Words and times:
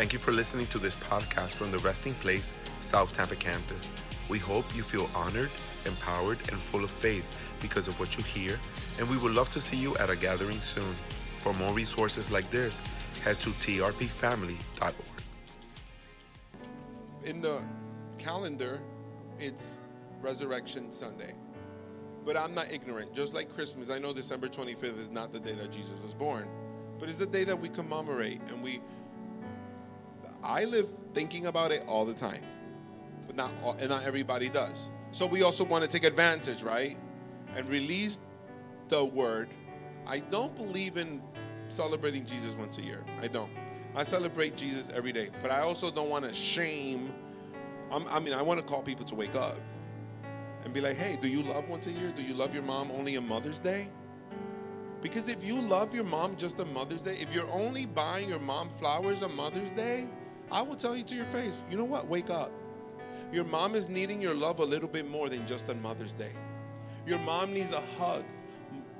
Thank 0.00 0.14
you 0.14 0.18
for 0.18 0.32
listening 0.32 0.66
to 0.68 0.78
this 0.78 0.96
podcast 0.96 1.50
from 1.50 1.70
the 1.70 1.78
Resting 1.80 2.14
Place 2.14 2.54
South 2.80 3.12
Tampa 3.12 3.36
campus. 3.36 3.90
We 4.30 4.38
hope 4.38 4.64
you 4.74 4.82
feel 4.82 5.10
honored, 5.14 5.50
empowered, 5.84 6.38
and 6.50 6.58
full 6.58 6.84
of 6.84 6.90
faith 6.90 7.22
because 7.60 7.86
of 7.86 8.00
what 8.00 8.16
you 8.16 8.24
hear, 8.24 8.58
and 8.98 9.06
we 9.10 9.18
would 9.18 9.32
love 9.32 9.50
to 9.50 9.60
see 9.60 9.76
you 9.76 9.94
at 9.98 10.08
a 10.08 10.16
gathering 10.16 10.62
soon. 10.62 10.94
For 11.40 11.52
more 11.52 11.74
resources 11.74 12.30
like 12.30 12.50
this, 12.50 12.80
head 13.22 13.40
to 13.40 13.50
trpfamily.org. 13.50 14.94
in 17.22 17.42
the 17.42 17.60
calendar, 18.16 18.80
it's 19.38 19.82
Resurrection 20.22 20.90
Sunday. 20.92 21.34
But 22.24 22.38
I'm 22.38 22.54
not 22.54 22.72
ignorant. 22.72 23.12
Just 23.12 23.34
like 23.34 23.50
Christmas, 23.54 23.90
I 23.90 23.98
know 23.98 24.14
December 24.14 24.48
25th 24.48 24.98
is 24.98 25.10
not 25.10 25.30
the 25.30 25.40
day 25.40 25.52
that 25.56 25.70
Jesus 25.70 26.00
was 26.02 26.14
born, 26.14 26.48
but 26.98 27.10
it's 27.10 27.18
the 27.18 27.26
day 27.26 27.44
that 27.44 27.60
we 27.60 27.68
commemorate. 27.68 28.40
And 28.48 28.62
we, 28.62 28.80
I 30.42 30.64
live 30.64 30.88
thinking 31.14 31.46
about 31.46 31.72
it 31.72 31.84
all 31.86 32.04
the 32.04 32.14
time, 32.14 32.42
but 33.26 33.36
not 33.36 33.52
all, 33.62 33.72
and 33.72 33.88
not 33.88 34.04
everybody 34.04 34.48
does. 34.48 34.90
So 35.12 35.26
we 35.26 35.42
also 35.42 35.64
want 35.64 35.84
to 35.84 35.90
take 35.90 36.04
advantage, 36.04 36.62
right? 36.62 36.96
And 37.56 37.68
release 37.68 38.20
the 38.88 39.04
word. 39.04 39.48
I 40.06 40.20
don't 40.20 40.54
believe 40.54 40.96
in 40.96 41.20
celebrating 41.68 42.24
Jesus 42.24 42.54
once 42.54 42.78
a 42.78 42.82
year. 42.82 43.04
I 43.20 43.28
don't. 43.28 43.50
I 43.94 44.02
celebrate 44.04 44.56
Jesus 44.56 44.90
every 44.90 45.12
day, 45.12 45.30
but 45.42 45.50
I 45.50 45.60
also 45.60 45.90
don't 45.90 46.08
want 46.08 46.24
to 46.24 46.32
shame. 46.32 47.12
I'm, 47.90 48.06
I 48.08 48.20
mean, 48.20 48.32
I 48.32 48.42
want 48.42 48.60
to 48.60 48.66
call 48.66 48.82
people 48.82 49.04
to 49.06 49.14
wake 49.14 49.34
up 49.34 49.56
and 50.64 50.72
be 50.72 50.80
like, 50.80 50.96
hey, 50.96 51.18
do 51.20 51.28
you 51.28 51.42
love 51.42 51.68
once 51.68 51.86
a 51.88 51.92
year? 51.92 52.12
Do 52.14 52.22
you 52.22 52.34
love 52.34 52.54
your 52.54 52.62
mom 52.62 52.90
only 52.92 53.16
on 53.16 53.26
Mother's 53.26 53.58
Day? 53.58 53.88
Because 55.00 55.28
if 55.28 55.42
you 55.42 55.60
love 55.60 55.94
your 55.94 56.04
mom 56.04 56.36
just 56.36 56.60
on 56.60 56.72
Mother's 56.72 57.02
Day, 57.02 57.14
if 57.14 57.34
you're 57.34 57.50
only 57.50 57.86
buying 57.86 58.28
your 58.28 58.38
mom 58.38 58.68
flowers 58.68 59.22
on 59.22 59.34
Mother's 59.34 59.72
Day, 59.72 60.06
I 60.52 60.62
will 60.62 60.76
tell 60.76 60.96
you 60.96 61.04
to 61.04 61.14
your 61.14 61.26
face, 61.26 61.62
you 61.70 61.76
know 61.76 61.84
what? 61.84 62.08
Wake 62.08 62.30
up. 62.30 62.50
Your 63.32 63.44
mom 63.44 63.74
is 63.74 63.88
needing 63.88 64.20
your 64.20 64.34
love 64.34 64.58
a 64.58 64.64
little 64.64 64.88
bit 64.88 65.08
more 65.08 65.28
than 65.28 65.46
just 65.46 65.68
on 65.70 65.80
Mother's 65.80 66.12
Day. 66.12 66.32
Your 67.06 67.20
mom 67.20 67.52
needs 67.52 67.72
a 67.72 67.80
hug 67.98 68.24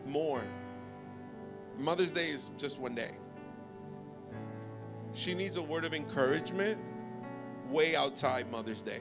more. 0.07 0.43
Mother's 1.79 2.13
Day 2.13 2.29
is 2.29 2.51
just 2.57 2.79
one 2.79 2.95
day. 2.95 3.13
She 5.13 5.35
needs 5.35 5.57
a 5.57 5.63
word 5.63 5.85
of 5.85 5.93
encouragement 5.93 6.79
way 7.69 7.97
outside 7.97 8.51
Mother's 8.53 8.83
Day. 8.83 9.01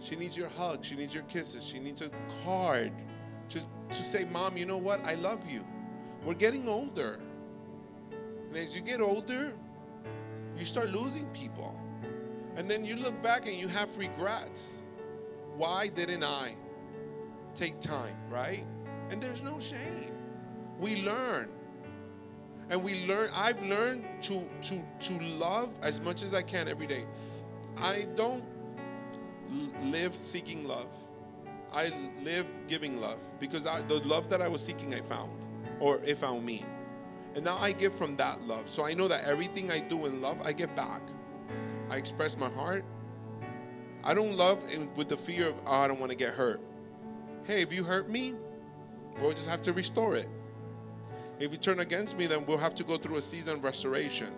She 0.00 0.16
needs 0.16 0.36
your 0.36 0.48
hug. 0.48 0.84
She 0.84 0.96
needs 0.96 1.14
your 1.14 1.24
kisses. 1.24 1.66
She 1.66 1.78
needs 1.78 2.02
a 2.02 2.10
card 2.44 2.92
just 3.48 3.68
to 3.90 4.02
say, 4.02 4.26
Mom, 4.32 4.56
you 4.56 4.66
know 4.66 4.78
what? 4.78 5.04
I 5.04 5.14
love 5.14 5.50
you. 5.50 5.64
We're 6.24 6.34
getting 6.34 6.68
older. 6.68 7.20
And 8.48 8.56
as 8.56 8.74
you 8.74 8.82
get 8.82 9.00
older, 9.00 9.54
you 10.60 10.66
start 10.66 10.90
losing 10.90 11.26
people. 11.28 11.80
And 12.56 12.70
then 12.70 12.84
you 12.84 12.96
look 12.96 13.20
back 13.22 13.48
and 13.48 13.56
you 13.56 13.66
have 13.68 13.96
regrets. 13.96 14.84
Why 15.56 15.88
didn't 15.88 16.22
I 16.22 16.56
take 17.54 17.80
time, 17.80 18.16
right? 18.28 18.66
And 19.10 19.22
there's 19.22 19.42
no 19.42 19.58
shame. 19.58 20.12
We 20.78 21.02
learn. 21.02 21.48
And 22.68 22.82
we 22.84 23.06
learn 23.06 23.30
I've 23.34 23.60
learned 23.62 24.04
to 24.22 24.46
to 24.62 24.82
to 25.00 25.18
love 25.20 25.70
as 25.82 26.00
much 26.00 26.22
as 26.22 26.34
I 26.34 26.42
can 26.42 26.68
every 26.68 26.86
day. 26.86 27.04
I 27.76 28.06
don't 28.14 28.44
live 29.82 30.14
seeking 30.14 30.68
love. 30.68 30.90
I 31.72 31.92
live 32.22 32.46
giving 32.68 33.00
love 33.00 33.18
because 33.40 33.66
I, 33.66 33.80
the 33.82 34.00
love 34.00 34.28
that 34.30 34.42
I 34.42 34.48
was 34.48 34.62
seeking 34.62 34.94
I 34.94 35.00
found 35.00 35.46
or 35.80 36.00
it 36.04 36.18
found 36.18 36.44
me. 36.44 36.64
And 37.34 37.44
now 37.44 37.58
I 37.58 37.72
give 37.72 37.94
from 37.94 38.16
that 38.16 38.42
love. 38.46 38.68
So 38.68 38.84
I 38.84 38.94
know 38.94 39.08
that 39.08 39.24
everything 39.24 39.70
I 39.70 39.80
do 39.80 40.06
in 40.06 40.20
love, 40.20 40.38
I 40.42 40.52
get 40.52 40.74
back. 40.74 41.02
I 41.88 41.96
express 41.96 42.36
my 42.36 42.48
heart. 42.50 42.84
I 44.02 44.14
don't 44.14 44.36
love 44.36 44.64
with 44.96 45.08
the 45.08 45.16
fear 45.16 45.48
of, 45.48 45.54
oh, 45.66 45.72
I 45.72 45.88
don't 45.88 46.00
want 46.00 46.10
to 46.10 46.16
get 46.16 46.34
hurt. 46.34 46.60
Hey, 47.44 47.62
if 47.62 47.72
you 47.72 47.84
hurt 47.84 48.08
me, 48.08 48.34
we'll 49.20 49.32
just 49.32 49.48
have 49.48 49.62
to 49.62 49.72
restore 49.72 50.16
it. 50.16 50.28
If 51.38 51.52
you 51.52 51.58
turn 51.58 51.80
against 51.80 52.16
me, 52.16 52.26
then 52.26 52.44
we'll 52.46 52.58
have 52.58 52.74
to 52.76 52.84
go 52.84 52.96
through 52.96 53.16
a 53.16 53.22
season 53.22 53.54
of 53.54 53.64
restoration 53.64 54.32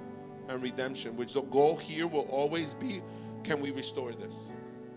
and 0.49 0.63
redemption, 0.63 1.17
which 1.17 1.33
the 1.33 1.43
goal 1.43 1.77
here 1.77 2.07
will 2.07 2.29
always 2.31 2.75
be 2.75 3.03
can 3.43 3.61
we 3.61 3.73
restore 3.73 4.13
this? 4.13 4.53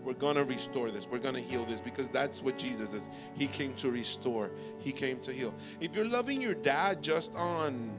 We're 0.06 0.12
going 0.12 0.36
to 0.36 0.44
restore 0.44 0.92
this. 0.92 1.08
We're 1.10 1.18
going 1.18 1.34
to 1.34 1.40
heal 1.40 1.64
this 1.64 1.80
because 1.80 2.08
that's 2.08 2.40
what 2.40 2.56
Jesus 2.56 2.94
is. 2.94 3.10
He 3.34 3.48
came 3.48 3.74
to 3.74 3.90
restore, 3.90 4.52
He 4.78 4.92
came 4.92 5.18
to 5.20 5.32
heal. 5.32 5.52
If 5.80 5.96
you're 5.96 6.06
loving 6.06 6.40
your 6.40 6.54
dad 6.54 7.02
just 7.02 7.34
on 7.34 7.90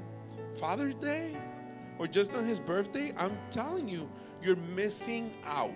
Father's 0.56 0.96
Day 0.96 1.36
or 2.00 2.08
just 2.08 2.34
on 2.34 2.46
his 2.46 2.62
birthday, 2.62 3.14
I'm 3.18 3.38
telling 3.52 3.90
you, 3.90 4.10
you're 4.42 4.56
missing 4.56 5.32
out. 5.46 5.74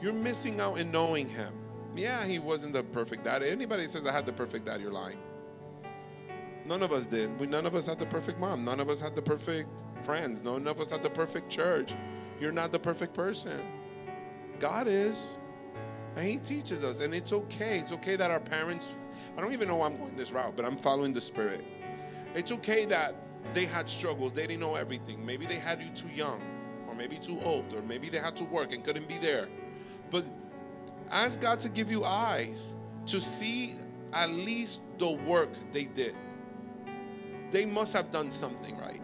You're 0.00 0.14
missing 0.14 0.62
out 0.62 0.78
in 0.78 0.90
knowing 0.90 1.28
him. 1.28 1.52
Yeah, 1.94 2.24
he 2.24 2.38
wasn't 2.38 2.72
the 2.72 2.82
perfect 2.82 3.24
dad. 3.24 3.42
Anybody 3.42 3.88
says 3.88 4.06
I 4.06 4.12
had 4.12 4.24
the 4.24 4.32
perfect 4.32 4.64
dad, 4.64 4.80
you're 4.80 4.92
lying. 4.92 5.18
None 6.64 6.82
of 6.82 6.90
us 6.90 7.04
did. 7.04 7.38
We, 7.38 7.46
none 7.46 7.66
of 7.66 7.74
us 7.74 7.84
had 7.84 7.98
the 7.98 8.06
perfect 8.06 8.38
mom. 8.38 8.64
None 8.64 8.80
of 8.80 8.88
us 8.88 9.00
had 9.00 9.14
the 9.14 9.22
perfect 9.22 9.68
friends. 10.00 10.42
None 10.42 10.66
of 10.66 10.80
us 10.80 10.90
had 10.90 11.02
the 11.02 11.10
perfect 11.10 11.50
church. 11.50 11.94
You're 12.40 12.52
not 12.52 12.72
the 12.72 12.78
perfect 12.78 13.12
person. 13.12 13.60
God 14.62 14.88
is. 14.88 15.36
And 16.16 16.26
He 16.26 16.38
teaches 16.38 16.82
us. 16.82 17.00
And 17.00 17.14
it's 17.14 17.32
okay. 17.32 17.78
It's 17.78 17.92
okay 17.92 18.16
that 18.16 18.30
our 18.30 18.40
parents, 18.40 18.88
I 19.36 19.42
don't 19.42 19.52
even 19.52 19.68
know 19.68 19.76
why 19.76 19.86
I'm 19.86 19.98
going 19.98 20.16
this 20.16 20.32
route, 20.32 20.56
but 20.56 20.64
I'm 20.64 20.76
following 20.76 21.12
the 21.12 21.20
Spirit. 21.20 21.64
It's 22.34 22.52
okay 22.52 22.86
that 22.86 23.14
they 23.52 23.66
had 23.66 23.88
struggles. 23.90 24.32
They 24.32 24.46
didn't 24.46 24.60
know 24.60 24.76
everything. 24.76 25.26
Maybe 25.26 25.44
they 25.44 25.56
had 25.56 25.82
you 25.82 25.90
too 25.90 26.08
young, 26.08 26.40
or 26.88 26.94
maybe 26.94 27.18
too 27.18 27.38
old, 27.44 27.74
or 27.74 27.82
maybe 27.82 28.08
they 28.08 28.18
had 28.18 28.36
to 28.38 28.44
work 28.44 28.72
and 28.72 28.82
couldn't 28.82 29.08
be 29.08 29.18
there. 29.18 29.48
But 30.10 30.24
ask 31.10 31.40
God 31.40 31.60
to 31.60 31.68
give 31.68 31.90
you 31.90 32.04
eyes 32.04 32.72
to 33.06 33.20
see 33.20 33.74
at 34.14 34.30
least 34.30 34.80
the 34.98 35.10
work 35.10 35.50
they 35.72 35.84
did 35.84 36.14
they 37.52 37.66
must 37.66 37.92
have 37.92 38.10
done 38.10 38.30
something 38.30 38.76
right. 38.78 39.00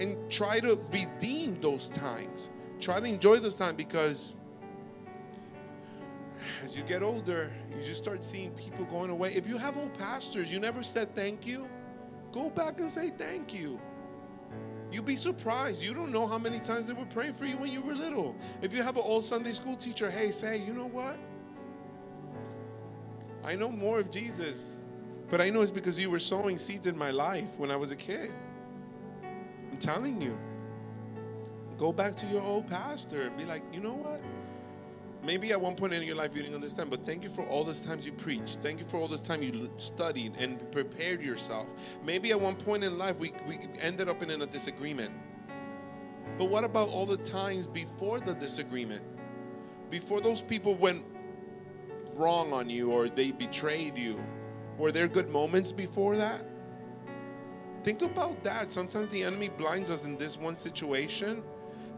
And 0.00 0.16
try 0.30 0.58
to 0.60 0.80
redeem 0.90 1.60
those 1.60 1.88
times. 1.90 2.48
Try 2.80 2.98
to 2.98 3.06
enjoy 3.06 3.38
those 3.38 3.54
times 3.54 3.74
because 3.74 4.34
as 6.64 6.76
you 6.76 6.82
get 6.82 7.02
older, 7.02 7.52
you 7.76 7.82
just 7.82 8.02
start 8.02 8.24
seeing 8.24 8.50
people 8.52 8.84
going 8.86 9.10
away. 9.10 9.32
If 9.34 9.46
you 9.46 9.58
have 9.58 9.76
old 9.76 9.94
pastors, 9.94 10.50
you 10.50 10.60
never 10.60 10.82
said 10.82 11.14
thank 11.14 11.46
you, 11.46 11.68
go 12.32 12.50
back 12.50 12.80
and 12.80 12.90
say 12.90 13.10
thank 13.10 13.54
you. 13.54 13.80
You'd 14.92 15.06
be 15.06 15.16
surprised. 15.16 15.82
You 15.82 15.92
don't 15.92 16.12
know 16.12 16.26
how 16.26 16.38
many 16.38 16.60
times 16.60 16.86
they 16.86 16.92
were 16.92 17.06
praying 17.06 17.32
for 17.32 17.46
you 17.46 17.56
when 17.56 17.72
you 17.72 17.80
were 17.80 17.94
little. 17.94 18.36
If 18.62 18.72
you 18.72 18.82
have 18.82 18.96
an 18.96 19.02
old 19.04 19.24
Sunday 19.24 19.52
school 19.52 19.76
teacher, 19.76 20.10
hey, 20.10 20.30
say, 20.30 20.58
you 20.58 20.72
know 20.72 20.86
what? 20.86 21.18
I 23.42 23.56
know 23.56 23.70
more 23.70 23.98
of 23.98 24.10
Jesus 24.10 24.78
but 25.30 25.40
I 25.40 25.50
know 25.50 25.62
it's 25.62 25.70
because 25.70 25.98
you 25.98 26.10
were 26.10 26.18
sowing 26.18 26.58
seeds 26.58 26.86
in 26.86 26.96
my 26.96 27.10
life 27.10 27.58
when 27.58 27.70
I 27.70 27.76
was 27.76 27.90
a 27.90 27.96
kid. 27.96 28.32
I'm 29.70 29.78
telling 29.78 30.20
you. 30.20 30.38
Go 31.78 31.92
back 31.92 32.14
to 32.16 32.26
your 32.26 32.42
old 32.42 32.68
pastor 32.68 33.22
and 33.22 33.36
be 33.36 33.44
like, 33.44 33.62
you 33.72 33.80
know 33.80 33.94
what? 33.94 34.20
Maybe 35.24 35.52
at 35.52 35.60
one 35.60 35.74
point 35.74 35.94
in 35.94 36.02
your 36.02 36.16
life 36.16 36.36
you 36.36 36.42
didn't 36.42 36.54
understand, 36.54 36.90
but 36.90 37.06
thank 37.06 37.22
you 37.22 37.30
for 37.30 37.42
all 37.46 37.64
those 37.64 37.80
times 37.80 38.04
you 38.04 38.12
preached. 38.12 38.58
Thank 38.60 38.78
you 38.78 38.84
for 38.84 38.98
all 38.98 39.08
this 39.08 39.22
time 39.22 39.42
you 39.42 39.70
studied 39.78 40.34
and 40.36 40.70
prepared 40.70 41.22
yourself. 41.22 41.66
Maybe 42.04 42.30
at 42.32 42.40
one 42.40 42.56
point 42.56 42.84
in 42.84 42.98
life 42.98 43.18
we, 43.18 43.32
we 43.48 43.58
ended 43.80 44.08
up 44.08 44.22
in 44.22 44.30
a 44.30 44.46
disagreement. 44.46 45.12
But 46.36 46.46
what 46.46 46.62
about 46.62 46.88
all 46.90 47.06
the 47.06 47.16
times 47.16 47.66
before 47.66 48.20
the 48.20 48.34
disagreement? 48.34 49.02
Before 49.90 50.20
those 50.20 50.42
people 50.42 50.74
went 50.74 51.02
wrong 52.14 52.52
on 52.52 52.68
you 52.68 52.90
or 52.90 53.08
they 53.08 53.32
betrayed 53.32 53.96
you? 53.96 54.22
Were 54.76 54.92
there 54.92 55.08
good 55.08 55.30
moments 55.30 55.72
before 55.72 56.16
that? 56.16 56.44
Think 57.82 58.02
about 58.02 58.42
that. 58.44 58.72
Sometimes 58.72 59.08
the 59.10 59.22
enemy 59.22 59.48
blinds 59.48 59.90
us 59.90 60.04
in 60.04 60.18
this 60.18 60.38
one 60.38 60.56
situation 60.56 61.42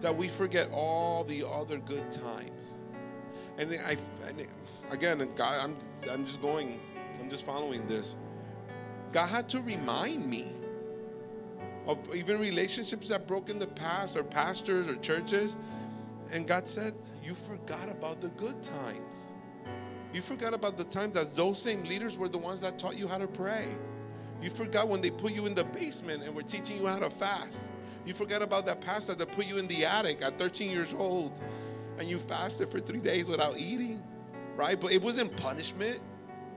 that 0.01 0.15
we 0.15 0.29
forget 0.29 0.69
all 0.73 1.25
the 1.25 1.45
other 1.49 1.79
good 1.79 2.11
times. 2.11 2.83
And 3.59 3.73
I, 3.73 3.97
and 4.27 4.47
again, 4.91 5.29
God, 5.35 5.61
I'm, 5.63 5.77
I'm 6.11 6.25
just 6.25 6.43
going, 6.43 6.81
I'm 7.21 7.31
just 7.31 7.47
following 7.47 7.87
this. 7.87 8.17
God 9.13 9.27
had 9.27 9.49
to 9.51 9.63
remind 9.63 10.29
me 10.29 10.53
of 11.87 12.15
even 12.15 12.39
relationships 12.41 13.09
that 13.09 13.27
broke 13.27 13.49
in 13.49 13.59
the 13.59 13.67
past, 13.67 14.17
or 14.17 14.25
pastors, 14.25 14.89
or 14.89 14.97
churches. 14.97 15.57
And 16.33 16.47
God 16.47 16.67
said, 16.67 16.95
You 17.23 17.35
forgot 17.35 17.89
about 17.89 18.21
the 18.21 18.29
good 18.31 18.63
times. 18.63 19.31
You 20.13 20.21
forgot 20.21 20.55
about 20.55 20.77
the 20.77 20.85
time 20.85 21.13
that 21.13 21.37
those 21.37 21.61
same 21.61 21.85
leaders 21.85 22.19
were 22.19 22.29
the 22.29 22.39
ones 22.39 22.61
that 22.61 22.79
taught 22.79 22.97
you 22.97 23.07
how 23.07 23.19
to 23.19 23.27
pray. 23.27 23.67
You 24.43 24.51
forgot 24.51 24.89
when 24.89 25.01
they 25.01 25.11
put 25.11 25.33
you 25.33 25.47
in 25.47 25.55
the 25.55 25.65
basement 25.65 26.23
and 26.23 26.35
were 26.35 26.43
teaching 26.43 26.79
you 26.79 26.87
how 26.87 26.99
to 26.99 27.11
fast. 27.11 27.71
You 28.05 28.15
forgot 28.15 28.43
about 28.43 28.67
that 28.67 28.81
pastor 28.81 29.15
that 29.15 29.33
put 29.33 29.47
you 29.47 29.59
in 29.59 29.67
the 29.67 29.85
attic 29.85 30.23
at 30.23 30.39
13 30.39 30.71
years 30.71 30.95
old 30.95 31.41
and 31.99 32.09
you 32.09 32.19
fasted 32.19 32.71
for 32.71 32.81
three 32.81 33.01
days 33.01 33.29
without 33.29 33.59
eating, 33.59 34.03
right? 34.57 34.81
But 34.81 34.93
it 34.93 35.03
wasn't 35.03 35.37
punishment. 35.37 36.01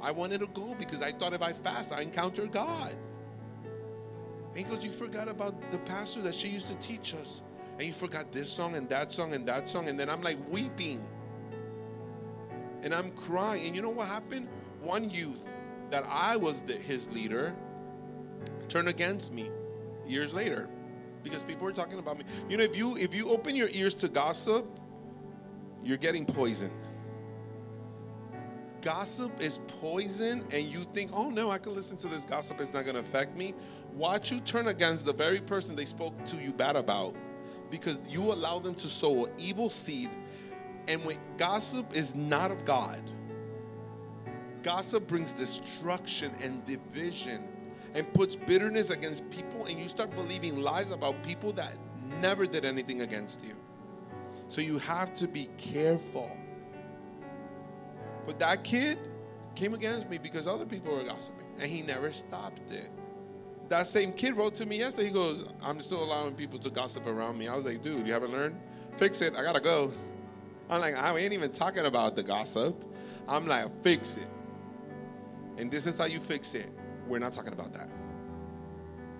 I 0.01 0.11
wanted 0.11 0.41
to 0.41 0.47
go 0.47 0.75
because 0.77 1.01
I 1.01 1.11
thought 1.11 1.33
if 1.33 1.41
I 1.41 1.53
fast, 1.53 1.91
I 1.91 2.01
encounter 2.01 2.45
God. 2.47 2.95
And 4.49 4.57
he 4.57 4.63
goes, 4.63 4.83
You 4.83 4.91
forgot 4.91 5.27
about 5.27 5.71
the 5.71 5.79
pastor 5.79 6.21
that 6.21 6.35
she 6.35 6.47
used 6.47 6.67
to 6.67 6.75
teach 6.75 7.13
us 7.13 7.41
and 7.79 7.87
you 7.87 7.93
forgot 7.93 8.33
this 8.33 8.51
song 8.51 8.75
and 8.75 8.89
that 8.89 9.09
song 9.09 9.33
and 9.33 9.47
that 9.47 9.69
song, 9.69 9.87
and 9.87 9.97
then 9.97 10.09
I'm 10.09 10.21
like 10.21 10.37
weeping. 10.49 11.01
And 12.81 12.93
I'm 12.93 13.11
crying. 13.11 13.65
And 13.67 13.75
you 13.75 13.81
know 13.81 13.89
what 13.89 14.07
happened? 14.07 14.49
One 14.81 15.09
youth 15.09 15.47
that 15.89 16.05
I 16.09 16.35
was 16.35 16.61
the, 16.61 16.73
his 16.73 17.07
leader 17.07 17.55
turned 18.67 18.89
against 18.89 19.31
me 19.31 19.49
years 20.05 20.33
later 20.33 20.67
because 21.23 21.41
people 21.41 21.63
were 21.63 21.71
talking 21.71 21.99
about 21.99 22.17
me. 22.17 22.25
You 22.49 22.57
know, 22.57 22.65
if 22.65 22.77
you 22.77 22.97
if 22.97 23.15
you 23.15 23.29
open 23.29 23.55
your 23.55 23.69
ears 23.69 23.93
to 23.95 24.09
gossip, 24.09 24.67
you're 25.89 25.97
getting 25.97 26.25
poisoned. 26.25 26.71
Gossip 28.81 29.41
is 29.41 29.57
poison, 29.81 30.45
and 30.53 30.63
you 30.63 30.83
think, 30.93 31.11
oh 31.13 31.29
no, 31.29 31.49
I 31.49 31.57
can 31.57 31.75
listen 31.75 31.97
to 31.97 32.07
this 32.07 32.23
gossip, 32.23 32.61
it's 32.61 32.71
not 32.71 32.85
gonna 32.85 32.99
affect 32.99 33.35
me. 33.35 33.55
Watch 33.93 34.31
you 34.31 34.39
turn 34.39 34.67
against 34.67 35.05
the 35.05 35.11
very 35.11 35.41
person 35.41 35.75
they 35.75 35.85
spoke 35.85 36.23
to 36.27 36.37
you 36.37 36.53
bad 36.53 36.75
about 36.75 37.15
because 37.71 37.99
you 38.07 38.21
allow 38.21 38.59
them 38.59 38.75
to 38.75 38.87
sow 38.87 39.25
an 39.25 39.31
evil 39.37 39.69
seed. 39.69 40.09
And 40.87 41.03
when 41.03 41.17
gossip 41.37 41.95
is 41.95 42.15
not 42.15 42.51
of 42.51 42.63
God, 42.63 43.01
gossip 44.63 45.07
brings 45.07 45.33
destruction 45.33 46.31
and 46.41 46.63
division 46.65 47.47
and 47.95 48.11
puts 48.13 48.35
bitterness 48.35 48.91
against 48.91 49.27
people, 49.31 49.65
and 49.65 49.79
you 49.79 49.89
start 49.89 50.15
believing 50.15 50.61
lies 50.61 50.91
about 50.91 51.21
people 51.23 51.51
that 51.53 51.73
never 52.21 52.45
did 52.45 52.63
anything 52.63 53.01
against 53.01 53.43
you. 53.43 53.55
So 54.49 54.61
you 54.61 54.79
have 54.79 55.15
to 55.17 55.27
be 55.27 55.47
careful. 55.57 56.29
But 58.25 58.39
that 58.39 58.63
kid 58.63 58.97
came 59.55 59.73
against 59.73 60.09
me 60.09 60.17
because 60.17 60.47
other 60.47 60.65
people 60.65 60.95
were 60.95 61.03
gossiping, 61.03 61.47
and 61.59 61.69
he 61.69 61.81
never 61.81 62.11
stopped 62.11 62.71
it. 62.71 62.89
That 63.69 63.87
same 63.87 64.11
kid 64.11 64.35
wrote 64.35 64.55
to 64.55 64.65
me 64.65 64.79
yesterday. 64.79 65.07
He 65.07 65.13
goes, 65.13 65.45
I'm 65.61 65.79
still 65.79 66.03
allowing 66.03 66.33
people 66.33 66.57
to 66.59 66.69
gossip 66.69 67.05
around 67.05 67.37
me. 67.37 67.47
I 67.47 67.55
was 67.55 67.65
like, 67.65 67.83
dude, 67.83 68.07
you 68.07 68.13
haven't 68.13 68.31
learned? 68.31 68.59
Fix 68.97 69.21
it. 69.21 69.35
I 69.35 69.43
gotta 69.43 69.59
go. 69.59 69.91
I'm 70.69 70.81
like, 70.81 70.95
I 70.95 71.15
ain't 71.17 71.33
even 71.33 71.51
talking 71.51 71.85
about 71.85 72.15
the 72.15 72.23
gossip. 72.23 72.83
I'm 73.27 73.47
like, 73.47 73.67
fix 73.83 74.17
it. 74.17 74.27
And 75.57 75.69
this 75.69 75.85
is 75.85 75.97
how 75.97 76.05
you 76.05 76.19
fix 76.19 76.55
it. 76.55 76.71
We're 77.07 77.19
not 77.19 77.33
talking 77.33 77.53
about 77.53 77.73
that. 77.73 77.89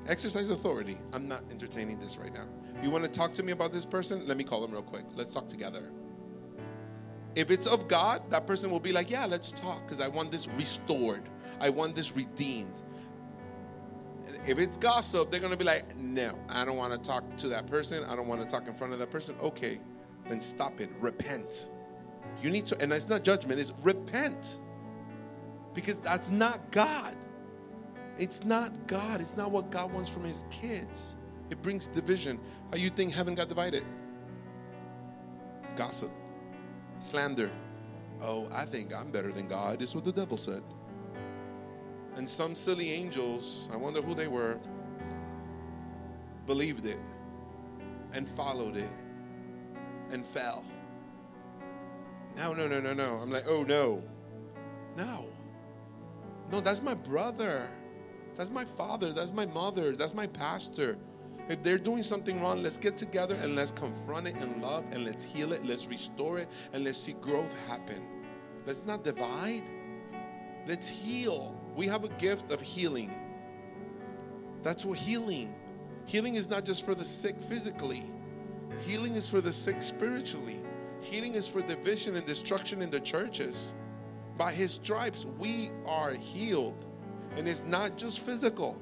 Exercise 0.10 0.50
authority. 0.50 0.98
I'm 1.14 1.28
not 1.28 1.44
entertaining 1.52 2.00
this 2.00 2.18
right 2.18 2.34
now. 2.34 2.46
You 2.82 2.90
want 2.90 3.06
to 3.06 3.10
talk 3.12 3.32
to 3.34 3.44
me 3.44 3.52
about 3.52 3.72
this 3.72 3.86
person? 3.86 4.28
Let 4.28 4.38
me 4.38 4.44
call 4.44 4.64
him 4.66 4.72
real 4.72 4.82
quick. 4.82 5.06
Let's 5.16 5.32
talk 5.32 5.48
together. 5.48 5.92
If 7.36 7.52
it's 7.52 7.68
of 7.68 7.88
God, 7.88 8.24
that 8.32 8.48
person 8.48 8.72
will 8.72 8.80
be 8.80 8.92
like, 8.92 9.12
Yeah, 9.12 9.28
let's 9.28 9.52
talk 9.52 9.84
because 9.84 10.02
I 10.02 10.08
want 10.08 10.32
this 10.32 10.48
restored. 10.48 11.30
I 11.62 11.70
want 11.70 11.96
this 11.96 12.16
redeemed. 12.16 12.82
If 14.48 14.58
it's 14.58 14.78
gossip, 14.78 15.30
they're 15.30 15.40
going 15.40 15.52
to 15.52 15.58
be 15.58 15.64
like, 15.64 15.96
No, 15.96 16.40
I 16.50 16.66
don't 16.66 16.76
want 16.78 16.92
to 16.92 17.08
talk 17.08 17.38
to 17.38 17.50
that 17.50 17.68
person. 17.68 18.04
I 18.06 18.16
don't 18.16 18.28
want 18.28 18.42
to 18.42 18.48
talk 18.48 18.68
in 18.68 18.74
front 18.74 18.94
of 18.94 19.00
that 19.00 19.12
person. 19.12 19.36
Okay, 19.44 19.80
then 20.28 20.42
stop 20.42 20.82
it. 20.82 20.90
Repent. 21.00 21.70
You 22.42 22.50
need 22.50 22.66
to, 22.66 22.82
and 22.82 22.92
it's 22.92 23.10
not 23.10 23.24
judgment, 23.24 23.60
it's 23.60 23.74
repent. 23.84 24.60
Because 25.76 26.00
that's 26.00 26.32
not 26.32 26.72
God. 26.72 27.16
It's 28.20 28.44
not 28.44 28.86
God. 28.86 29.22
It's 29.22 29.38
not 29.38 29.50
what 29.50 29.72
God 29.72 29.94
wants 29.94 30.10
from 30.10 30.26
his 30.26 30.44
kids. 30.52 31.16
It 31.50 31.62
brings 31.62 31.88
division. 31.88 32.38
How 32.70 32.78
you 32.78 32.90
think 32.90 33.14
heaven 33.14 33.34
got 33.34 33.48
divided? 33.48 33.86
Gossip, 35.78 36.12
slander. 37.00 37.50
Oh, 38.22 38.50
I 38.52 38.66
think 38.66 38.94
I'm 38.94 39.10
better 39.10 39.32
than 39.32 39.48
God. 39.48 39.82
Is 39.82 39.96
what 39.96 40.04
the 40.04 40.12
devil 40.12 40.38
said. 40.38 40.62
And 42.16 42.28
some 42.28 42.54
silly 42.54 42.92
angels, 42.92 43.70
I 43.72 43.78
wonder 43.78 44.02
who 44.02 44.14
they 44.14 44.28
were, 44.28 44.60
believed 46.46 46.86
it 46.86 47.00
and 48.12 48.28
followed 48.28 48.76
it 48.76 48.92
and 50.12 50.28
fell. 50.28 50.66
No, 52.36 52.54
no, 52.54 52.68
no, 52.68 52.82
no, 52.82 52.94
no. 52.94 53.16
I'm 53.16 53.32
like, 53.32 53.46
oh 53.48 53.64
no. 53.64 54.04
No. 54.98 55.28
No, 56.52 56.60
that's 56.60 56.82
my 56.82 56.96
brother. 56.96 57.70
That's 58.36 58.52
my 58.52 58.66
father. 58.66 59.12
That's 59.14 59.34
my 59.34 59.46
mother. 59.46 59.96
That's 59.96 60.14
my 60.14 60.28
pastor. 60.28 60.98
If 61.50 61.64
they're 61.64 61.80
doing 61.80 62.04
something 62.04 62.40
wrong, 62.40 62.62
let's 62.62 62.78
get 62.78 62.96
together 62.96 63.36
and 63.36 63.56
let's 63.56 63.72
confront 63.72 64.28
it 64.28 64.38
in 64.38 64.62
love 64.62 64.86
and 64.92 65.04
let's 65.04 65.24
heal 65.24 65.52
it. 65.52 65.66
Let's 65.66 65.88
restore 65.88 66.38
it 66.40 66.48
and 66.74 66.84
let's 66.84 67.00
see 67.00 67.14
growth 67.14 67.54
happen. 67.68 68.06
Let's 68.66 68.86
not 68.86 69.04
divide. 69.04 69.64
Let's 70.68 70.88
heal. 70.88 71.60
We 71.76 71.88
have 71.88 72.04
a 72.04 72.10
gift 72.20 72.52
of 72.52 72.62
healing. 72.62 73.16
That's 74.62 74.86
what 74.86 75.00
healing. 75.00 75.56
Healing 76.06 76.36
is 76.36 76.50
not 76.50 76.66
just 76.66 76.86
for 76.86 76.94
the 76.94 77.06
sick 77.06 77.42
physically. 77.42 78.04
Healing 78.82 79.16
is 79.16 79.28
for 79.28 79.42
the 79.42 79.52
sick 79.52 79.82
spiritually. 79.82 80.62
Healing 81.02 81.36
is 81.36 81.48
for 81.48 81.62
division 81.62 82.16
and 82.16 82.26
destruction 82.26 82.82
in 82.82 82.92
the 82.92 83.00
churches. 83.00 83.74
By 84.38 84.52
his 84.52 84.72
stripes, 84.72 85.26
we 85.38 85.72
are 85.86 86.14
healed. 86.14 86.86
And 87.40 87.48
it's 87.48 87.64
not 87.64 87.96
just 87.96 88.20
physical, 88.20 88.78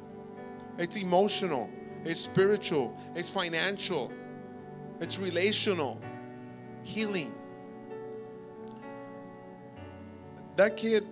it's 0.79 0.95
emotional, 0.95 1.69
it's 2.03 2.19
spiritual, 2.19 2.97
it's 3.13 3.29
financial, 3.29 4.11
it's 4.99 5.19
relational. 5.19 6.01
Healing. 6.81 7.35
That 10.55 10.75
kid 10.75 11.05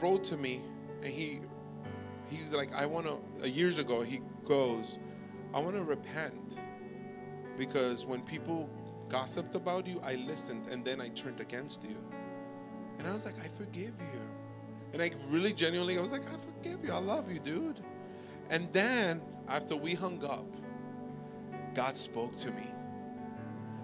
wrote 0.00 0.22
to 0.24 0.36
me 0.36 0.60
and 1.02 1.12
he 1.12 1.40
he's 2.30 2.54
like, 2.54 2.72
I 2.72 2.86
wanna 2.86 3.16
uh, 3.42 3.46
years 3.46 3.80
ago 3.80 4.02
he 4.02 4.20
goes, 4.44 5.00
I 5.52 5.58
wanna 5.58 5.82
repent 5.82 6.60
because 7.56 8.06
when 8.06 8.20
people 8.20 8.70
gossiped 9.08 9.56
about 9.56 9.88
you, 9.88 10.00
I 10.04 10.14
listened 10.14 10.68
and 10.70 10.84
then 10.84 11.00
I 11.00 11.08
turned 11.08 11.40
against 11.40 11.82
you. 11.82 11.96
And 12.98 13.08
I 13.08 13.12
was 13.12 13.24
like, 13.24 13.40
I 13.44 13.48
forgive 13.48 13.94
you. 13.98 14.33
And 14.94 15.02
I 15.02 15.10
really 15.28 15.52
genuinely, 15.52 15.98
I 15.98 16.00
was 16.00 16.12
like, 16.12 16.22
I 16.32 16.36
forgive 16.36 16.84
you. 16.84 16.92
I 16.92 16.98
love 16.98 17.30
you, 17.30 17.40
dude. 17.40 17.80
And 18.48 18.72
then 18.72 19.20
after 19.48 19.74
we 19.74 19.92
hung 19.92 20.24
up, 20.24 20.46
God 21.74 21.96
spoke 21.96 22.38
to 22.38 22.52
me. 22.52 22.68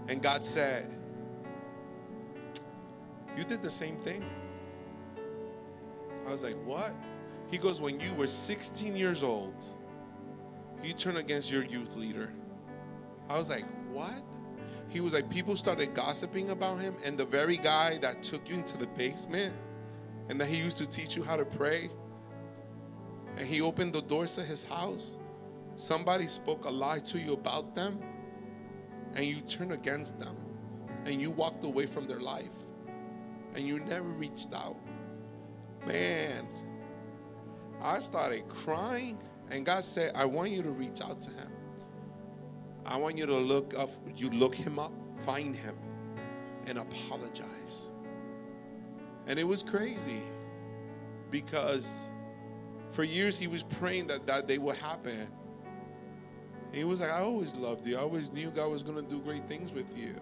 And 0.07 0.23
God 0.23 0.45
said, 0.45 0.89
You 3.37 3.43
did 3.43 3.61
the 3.61 3.71
same 3.73 3.97
thing. 3.97 4.25
I 6.29 6.31
was 6.31 6.45
like, 6.45 6.57
What? 6.65 6.95
He 7.51 7.59
goes, 7.59 7.81
When 7.81 7.99
you 7.99 8.15
were 8.15 8.29
16 8.29 8.95
years 8.95 9.25
old, 9.25 9.65
you 10.85 10.93
turned 10.93 11.19
against 11.19 11.51
your 11.51 11.65
youth 11.65 11.97
leader. 11.97 12.33
I 13.29 13.37
was 13.37 13.51
like, 13.51 13.65
What? 13.91 14.23
He 14.89 15.01
was 15.01 15.13
like, 15.13 15.29
People 15.29 15.57
started 15.57 15.93
gossiping 15.93 16.51
about 16.51 16.79
him, 16.79 16.95
and 17.05 17.19
the 17.19 17.27
very 17.27 17.57
guy 17.57 17.99
that 17.99 18.23
took 18.23 18.49
you 18.49 18.55
into 18.55 18.77
the 18.77 18.87
basement 18.87 19.57
and 20.31 20.41
that 20.41 20.47
he 20.47 20.57
used 20.57 20.79
to 20.79 20.87
teach 20.87 21.17
you 21.17 21.25
how 21.25 21.37
to 21.37 21.45
pray, 21.45 21.91
and 23.37 23.45
he 23.45 23.61
opened 23.61 23.93
the 23.93 24.01
doors 24.01 24.37
to 24.37 24.43
his 24.43 24.63
house, 24.63 25.17
somebody 25.75 26.29
spoke 26.29 26.67
a 26.67 26.71
lie 26.71 27.01
to 27.01 27.19
you 27.19 27.33
about 27.33 27.75
them, 27.75 27.99
and 29.15 29.27
you 29.27 29.41
turned 29.41 29.73
against 29.73 30.21
them, 30.21 30.37
and 31.05 31.21
you 31.21 31.33
walked 31.33 31.65
away 31.65 31.85
from 31.85 32.07
their 32.07 32.21
life, 32.21 32.53
and 33.57 33.67
you 33.67 33.81
never 33.81 34.07
reached 34.07 34.53
out. 34.55 34.77
Man, 35.85 36.47
I 37.83 37.99
started 37.99 38.47
crying, 38.47 39.19
and 39.51 39.67
God 39.67 39.85
said, 39.85 40.13
I 40.15 40.27
want 40.27 40.53
you 40.53 40.63
to 40.63 40.71
reach 40.71 41.01
out 41.01 41.21
to 41.23 41.31
him. 41.31 41.51
I 42.87 42.97
want 42.99 43.19
you 43.19 43.27
to 43.27 43.37
look 43.37 43.75
up, 43.77 43.91
you 44.17 44.31
look 44.31 44.55
him 44.55 44.79
up, 44.79 44.93
find 45.25 45.57
him, 45.57 45.77
and 46.67 46.79
apologize. 46.79 47.90
And 49.27 49.39
it 49.39 49.45
was 49.45 49.63
crazy 49.63 50.23
because 51.31 52.09
for 52.91 53.05
years 53.05 53.39
he 53.39 53.47
was 53.47 53.63
praying 53.63 54.09
that 54.09 54.27
that 54.27 54.47
day 54.47 54.59
would 54.59 54.77
happen. 54.77 55.29
And 56.67 56.75
he 56.75 56.85
was 56.85 57.01
like, 57.01 57.11
I 57.11 57.21
always 57.21 57.55
loved 57.55 57.87
you. 57.87 57.97
I 57.97 58.01
always 58.01 58.31
knew 58.33 58.51
God 58.51 58.71
was 58.71 58.83
going 58.83 58.97
to 58.97 59.09
do 59.09 59.21
great 59.21 59.47
things 59.47 59.73
with 59.73 59.97
you. 59.97 60.21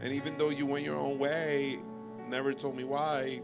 And 0.00 0.12
even 0.12 0.36
though 0.36 0.50
you 0.50 0.66
went 0.66 0.84
your 0.84 0.96
own 0.96 1.18
way, 1.18 1.78
never 2.28 2.52
told 2.52 2.76
me 2.76 2.84
why, 2.84 3.40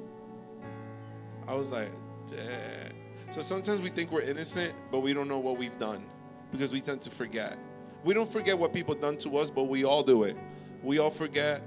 I 1.49 1.55
was 1.55 1.71
like, 1.71 1.91
Dad. 2.27 2.95
So 3.31 3.41
sometimes 3.41 3.81
we 3.81 3.89
think 3.89 4.13
we're 4.13 4.23
innocent, 4.23 4.75
but 4.91 5.01
we 5.01 5.15
don't 5.15 5.29
know 5.29 5.39
what 5.39 5.57
we've 5.57 5.79
done 5.79 6.05
because 6.51 6.71
we 6.71 6.81
tend 6.81 7.01
to 7.03 7.11
forget. 7.11 7.59
We 8.05 8.13
don't 8.13 8.31
forget 8.31 8.59
what 8.59 8.75
people 8.75 8.95
done 8.95 9.17
to 9.19 9.39
us, 9.39 9.51
but 9.51 9.65
we 9.65 9.85
all 9.85 10.03
do 10.03 10.25
it. 10.25 10.37
We 10.83 10.99
all 10.99 11.11
forget 11.11 11.63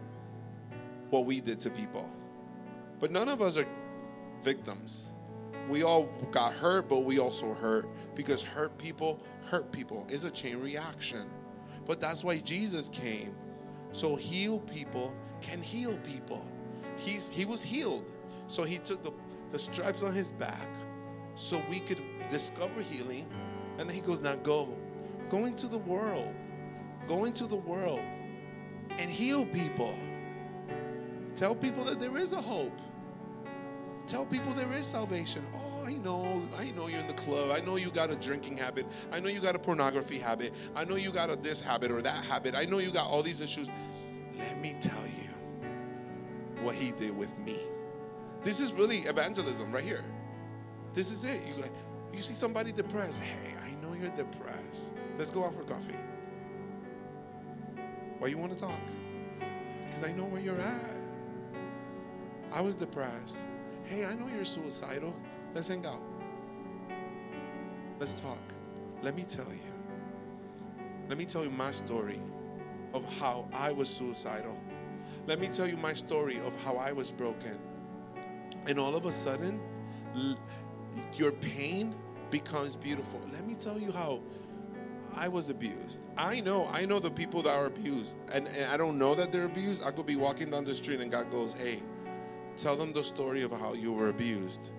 what 1.10 1.26
we 1.26 1.42
did 1.42 1.60
to 1.62 1.70
people. 1.70 2.10
But 3.06 3.12
none 3.12 3.30
of 3.30 3.40
us 3.40 3.56
are 3.56 3.68
victims. 4.42 5.12
We 5.70 5.84
all 5.84 6.06
got 6.32 6.56
hurt, 6.56 6.90
but 6.90 7.04
we 7.04 7.20
also 7.20 7.54
hurt 7.54 7.88
because 8.16 8.42
hurt 8.42 8.76
people 8.80 9.22
hurt 9.46 9.72
people. 9.72 10.08
It's 10.10 10.24
a 10.24 10.32
chain 10.32 10.58
reaction. 10.58 11.30
But 11.86 12.02
that's 12.02 12.24
why 12.24 12.40
Jesus 12.40 12.90
came. 12.90 13.36
So 13.92 14.16
heal 14.16 14.58
people 14.58 15.14
can 15.40 15.62
heal 15.62 15.96
people. 16.00 16.44
He's 16.98 17.30
he 17.30 17.46
was 17.46 17.62
healed. 17.62 18.12
So 18.48 18.64
he 18.64 18.80
took 18.80 19.04
the, 19.04 19.12
the 19.52 19.60
stripes 19.60 20.02
on 20.02 20.12
his 20.12 20.32
back 20.32 20.72
so 21.36 21.62
we 21.70 21.82
could 21.82 22.02
discover 22.28 22.82
healing. 22.82 23.28
And 23.78 23.88
then 23.88 23.96
he 23.96 24.02
goes, 24.02 24.20
Now 24.20 24.38
go. 24.38 24.68
Go 25.30 25.46
into 25.46 25.68
the 25.68 25.78
world. 25.78 26.34
Go 27.08 27.26
into 27.26 27.46
the 27.46 27.56
world 27.56 28.02
and 28.98 29.12
heal 29.12 29.46
people. 29.46 29.96
Tell 31.36 31.54
people 31.54 31.84
that 31.84 32.00
there 32.00 32.18
is 32.18 32.34
a 32.34 32.42
hope. 32.42 32.82
Tell 34.08 34.26
people 34.26 34.54
there 34.54 34.72
is 34.74 34.86
salvation. 34.86 35.44
Oh, 35.54 35.84
I 35.86 35.94
know, 35.94 36.42
I 36.58 36.72
know 36.72 36.88
you're 36.88 37.00
in 37.00 37.08
the 37.08 37.14
club. 37.14 37.50
I 37.52 37.64
know 37.66 37.76
you 37.76 37.90
got 37.90 38.12
a 38.12 38.16
drinking 38.16 38.58
habit. 38.58 38.86
I 39.12 39.20
know 39.20 39.30
you 39.30 39.40
got 39.40 39.56
a 39.56 39.60
pornography 39.60 40.20
habit. 40.20 40.54
I 40.76 40.86
know 40.86 40.96
you 40.96 41.12
got 41.12 41.32
a 41.32 41.36
this 41.36 41.60
habit 41.60 41.92
or 41.92 42.02
that 42.02 42.24
habit. 42.24 42.56
I 42.56 42.66
know 42.66 42.78
you 42.78 42.92
got 42.92 43.08
all 43.08 43.24
these 43.24 43.42
issues. 43.42 43.70
Let 44.38 44.60
me 44.60 44.76
tell 44.80 45.04
you 45.06 45.74
what 46.64 46.76
he 46.76 46.92
did 46.92 47.16
with 47.16 47.36
me. 47.40 47.60
This 48.44 48.60
is 48.60 48.74
really 48.74 49.00
evangelism 49.00 49.72
right 49.72 49.84
here. 49.84 50.04
This 50.94 51.12
is 51.12 51.26
it. 51.26 51.42
You 51.48 51.64
you 52.14 52.22
see 52.22 52.36
somebody 52.36 52.72
depressed. 52.72 53.22
Hey, 53.22 53.54
I 53.66 53.72
know 53.82 53.94
you're 53.94 54.10
depressed. 54.12 54.94
Let's 55.18 55.32
go 55.32 55.44
out 55.44 55.56
for 55.56 55.64
coffee. 55.64 55.98
Why 58.20 58.28
you 58.28 58.38
want 58.38 58.54
to 58.54 58.58
talk? 58.58 58.80
Because 59.86 60.04
I 60.04 60.12
know 60.14 60.26
where 60.26 60.42
you're 60.42 60.60
at. 60.60 60.96
I 62.54 62.62
was 62.62 62.76
depressed. 62.76 63.38
Hey, 63.86 64.04
I 64.04 64.16
know 64.16 64.28
you're 64.28 64.46
suicidal. 64.46 65.14
Let's 65.54 65.68
hang 65.68 65.86
out. 65.86 66.02
Let's 68.00 68.14
talk. 68.14 68.40
Let 69.04 69.16
me 69.16 69.24
tell 69.24 69.46
you. 69.46 70.84
Let 71.08 71.20
me 71.20 71.26
tell 71.26 71.44
you 71.44 71.52
my 71.52 71.70
story 71.70 72.20
of 72.94 73.06
how 73.20 73.48
I 73.54 73.72
was 73.72 73.88
suicidal. 73.88 74.58
Let 75.28 75.40
me 75.40 75.48
tell 75.48 75.68
you 75.68 75.78
my 75.78 75.94
story 75.94 76.40
of 76.40 76.54
how 76.64 76.78
I 76.78 76.94
was 76.94 77.12
broken. 77.12 77.60
And 78.68 78.80
all 78.80 78.96
of 78.96 79.06
a 79.06 79.12
sudden, 79.12 79.60
your 81.14 81.32
pain 81.32 81.94
becomes 82.32 82.76
beautiful. 82.76 83.22
Let 83.32 83.46
me 83.46 83.54
tell 83.54 83.78
you 83.78 83.92
how 83.92 84.22
I 85.16 85.28
was 85.28 85.50
abused. 85.52 86.02
I 86.18 86.40
know, 86.40 86.68
I 86.72 86.86
know 86.86 87.00
the 87.00 87.12
people 87.12 87.44
that 87.44 87.56
are 87.56 87.68
abused. 87.68 88.18
And, 88.32 88.48
and 88.48 88.72
I 88.72 88.78
don't 88.78 88.98
know 88.98 89.14
that 89.14 89.32
they're 89.32 89.46
abused. 89.46 89.84
I 89.84 89.92
could 89.92 90.08
be 90.08 90.16
walking 90.16 90.50
down 90.50 90.64
the 90.64 90.74
street 90.74 91.02
and 91.02 91.12
God 91.12 91.30
goes, 91.30 91.54
hey, 91.54 91.84
tell 92.58 92.76
them 92.76 92.94
the 92.94 93.04
story 93.04 93.44
of 93.44 93.52
how 93.52 93.74
you 93.74 93.94
were 93.94 94.10
abused. 94.10 94.72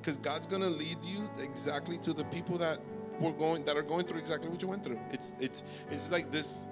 Because 0.00 0.18
God's 0.18 0.46
gonna 0.46 0.70
lead 0.70 0.98
you 1.04 1.28
exactly 1.40 1.98
to 1.98 2.12
the 2.12 2.24
people 2.26 2.58
that 2.58 2.78
were 3.20 3.32
going 3.32 3.64
that 3.64 3.76
are 3.76 3.82
going 3.82 4.06
through 4.06 4.18
exactly 4.18 4.48
what 4.48 4.62
you 4.62 4.68
went 4.68 4.84
through. 4.84 5.00
It's 5.12 5.34
it's 5.40 5.62
it's 5.90 6.10
like 6.10 6.30
this 6.30 6.66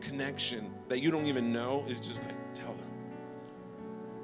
connection 0.00 0.72
that 0.88 1.00
you 1.00 1.10
don't 1.10 1.26
even 1.26 1.52
know 1.52 1.84
is 1.88 2.00
just 2.00 2.22
like 2.24 2.54
tell 2.54 2.72
them. 2.72 2.90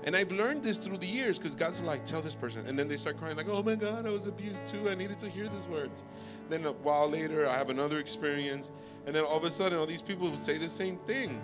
And 0.04 0.16
I've 0.16 0.32
learned 0.32 0.64
this 0.64 0.78
through 0.78 0.98
the 0.98 1.06
years 1.06 1.38
because 1.38 1.54
God's 1.54 1.80
like, 1.80 2.04
tell 2.04 2.20
this 2.20 2.34
person. 2.34 2.66
And 2.66 2.76
then 2.76 2.88
they 2.88 2.96
start 2.96 3.18
crying, 3.18 3.36
like, 3.36 3.48
oh 3.48 3.62
my 3.62 3.76
God, 3.76 4.04
I 4.04 4.10
was 4.10 4.26
abused 4.26 4.66
too. 4.66 4.90
I 4.90 4.96
needed 4.96 5.20
to 5.20 5.28
hear 5.28 5.46
these 5.48 5.68
words. 5.68 6.02
Then 6.48 6.66
a 6.66 6.72
while 6.72 7.08
later, 7.08 7.48
I 7.48 7.56
have 7.56 7.70
another 7.70 8.00
experience. 8.00 8.72
And 9.06 9.14
then 9.14 9.24
all 9.24 9.36
of 9.36 9.44
a 9.44 9.50
sudden, 9.50 9.78
all 9.78 9.86
these 9.86 10.02
people 10.02 10.34
say 10.36 10.58
the 10.58 10.68
same 10.68 10.96
thing. 11.06 11.40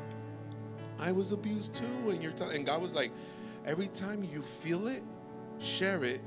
I 0.98 1.12
was 1.12 1.30
abused 1.30 1.76
too. 1.76 2.10
And 2.10 2.20
you're 2.20 2.32
telling, 2.32 2.56
and 2.56 2.66
God 2.66 2.82
was 2.82 2.94
like, 2.96 3.12
every 3.64 3.88
time 3.88 4.22
you 4.22 4.42
feel 4.42 4.88
it, 4.88 5.02
share 5.58 6.04
it 6.04 6.20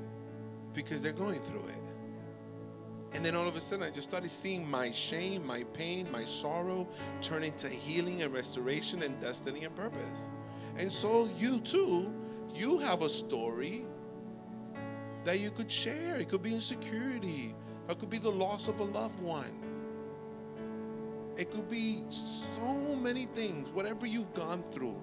because 0.74 1.02
they're 1.02 1.12
going 1.12 1.40
through 1.42 1.68
it. 1.68 1.84
And 3.14 3.26
then 3.26 3.36
all 3.36 3.48
of 3.48 3.56
a 3.58 3.62
sudden, 3.62 3.84
I 3.84 3.90
just 3.90 4.10
started 4.10 4.32
seeing 4.32 4.70
my 4.70 4.90
shame, 4.90 5.46
my 5.46 5.64
pain, 5.74 6.10
my 6.12 6.24
sorrow 6.24 6.88
turn 7.22 7.44
into 7.44 7.68
healing 7.68 8.22
and 8.22 8.34
restoration 8.34 9.04
and 9.04 9.20
destiny 9.20 9.66
and 9.66 9.76
purpose. 9.76 10.30
And 10.78 10.90
so, 10.90 11.30
you 11.38 11.60
too, 11.60 12.14
you 12.54 12.78
have 12.80 13.02
a 13.02 13.10
story 13.10 13.86
that 15.26 15.40
you 15.40 15.52
could 15.52 15.70
share. 15.70 16.16
It 16.16 16.30
could 16.30 16.42
be 16.42 16.54
insecurity, 16.54 17.54
it 17.90 18.00
could 18.00 18.10
be 18.10 18.18
the 18.18 18.32
loss 18.32 18.70
of 18.70 18.80
a 18.80 18.86
loved 18.86 19.20
one, 19.20 19.60
it 21.36 21.52
could 21.52 21.70
be 21.70 22.04
so 22.10 22.96
many 22.96 23.26
things. 23.26 23.70
Whatever 23.72 24.06
you've 24.06 24.34
gone 24.34 24.64
through, 24.72 24.96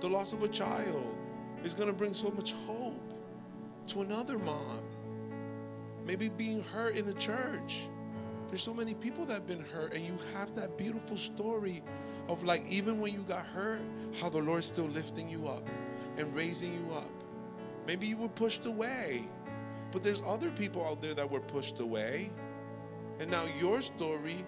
the 0.00 0.08
loss 0.08 0.32
of 0.32 0.44
a 0.44 0.48
child 0.48 1.16
is 1.64 1.74
going 1.74 1.88
to 1.88 1.94
bring 1.94 2.14
so 2.14 2.30
much 2.30 2.52
hope 2.66 3.14
to 3.88 4.02
another 4.02 4.38
mom 4.38 4.82
maybe 6.06 6.28
being 6.28 6.62
hurt 6.64 6.96
in 6.96 7.06
a 7.08 7.12
church. 7.14 7.88
There's 8.48 8.62
so 8.62 8.74
many 8.74 8.94
people 8.94 9.24
that 9.26 9.34
have 9.34 9.46
been 9.46 9.64
hurt, 9.64 9.94
and 9.94 10.04
you 10.04 10.16
have 10.34 10.54
that 10.56 10.76
beautiful 10.76 11.16
story 11.16 11.82
of 12.28 12.42
like, 12.42 12.66
even 12.66 13.00
when 13.00 13.12
you 13.12 13.20
got 13.20 13.46
hurt, 13.46 13.80
how 14.20 14.28
the 14.28 14.38
Lord's 14.38 14.66
still 14.66 14.86
lifting 14.86 15.28
you 15.28 15.46
up 15.46 15.68
and 16.18 16.34
raising 16.34 16.72
you 16.72 16.94
up. 16.94 17.12
Maybe 17.86 18.08
you 18.08 18.16
were 18.16 18.28
pushed 18.28 18.66
away, 18.66 19.24
but 19.92 20.02
there's 20.02 20.22
other 20.26 20.50
people 20.50 20.84
out 20.84 21.00
there 21.00 21.14
that 21.14 21.30
were 21.30 21.40
pushed 21.40 21.78
away, 21.78 22.30
and 23.20 23.30
now 23.30 23.44
your 23.60 23.80
story 23.80 24.44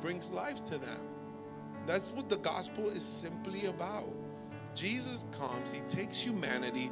brings 0.00 0.30
life 0.30 0.64
to 0.66 0.78
them. 0.78 1.06
That's 1.86 2.10
what 2.10 2.28
the 2.28 2.38
gospel 2.38 2.88
is 2.88 3.02
simply 3.02 3.66
about. 3.66 4.14
Jesus 4.74 5.26
comes, 5.32 5.72
He 5.72 5.80
takes 5.80 6.20
humanity 6.20 6.90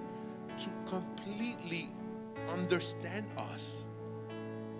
to 0.58 0.70
completely 0.86 1.88
understand 2.48 3.26
us. 3.36 3.86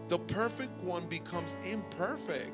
The 0.09 0.19
perfect 0.19 0.73
one 0.83 1.07
becomes 1.07 1.57
imperfect. 1.71 2.53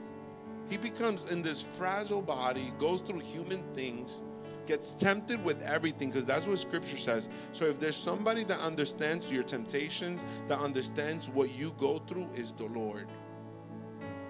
He 0.69 0.77
becomes 0.77 1.31
in 1.31 1.43
this 1.43 1.63
fragile 1.63 2.23
body, 2.23 2.73
goes 2.79 3.01
through 3.01 3.21
human 3.21 3.63
things, 3.75 4.23
gets 4.67 4.95
tempted 4.95 5.43
with 5.45 5.63
everything, 5.63 6.11
because 6.11 6.25
that's 6.25 6.47
what 6.47 6.59
scripture 6.59 6.97
says. 6.97 7.29
So 7.53 7.67
if 7.67 7.79
there's 7.79 7.97
somebody 7.97 8.45
that 8.45 8.59
understands 8.61 9.31
your 9.31 9.43
temptations, 9.43 10.25
that 10.49 10.59
understands 10.59 11.29
what 11.29 11.57
you 11.57 11.75
go 11.79 11.99
through, 11.99 12.29
is 12.35 12.53
the 12.53 12.67
Lord. 12.67 13.09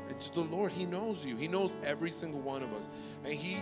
It's 0.08 0.28
the 0.30 0.40
Lord. 0.42 0.72
He 0.72 0.84
knows 0.86 1.24
you. 1.24 1.36
He 1.36 1.48
knows 1.48 1.76
every 1.84 2.10
single 2.10 2.40
one 2.40 2.62
of 2.62 2.72
us. 2.72 2.88
And 3.24 3.32
He 3.32 3.58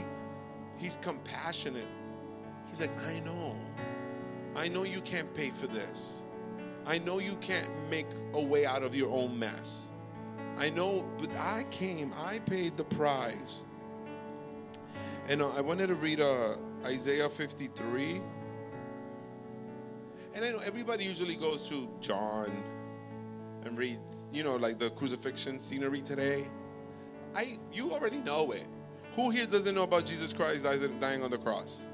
He's 0.78 0.98
compassionate. 1.00 1.86
He's 2.68 2.80
like, 2.80 2.90
I 3.08 3.20
know. 3.20 3.56
I 4.54 4.68
know 4.68 4.84
you 4.84 5.00
can't 5.00 5.32
pay 5.34 5.50
for 5.50 5.66
this. 5.66 6.22
I 6.86 6.98
know 6.98 7.18
you 7.18 7.36
can't 7.36 7.68
make 7.90 8.06
a 8.34 8.40
way 8.40 8.66
out 8.66 8.82
of 8.82 8.94
your 8.94 9.10
own 9.10 9.38
mess. 9.38 9.90
I 10.58 10.70
know, 10.70 11.08
but 11.18 11.30
I 11.36 11.64
came, 11.70 12.12
I 12.16 12.40
paid 12.40 12.76
the 12.76 12.84
price. 12.84 13.62
And 15.28 15.40
uh, 15.40 15.50
I 15.50 15.60
wanted 15.60 15.86
to 15.88 15.94
read 15.94 16.20
uh, 16.20 16.56
Isaiah 16.84 17.28
53. 17.28 18.20
And 20.34 20.44
I 20.44 20.50
know 20.50 20.60
everybody 20.64 21.04
usually 21.04 21.36
goes 21.36 21.68
to 21.68 21.88
John 22.00 22.50
and 23.64 23.78
reads, 23.78 24.26
you 24.32 24.42
know, 24.42 24.56
like 24.56 24.78
the 24.78 24.90
crucifixion 24.90 25.58
scenery 25.58 26.02
today. 26.02 26.48
I, 27.34 27.58
you 27.72 27.92
already 27.92 28.18
know 28.18 28.52
it. 28.52 28.66
Who 29.14 29.30
here 29.30 29.46
doesn't 29.46 29.74
know 29.74 29.84
about 29.84 30.06
Jesus 30.06 30.32
Christ 30.32 30.64
dying 30.64 31.22
on 31.22 31.30
the 31.30 31.38
cross? 31.38 31.86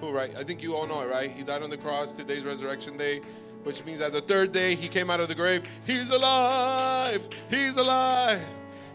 Who, 0.00 0.10
right? 0.10 0.34
I 0.36 0.44
think 0.44 0.62
you 0.62 0.74
all 0.74 0.86
know 0.86 1.02
it, 1.02 1.10
right? 1.10 1.30
He 1.30 1.42
died 1.42 1.62
on 1.62 1.70
the 1.70 1.76
cross. 1.76 2.12
Today's 2.12 2.44
resurrection 2.44 2.96
day 2.96 3.20
which 3.64 3.84
means 3.84 3.98
that 3.98 4.12
the 4.12 4.20
third 4.20 4.52
day 4.52 4.74
he 4.74 4.88
came 4.88 5.10
out 5.10 5.20
of 5.20 5.28
the 5.28 5.34
grave. 5.34 5.62
He's 5.86 6.10
alive. 6.10 7.28
He's 7.48 7.76
alive. 7.76 8.44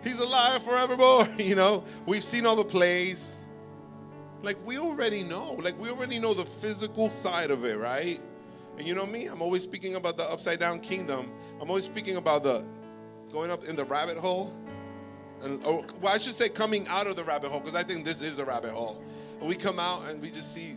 He's 0.03 0.19
alive 0.19 0.63
forevermore. 0.63 1.27
You 1.37 1.55
know, 1.55 1.83
we've 2.05 2.23
seen 2.23 2.45
all 2.45 2.55
the 2.55 2.65
plays. 2.65 3.45
Like 4.41 4.57
we 4.65 4.77
already 4.77 5.23
know. 5.23 5.53
Like 5.53 5.79
we 5.79 5.89
already 5.89 6.19
know 6.19 6.33
the 6.33 6.45
physical 6.45 7.09
side 7.09 7.51
of 7.51 7.65
it, 7.65 7.77
right? 7.77 8.19
And 8.77 8.87
you 8.87 8.93
know 8.93 9.05
me, 9.05 9.27
I'm 9.27 9.41
always 9.41 9.63
speaking 9.63 9.95
about 9.95 10.17
the 10.17 10.23
upside 10.23 10.59
down 10.59 10.79
kingdom. 10.79 11.31
I'm 11.61 11.69
always 11.69 11.85
speaking 11.85 12.17
about 12.17 12.43
the 12.43 12.65
going 13.31 13.51
up 13.51 13.63
in 13.65 13.75
the 13.75 13.85
rabbit 13.85 14.17
hole. 14.17 14.53
And 15.41 15.63
or, 15.65 15.85
well, 16.01 16.13
I 16.13 16.17
should 16.17 16.33
say 16.33 16.49
coming 16.49 16.87
out 16.87 17.07
of 17.07 17.15
the 17.15 17.23
rabbit 17.23 17.51
hole, 17.51 17.59
because 17.59 17.75
I 17.75 17.83
think 17.83 18.05
this 18.05 18.21
is 18.21 18.39
a 18.39 18.45
rabbit 18.45 18.71
hole. 18.71 19.01
We 19.41 19.55
come 19.55 19.79
out 19.79 20.09
and 20.09 20.21
we 20.21 20.31
just 20.31 20.53
see 20.53 20.75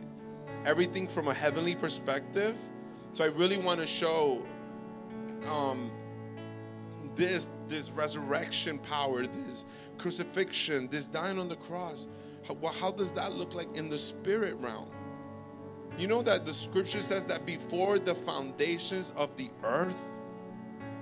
everything 0.65 1.07
from 1.07 1.29
a 1.29 1.35
heavenly 1.35 1.75
perspective 1.75 2.57
so 3.13 3.25
I 3.25 3.29
really 3.29 3.59
want 3.59 3.81
to 3.81 3.87
show 3.87 4.47
um, 5.49 5.91
this 7.17 7.49
this 7.69 7.91
resurrection 7.91 8.79
power, 8.79 9.27
this 9.27 9.65
crucifixion, 9.99 10.89
this 10.89 11.07
dying 11.07 11.39
on 11.39 11.49
the 11.49 11.57
cross. 11.57 12.09
How, 12.47 12.57
how 12.69 12.91
does 12.93 13.13
that 13.13 13.33
look 13.33 13.55
like 13.55 13.77
in 13.77 13.89
the 13.89 13.99
spirit 13.99 14.55
realm? 14.59 14.89
You 15.99 16.07
know 16.07 16.23
that 16.23 16.47
the 16.47 16.55
scripture 16.55 17.03
says 17.03 17.25
that 17.25 17.45
before 17.45 17.99
the 17.99 18.15
foundations 18.15 19.13
of 19.17 19.37
the 19.37 19.51
earth, 19.65 20.01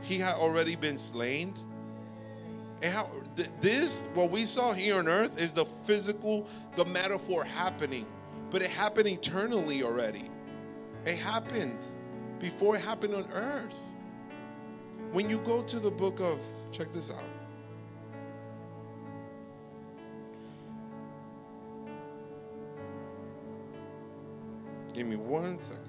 he 0.01 0.19
had 0.19 0.37
already 0.37 0.75
been 0.75 0.97
slain. 0.97 1.55
And 2.83 2.93
how 2.93 3.11
this, 3.61 4.05
what 4.15 4.31
we 4.31 4.47
saw 4.47 4.73
here 4.73 4.99
on 4.99 5.09
earth, 5.09 5.39
is 5.39 5.53
the 5.53 5.65
physical, 5.65 6.47
the 6.77 6.85
metaphor 6.85 7.45
happening, 7.45 8.07
but 8.51 8.63
it 8.63 8.71
happened 8.71 9.09
eternally 9.09 9.83
already. 9.83 10.31
It 11.05 11.19
happened 11.19 11.79
before 12.41 12.77
it 12.77 12.83
happened 12.83 13.15
on 13.15 13.27
earth. 13.33 13.79
When 15.13 15.31
you 15.31 15.39
go 15.39 15.63
to 15.63 15.81
the 15.81 15.91
book 15.91 16.21
of, 16.21 16.41
check 16.73 16.93
this 16.93 17.11
out. 17.11 17.23
Give 24.95 25.07
me 25.07 25.17
one 25.17 25.61
second. 25.61 25.85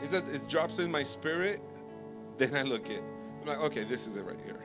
It 0.00 0.12
it 0.28 0.48
drops 0.48 0.78
in 0.78 0.90
my 0.90 1.02
spirit 1.02 1.60
Then 2.38 2.56
I 2.56 2.62
look 2.62 2.90
it. 2.90 3.02
I'm 3.40 3.48
like, 3.48 3.58
okay, 3.60 3.84
this 3.84 4.06
is 4.06 4.16
it 4.16 4.24
right 4.24 4.40
here. 4.44 4.60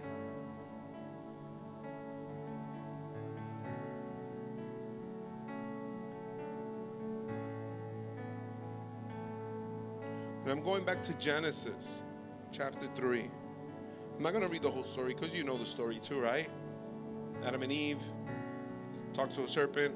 And 10.48 10.58
I'm 10.58 10.63
going 10.63 10.86
back 10.86 11.04
to 11.04 11.13
Genesis 11.18 12.04
chapter 12.54 12.88
3. 12.96 13.30
I'm 14.16 14.24
not 14.24 14.32
going 14.32 14.46
to 14.46 14.50
read 14.50 14.62
the 14.62 14.72
whole 14.72 14.86
story 14.86 15.13
because 15.13 15.36
you 15.36 15.44
know 15.44 15.58
the 15.58 15.66
story 15.66 16.00
too, 16.00 16.22
right? 16.22 16.48
Adam 17.46 17.63
and 17.63 17.72
Eve 17.74 18.00
talk 19.13 19.30
to 19.32 19.44
a 19.44 19.48
serpent. 19.50 19.94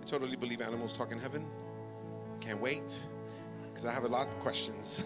I 0.00 0.04
totally 0.04 0.36
believe 0.36 0.60
animals 0.60 0.92
talk 0.92 1.10
in 1.10 1.18
heaven. 1.18 1.44
Can't 2.38 2.60
wait 2.60 2.96
because 3.64 3.86
I 3.86 3.92
have 3.92 4.04
a 4.04 4.08
lot 4.08 4.28
of 4.28 4.38
questions 4.38 5.02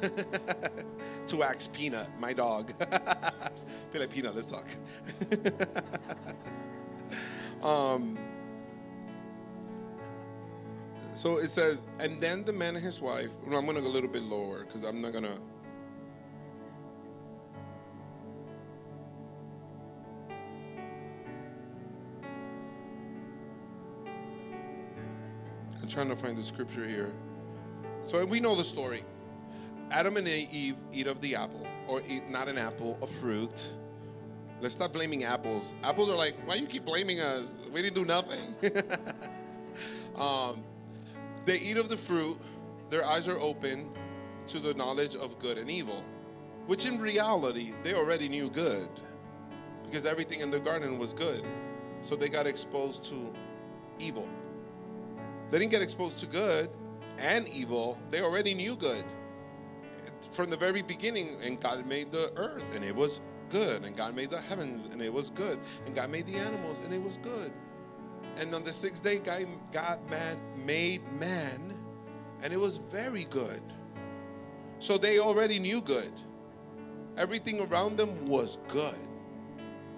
to 1.28 1.42
ask 1.42 1.72
Peanut, 1.72 2.10
my 2.20 2.34
dog. 2.34 2.70
Be 3.94 3.98
like, 3.98 4.10
Peanut, 4.10 4.36
let's 4.36 4.50
talk. 4.50 4.68
um, 7.62 8.18
so 11.14 11.38
it 11.38 11.50
says, 11.50 11.84
and 12.00 12.20
then 12.20 12.44
the 12.44 12.52
man 12.52 12.74
and 12.74 12.84
his 12.84 13.00
wife. 13.00 13.28
Well, 13.46 13.58
I'm 13.58 13.64
going 13.66 13.76
to 13.76 13.82
go 13.82 13.88
a 13.88 13.90
little 13.90 14.08
bit 14.08 14.22
lower 14.22 14.64
because 14.64 14.82
I'm 14.82 15.02
not 15.02 15.12
going 15.12 15.24
to. 15.24 15.38
I'm 25.80 25.88
trying 25.88 26.08
to 26.08 26.16
find 26.16 26.38
the 26.38 26.42
scripture 26.42 26.88
here. 26.88 27.12
So 28.06 28.24
we 28.24 28.40
know 28.40 28.54
the 28.54 28.64
story. 28.64 29.04
Adam 29.90 30.16
and 30.16 30.26
Eve 30.26 30.76
eat 30.92 31.06
of 31.06 31.20
the 31.20 31.34
apple, 31.34 31.66
or 31.86 32.02
eat 32.08 32.30
not 32.30 32.48
an 32.48 32.56
apple, 32.56 32.98
a 33.02 33.06
fruit. 33.06 33.74
Let's 34.62 34.74
stop 34.74 34.94
blaming 34.94 35.24
apples. 35.24 35.74
Apples 35.82 36.08
are 36.08 36.16
like, 36.16 36.36
why 36.46 36.54
you 36.54 36.66
keep 36.66 36.86
blaming 36.86 37.20
us? 37.20 37.58
We 37.70 37.82
didn't 37.82 37.96
do 37.96 38.04
nothing. 38.06 38.54
um, 40.16 40.62
they 41.44 41.58
eat 41.58 41.76
of 41.76 41.88
the 41.88 41.96
fruit, 41.96 42.38
their 42.90 43.04
eyes 43.04 43.28
are 43.28 43.38
open 43.38 43.90
to 44.48 44.58
the 44.58 44.74
knowledge 44.74 45.16
of 45.16 45.38
good 45.38 45.58
and 45.58 45.70
evil, 45.70 46.04
which 46.66 46.86
in 46.86 46.98
reality, 46.98 47.72
they 47.82 47.94
already 47.94 48.28
knew 48.28 48.50
good 48.50 48.88
because 49.84 50.06
everything 50.06 50.40
in 50.40 50.50
the 50.50 50.60
garden 50.60 50.98
was 50.98 51.12
good. 51.12 51.44
So 52.02 52.16
they 52.16 52.28
got 52.28 52.46
exposed 52.46 53.04
to 53.04 53.32
evil. 53.98 54.28
They 55.50 55.58
didn't 55.58 55.70
get 55.70 55.82
exposed 55.82 56.18
to 56.20 56.26
good 56.26 56.70
and 57.18 57.48
evil, 57.48 57.98
they 58.10 58.22
already 58.22 58.54
knew 58.54 58.74
good 58.76 59.04
from 60.32 60.50
the 60.50 60.56
very 60.56 60.82
beginning. 60.82 61.36
And 61.42 61.60
God 61.60 61.86
made 61.86 62.10
the 62.10 62.32
earth, 62.36 62.74
and 62.74 62.84
it 62.84 62.94
was 62.94 63.20
good. 63.50 63.84
And 63.84 63.96
God 63.96 64.14
made 64.14 64.30
the 64.30 64.40
heavens, 64.40 64.86
and 64.86 65.02
it 65.02 65.12
was 65.12 65.30
good. 65.30 65.58
And 65.86 65.94
God 65.94 66.10
made 66.10 66.26
the 66.26 66.36
animals, 66.36 66.80
and 66.84 66.94
it 66.94 67.02
was 67.02 67.18
good. 67.18 67.52
And 68.36 68.54
on 68.54 68.64
the 68.64 68.72
sixth 68.72 69.02
day, 69.02 69.18
God, 69.18 70.10
man 70.10 70.38
made 70.64 71.02
man, 71.18 71.74
and 72.42 72.52
it 72.52 72.58
was 72.58 72.78
very 72.78 73.24
good. 73.24 73.62
So 74.78 74.98
they 74.98 75.18
already 75.18 75.58
knew 75.58 75.80
good. 75.80 76.12
Everything 77.16 77.60
around 77.60 77.96
them 77.96 78.26
was 78.26 78.58
good. 78.68 78.98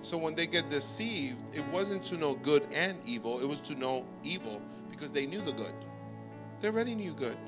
So 0.02 0.18
when 0.18 0.34
they 0.34 0.46
get 0.46 0.68
deceived, 0.68 1.54
it 1.56 1.66
wasn't 1.68 2.04
to 2.04 2.16
know 2.16 2.34
good 2.34 2.68
and 2.74 2.98
evil, 3.06 3.40
it 3.40 3.48
was 3.48 3.60
to 3.60 3.74
know 3.74 4.04
evil 4.22 4.60
because 4.90 5.12
they 5.12 5.24
knew 5.24 5.40
the 5.40 5.52
good. 5.52 5.74
They 6.60 6.68
already 6.68 6.94
knew 6.94 7.14
good. 7.14 7.38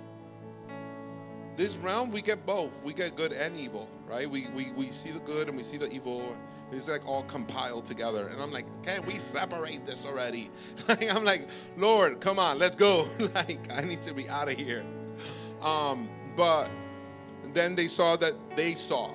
This 1.57 1.77
round 1.77 2.13
we 2.13 2.23
get 2.23 2.47
both. 2.47 2.85
We 2.85 2.93
get 2.93 3.17
good 3.17 3.33
and 3.33 3.59
evil, 3.59 3.89
right? 4.07 4.31
We 4.31 4.47
we, 4.55 4.73
we 4.73 4.87
see 4.87 5.11
the 5.11 5.21
good 5.21 5.49
and 5.49 5.57
we 5.57 5.65
see 5.65 5.77
the 5.79 5.91
evil. 5.91 6.35
It's 6.73 6.89
like 6.89 7.07
all 7.07 7.23
compiled 7.25 7.85
together. 7.85 8.29
And 8.29 8.43
I'm 8.43 8.51
like, 8.51 8.67
can't 8.83 9.07
we 9.07 9.15
separate 9.15 9.87
this 9.87 10.05
already? 10.05 10.51
Like 10.89 11.15
I'm 11.15 11.25
like, 11.25 11.49
Lord, 11.77 12.21
come 12.21 12.39
on, 12.39 12.59
let's 12.59 12.77
go. 12.77 13.09
like 13.35 13.71
I 13.73 13.83
need 13.83 14.03
to 14.03 14.15
be 14.15 14.29
out 14.29 14.49
of 14.49 14.57
here. 14.57 14.85
Um, 15.63 16.09
but 16.37 16.71
then 17.55 17.75
they 17.75 17.89
saw 17.89 18.17
that 18.17 18.35
they 18.57 18.75
saw 18.75 19.15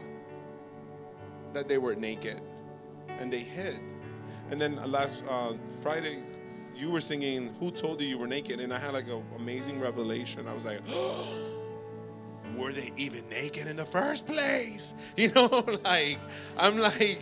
that 1.54 1.68
they 1.68 1.78
were 1.78 1.96
naked 1.96 2.42
and 3.20 3.32
they 3.32 3.40
hid. 3.40 3.80
And 4.50 4.60
then 4.60 4.76
last 4.92 5.24
uh, 5.30 5.54
Friday, 5.82 6.24
you 6.76 6.90
were 6.90 7.02
singing 7.02 7.54
"Who 7.60 7.72
Told 7.72 8.02
You 8.02 8.08
You 8.08 8.18
Were 8.18 8.28
Naked," 8.28 8.60
and 8.60 8.74
I 8.74 8.80
had 8.80 8.94
like 8.94 9.08
an 9.08 9.24
amazing 9.38 9.80
revelation. 9.80 10.48
I 10.48 10.54
was 10.54 10.66
like, 10.66 10.82
oh, 10.90 11.26
"Were 12.58 12.74
they 12.74 12.92
even 12.98 13.28
naked 13.30 13.68
in 13.68 13.78
the 13.78 13.86
first 13.86 14.28
place?" 14.28 14.94
You 15.18 15.32
know, 15.32 15.64
like 15.84 16.20
I'm 16.58 16.80
like, 16.80 17.22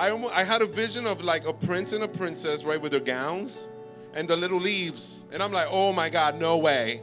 I 0.00 0.08
almost, 0.08 0.34
I 0.34 0.44
had 0.44 0.62
a 0.62 0.66
vision 0.66 1.06
of 1.06 1.22
like 1.22 1.46
a 1.46 1.52
prince 1.52 1.92
and 1.92 2.02
a 2.02 2.08
princess, 2.08 2.64
right, 2.64 2.80
with 2.80 2.92
their 2.92 3.00
gowns 3.00 3.68
and 4.14 4.26
the 4.26 4.34
little 4.34 4.58
leaves, 4.58 5.26
and 5.30 5.42
I'm 5.42 5.52
like, 5.52 5.68
"Oh 5.70 5.92
my 5.92 6.08
God, 6.08 6.40
no 6.40 6.56
way!" 6.56 7.02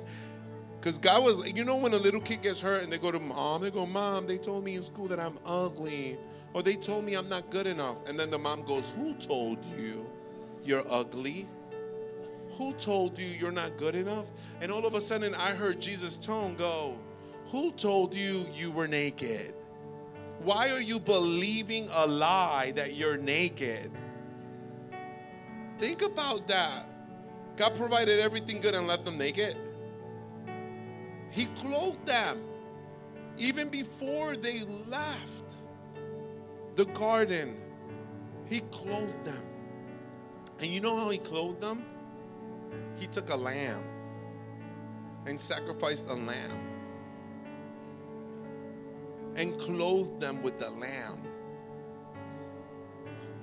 Because 0.80 0.98
God 0.98 1.24
was, 1.24 1.54
you 1.54 1.64
know, 1.64 1.76
when 1.76 1.94
a 1.94 1.98
little 1.98 2.20
kid 2.20 2.42
gets 2.42 2.60
hurt 2.60 2.84
and 2.84 2.92
they 2.92 2.98
go 2.98 3.12
to 3.12 3.20
mom, 3.20 3.62
they 3.62 3.70
go, 3.70 3.86
"Mom, 3.86 4.26
they 4.26 4.40
told 4.40 4.64
me 4.64 4.74
in 4.76 4.82
school 4.82 5.08
that 5.10 5.20
I'm 5.20 5.38
ugly." 5.46 6.18
Or 6.54 6.64
they 6.64 6.76
told 6.76 7.06
me 7.06 7.14
I'm 7.14 7.30
not 7.30 7.52
good 7.52 7.68
enough. 7.68 7.98
And 8.08 8.20
then 8.20 8.32
the 8.32 8.40
mom 8.40 8.64
goes, 8.64 8.90
Who 8.96 9.14
told 9.16 9.64
you 9.78 10.10
you're 10.64 10.84
ugly? 10.90 11.48
Who 12.58 12.74
told 12.74 13.20
you 13.20 13.28
you're 13.28 13.52
not 13.52 13.78
good 13.78 13.94
enough? 13.94 14.26
And 14.60 14.72
all 14.72 14.88
of 14.88 14.96
a 14.96 15.02
sudden, 15.02 15.36
I 15.36 15.52
heard 15.52 15.80
Jesus' 15.80 16.18
tone 16.18 16.56
go, 16.56 16.98
Who 17.52 17.72
told 17.74 18.16
you 18.16 18.48
you 18.56 18.72
were 18.72 18.88
naked? 18.88 19.54
Why 20.40 20.70
are 20.70 20.82
you 20.82 21.00
believing 21.00 21.90
a 21.92 22.06
lie 22.06 22.72
that 22.76 22.96
you're 22.96 23.18
naked? 23.18 23.92
Think 25.80 26.02
about 26.02 26.48
that. 26.48 26.86
God 27.56 27.76
provided 27.76 28.20
everything 28.20 28.62
good 28.62 28.76
and 28.76 28.88
left 28.88 29.06
them 29.06 29.18
naked. 29.18 29.58
He 31.32 31.46
clothed 31.46 32.06
them 32.06 32.40
even 33.38 33.70
before 33.70 34.36
they 34.36 34.62
left 34.88 35.56
the 36.76 36.86
garden. 36.86 37.58
He 38.46 38.62
clothed 38.72 39.24
them. 39.26 39.44
And 40.60 40.68
you 40.68 40.82
know 40.82 40.96
how 40.96 41.10
he 41.10 41.18
clothed 41.18 41.62
them? 41.62 41.84
He 42.96 43.08
took 43.08 43.30
a 43.30 43.36
lamb 43.36 43.84
and 45.26 45.40
sacrificed 45.40 46.08
a 46.10 46.14
lamb 46.14 46.67
and 49.38 49.58
clothed 49.60 50.20
them 50.20 50.42
with 50.42 50.60
the 50.60 50.70
lamb. 50.72 51.22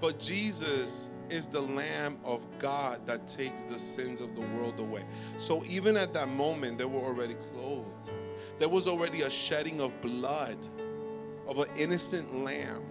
But 0.00 0.20
Jesus 0.20 1.10
is 1.30 1.48
the 1.48 1.60
Lamb 1.60 2.18
of 2.24 2.46
God 2.58 3.06
that 3.06 3.26
takes 3.26 3.64
the 3.64 3.78
sins 3.78 4.20
of 4.20 4.34
the 4.34 4.42
world 4.42 4.78
away. 4.78 5.04
So 5.38 5.64
even 5.64 5.96
at 5.96 6.12
that 6.14 6.28
moment, 6.28 6.76
they 6.76 6.84
were 6.84 7.00
already 7.00 7.34
clothed. 7.34 8.10
There 8.58 8.68
was 8.68 8.86
already 8.86 9.22
a 9.22 9.30
shedding 9.30 9.80
of 9.80 9.98
blood 10.00 10.58
of 11.46 11.58
an 11.58 11.68
innocent 11.76 12.44
lamb. 12.44 12.82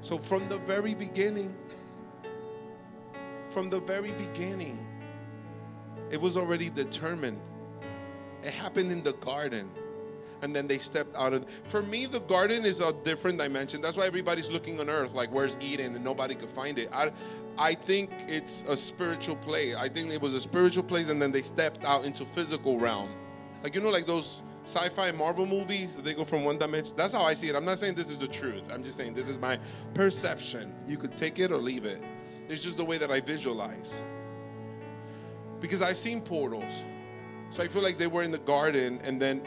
So 0.00 0.18
from 0.18 0.48
the 0.48 0.58
very 0.58 0.94
beginning, 0.94 1.54
from 3.50 3.68
the 3.68 3.80
very 3.80 4.12
beginning, 4.12 4.78
it 6.10 6.20
was 6.20 6.36
already 6.36 6.70
determined. 6.70 7.40
It 8.42 8.52
happened 8.52 8.90
in 8.90 9.02
the 9.02 9.12
garden. 9.14 9.70
And 10.42 10.54
then 10.54 10.66
they 10.66 10.78
stepped 10.78 11.16
out 11.16 11.32
of 11.32 11.46
for 11.64 11.82
me 11.82 12.06
the 12.06 12.20
garden 12.20 12.64
is 12.64 12.80
a 12.80 12.92
different 12.92 13.38
dimension. 13.38 13.80
That's 13.80 13.96
why 13.96 14.06
everybody's 14.06 14.50
looking 14.50 14.80
on 14.80 14.90
earth 14.90 15.14
like 15.14 15.32
where's 15.32 15.56
Eden 15.60 15.94
and 15.94 16.04
nobody 16.04 16.34
could 16.34 16.50
find 16.50 16.78
it. 16.78 16.90
I 16.92 17.12
I 17.56 17.74
think 17.74 18.10
it's 18.28 18.64
a 18.68 18.76
spiritual 18.76 19.36
play. 19.36 19.74
I 19.74 19.88
think 19.88 20.10
it 20.10 20.20
was 20.20 20.34
a 20.34 20.40
spiritual 20.40 20.82
place 20.82 21.08
and 21.08 21.22
then 21.22 21.32
they 21.32 21.42
stepped 21.42 21.84
out 21.84 22.04
into 22.04 22.24
physical 22.24 22.78
realm. 22.78 23.10
Like 23.62 23.74
you 23.74 23.80
know 23.80 23.90
like 23.90 24.06
those 24.06 24.42
sci-fi 24.64 25.10
Marvel 25.12 25.46
movies, 25.46 25.96
they 25.96 26.14
go 26.14 26.24
from 26.24 26.44
one 26.44 26.58
dimension. 26.58 26.94
That's 26.96 27.12
how 27.12 27.22
I 27.22 27.34
see 27.34 27.48
it. 27.48 27.56
I'm 27.56 27.64
not 27.64 27.78
saying 27.78 27.94
this 27.94 28.10
is 28.10 28.18
the 28.18 28.28
truth. 28.28 28.62
I'm 28.72 28.82
just 28.84 28.96
saying 28.96 29.14
this 29.14 29.28
is 29.28 29.38
my 29.38 29.58
perception. 29.94 30.72
You 30.86 30.96
could 30.96 31.16
take 31.16 31.38
it 31.38 31.50
or 31.50 31.58
leave 31.58 31.84
it. 31.84 32.02
It's 32.48 32.62
just 32.62 32.76
the 32.76 32.84
way 32.84 32.98
that 32.98 33.10
I 33.10 33.20
visualize. 33.20 34.02
Because 35.60 35.82
I've 35.82 35.96
seen 35.96 36.20
portals. 36.20 36.84
So 37.50 37.62
I 37.62 37.68
feel 37.68 37.82
like 37.82 37.98
they 37.98 38.06
were 38.06 38.22
in 38.22 38.30
the 38.30 38.38
garden 38.38 39.00
and 39.04 39.20
then 39.20 39.42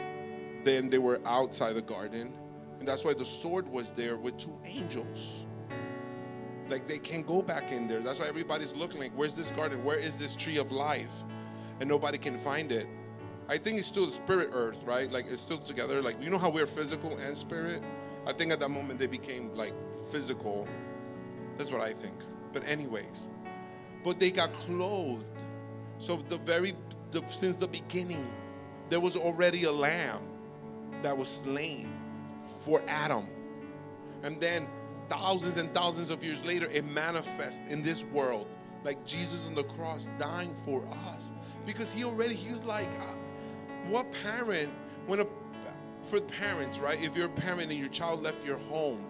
then 0.66 0.90
they 0.90 0.98
were 0.98 1.20
outside 1.24 1.74
the 1.74 1.82
garden. 1.82 2.34
And 2.78 2.86
that's 2.86 3.04
why 3.04 3.14
the 3.14 3.24
sword 3.24 3.66
was 3.68 3.92
there 3.92 4.16
with 4.16 4.36
two 4.36 4.54
angels. 4.64 5.46
Like 6.68 6.86
they 6.86 6.98
can't 6.98 7.26
go 7.26 7.40
back 7.40 7.70
in 7.72 7.86
there. 7.86 8.00
That's 8.00 8.18
why 8.18 8.26
everybody's 8.26 8.74
looking 8.74 9.00
like, 9.00 9.12
where's 9.14 9.32
this 9.32 9.50
garden? 9.52 9.84
Where 9.84 9.98
is 9.98 10.18
this 10.18 10.34
tree 10.34 10.58
of 10.58 10.72
life? 10.72 11.24
And 11.80 11.88
nobody 11.88 12.18
can 12.18 12.36
find 12.36 12.72
it. 12.72 12.88
I 13.48 13.56
think 13.58 13.78
it's 13.78 13.86
still 13.86 14.06
the 14.06 14.12
spirit 14.12 14.50
earth, 14.52 14.82
right? 14.84 15.10
Like 15.10 15.26
it's 15.28 15.40
still 15.40 15.58
together. 15.58 16.02
Like 16.02 16.20
you 16.20 16.30
know 16.30 16.38
how 16.38 16.50
we're 16.50 16.66
physical 16.66 17.16
and 17.16 17.36
spirit? 17.36 17.82
I 18.26 18.32
think 18.32 18.50
at 18.50 18.58
that 18.58 18.70
moment 18.70 18.98
they 18.98 19.06
became 19.06 19.54
like 19.54 19.74
physical. 20.10 20.66
That's 21.56 21.70
what 21.70 21.80
I 21.80 21.92
think. 21.92 22.16
But 22.52 22.66
anyways, 22.66 23.28
but 24.02 24.18
they 24.18 24.32
got 24.32 24.52
clothed. 24.52 25.44
So 25.98 26.16
the 26.16 26.38
very 26.38 26.74
the, 27.12 27.22
since 27.28 27.56
the 27.56 27.68
beginning, 27.68 28.26
there 28.90 29.00
was 29.00 29.16
already 29.16 29.64
a 29.64 29.72
lamb. 29.72 30.22
That 31.02 31.16
was 31.16 31.28
slain 31.28 31.92
for 32.64 32.82
Adam. 32.86 33.28
And 34.22 34.40
then 34.40 34.66
thousands 35.08 35.56
and 35.56 35.72
thousands 35.74 36.10
of 36.10 36.24
years 36.24 36.44
later, 36.44 36.68
it 36.70 36.84
manifests 36.84 37.62
in 37.68 37.82
this 37.82 38.04
world 38.04 38.48
like 38.84 39.04
Jesus 39.04 39.46
on 39.46 39.54
the 39.54 39.64
cross 39.64 40.08
dying 40.18 40.54
for 40.54 40.86
us. 41.14 41.32
Because 41.64 41.92
he 41.92 42.04
already, 42.04 42.34
he's 42.34 42.62
like, 42.62 42.88
uh, 43.00 43.14
what 43.88 44.06
parent, 44.24 44.72
when 45.06 45.20
a, 45.20 45.26
for 46.02 46.20
parents, 46.20 46.78
right? 46.78 47.02
If 47.02 47.16
you're 47.16 47.26
a 47.26 47.28
parent 47.28 47.70
and 47.70 47.80
your 47.80 47.88
child 47.88 48.22
left 48.22 48.44
your 48.44 48.58
home, 48.58 49.04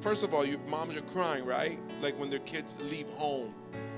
first 0.00 0.22
of 0.22 0.34
all, 0.34 0.44
your 0.44 0.58
moms 0.60 0.96
are 0.96 1.02
crying, 1.02 1.44
right? 1.44 1.78
Like 2.02 2.18
when 2.18 2.28
their 2.28 2.40
kids 2.40 2.78
leave 2.80 3.08
home, 3.10 3.54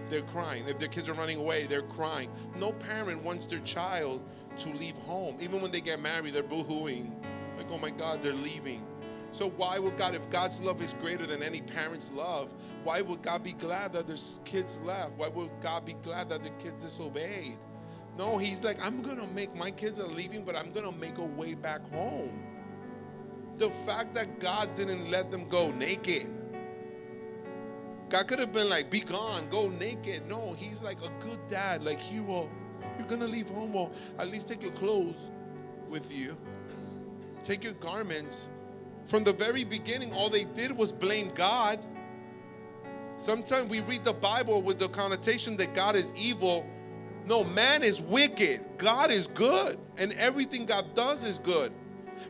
they're 0.08 0.22
crying. 0.22 0.66
If 0.68 0.78
their 0.78 0.88
kids 0.88 1.08
are 1.08 1.14
running 1.14 1.38
away, 1.38 1.66
they're 1.66 1.82
crying. 1.82 2.30
No 2.56 2.72
parent 2.72 3.22
wants 3.22 3.46
their 3.46 3.58
child 3.60 4.22
to 4.58 4.70
leave 4.70 4.96
home. 4.98 5.36
Even 5.40 5.60
when 5.60 5.70
they 5.70 5.80
get 5.80 6.00
married, 6.00 6.34
they're 6.34 6.42
boo-hooing. 6.42 7.14
Like, 7.56 7.70
oh 7.70 7.78
my 7.78 7.90
God, 7.90 8.22
they're 8.22 8.32
leaving. 8.32 8.84
So 9.32 9.50
why 9.50 9.78
would 9.78 9.96
God, 9.96 10.14
if 10.14 10.28
God's 10.30 10.60
love 10.60 10.82
is 10.82 10.94
greater 10.94 11.26
than 11.26 11.42
any 11.42 11.60
parent's 11.60 12.10
love, 12.12 12.52
why 12.82 13.02
would 13.02 13.22
God 13.22 13.42
be 13.44 13.52
glad 13.52 13.92
that 13.92 14.06
there's 14.06 14.40
kids 14.44 14.78
left? 14.84 15.12
Why 15.12 15.28
would 15.28 15.50
God 15.60 15.84
be 15.84 15.92
glad 15.94 16.30
that 16.30 16.42
the 16.42 16.50
kids 16.50 16.82
disobeyed? 16.82 17.58
No, 18.16 18.38
He's 18.38 18.64
like, 18.64 18.84
I'm 18.84 19.02
gonna 19.02 19.26
make 19.28 19.54
my 19.54 19.70
kids 19.70 20.00
are 20.00 20.06
leaving, 20.06 20.44
but 20.44 20.56
I'm 20.56 20.72
gonna 20.72 20.92
make 20.92 21.18
a 21.18 21.24
way 21.24 21.54
back 21.54 21.88
home. 21.90 22.42
The 23.58 23.70
fact 23.70 24.14
that 24.14 24.40
God 24.40 24.74
didn't 24.74 25.10
let 25.10 25.30
them 25.30 25.48
go 25.48 25.70
naked. 25.72 26.26
God 28.08 28.26
could 28.26 28.38
have 28.38 28.52
been 28.52 28.70
like, 28.70 28.90
be 28.90 29.00
gone, 29.00 29.48
go 29.50 29.68
naked. 29.68 30.26
No, 30.26 30.54
He's 30.54 30.82
like 30.82 31.02
a 31.02 31.10
good 31.20 31.38
dad. 31.48 31.82
Like, 31.82 32.00
He 32.00 32.20
will, 32.20 32.50
you're 32.98 33.06
gonna 33.06 33.26
leave 33.26 33.48
home, 33.48 33.72
well, 33.72 33.92
at 34.18 34.28
least 34.28 34.48
take 34.48 34.62
your 34.62 34.72
clothes 34.72 35.30
with 35.88 36.12
you, 36.12 36.36
take 37.44 37.64
your 37.64 37.74
garments 37.74 38.48
from 39.08 39.24
the 39.24 39.32
very 39.32 39.64
beginning, 39.64 40.12
all 40.12 40.28
they 40.28 40.44
did 40.44 40.70
was 40.70 40.92
blame 40.92 41.30
God. 41.34 41.78
Sometimes 43.16 43.70
we 43.70 43.80
read 43.80 44.04
the 44.04 44.12
Bible 44.12 44.60
with 44.60 44.78
the 44.78 44.88
connotation 44.90 45.56
that 45.56 45.72
God 45.74 45.96
is 45.96 46.12
evil. 46.14 46.66
No, 47.24 47.42
man 47.42 47.82
is 47.82 48.02
wicked. 48.02 48.60
God 48.76 49.10
is 49.10 49.26
good. 49.28 49.78
And 49.96 50.12
everything 50.12 50.66
God 50.66 50.94
does 50.94 51.24
is 51.24 51.38
good. 51.38 51.72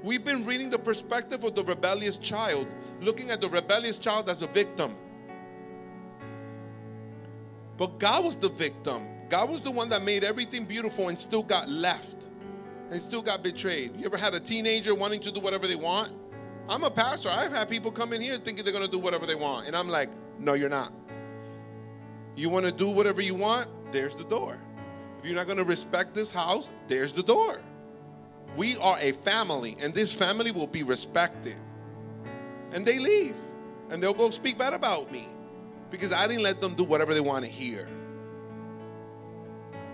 We've 0.05 0.25
been 0.25 0.45
reading 0.45 0.71
the 0.71 0.79
perspective 0.79 1.43
of 1.43 1.57
the 1.57 1.65
rebellious 1.65 2.17
child, 2.17 2.69
looking 3.01 3.33
at 3.33 3.41
the 3.41 3.49
rebellious 3.49 3.99
child 3.99 4.29
as 4.29 4.43
a 4.43 4.47
victim. 4.47 4.95
But 7.77 7.99
God 7.99 8.25
was 8.25 8.37
the 8.37 8.51
victim. 8.51 9.09
God 9.29 9.51
was 9.51 9.61
the 9.61 9.71
one 9.71 9.88
that 9.91 10.03
made 10.03 10.25
everything 10.25 10.64
beautiful 10.64 11.09
and 11.09 11.19
still 11.19 11.43
got 11.43 11.69
left 11.69 12.29
and 12.91 13.01
still 13.01 13.23
got 13.23 13.43
betrayed. 13.43 13.95
You 13.97 14.07
ever 14.07 14.17
had 14.17 14.35
a 14.35 14.41
teenager 14.41 14.95
wanting 14.95 15.21
to 15.21 15.31
do 15.31 15.41
whatever 15.41 15.67
they 15.67 15.77
want? 15.77 16.11
I'm 16.69 16.85
a 16.85 16.91
pastor. 16.91 17.29
I've 17.31 17.53
had 17.53 17.69
people 17.69 17.91
come 17.91 18.12
in 18.12 18.21
here 18.21 18.38
thinking 18.38 18.64
they're 18.64 18.73
going 18.73 18.85
to 18.85 18.91
do 18.91 18.99
whatever 18.99 19.27
they 19.27 19.35
want. 19.35 19.67
And 19.67 19.77
I'm 19.77 19.88
like, 19.88 20.11
no, 20.38 20.55
you're 20.55 20.69
not. 20.69 20.93
You 22.37 22.49
want 22.49 22.67
to 22.67 22.73
do 22.73 22.88
whatever 22.88 23.21
you 23.21 23.35
want? 23.35 23.69
There's 23.93 24.14
the 24.14 24.25
door. 24.25 24.59
If 25.19 25.27
you're 25.27 25.37
not 25.37 25.47
going 25.47 25.59
to 25.59 25.64
respect 25.64 26.14
this 26.14 26.31
house, 26.31 26.71
there's 26.87 27.12
the 27.12 27.23
door. 27.23 27.61
We 28.57 28.77
are 28.79 28.97
a 29.01 29.12
family, 29.12 29.77
and 29.81 29.93
this 29.93 30.14
family 30.14 30.53
will 30.53 30.67
be 30.67 30.83
respected. 30.83 31.57
And 32.73 32.87
they 32.87 32.99
leave, 32.99 33.35
and 33.91 34.03
they'll 34.03 34.14
go 34.14 34.31
speak 34.31 34.57
bad 34.57 34.75
about 34.75 35.11
me 35.11 35.27
because 35.91 36.12
I 36.12 36.27
didn't 36.27 36.43
let 36.43 36.61
them 36.61 36.75
do 36.75 36.85
whatever 36.85 37.14
they 37.14 37.21
want 37.21 37.45
to 37.45 37.51
hear. 37.51 37.88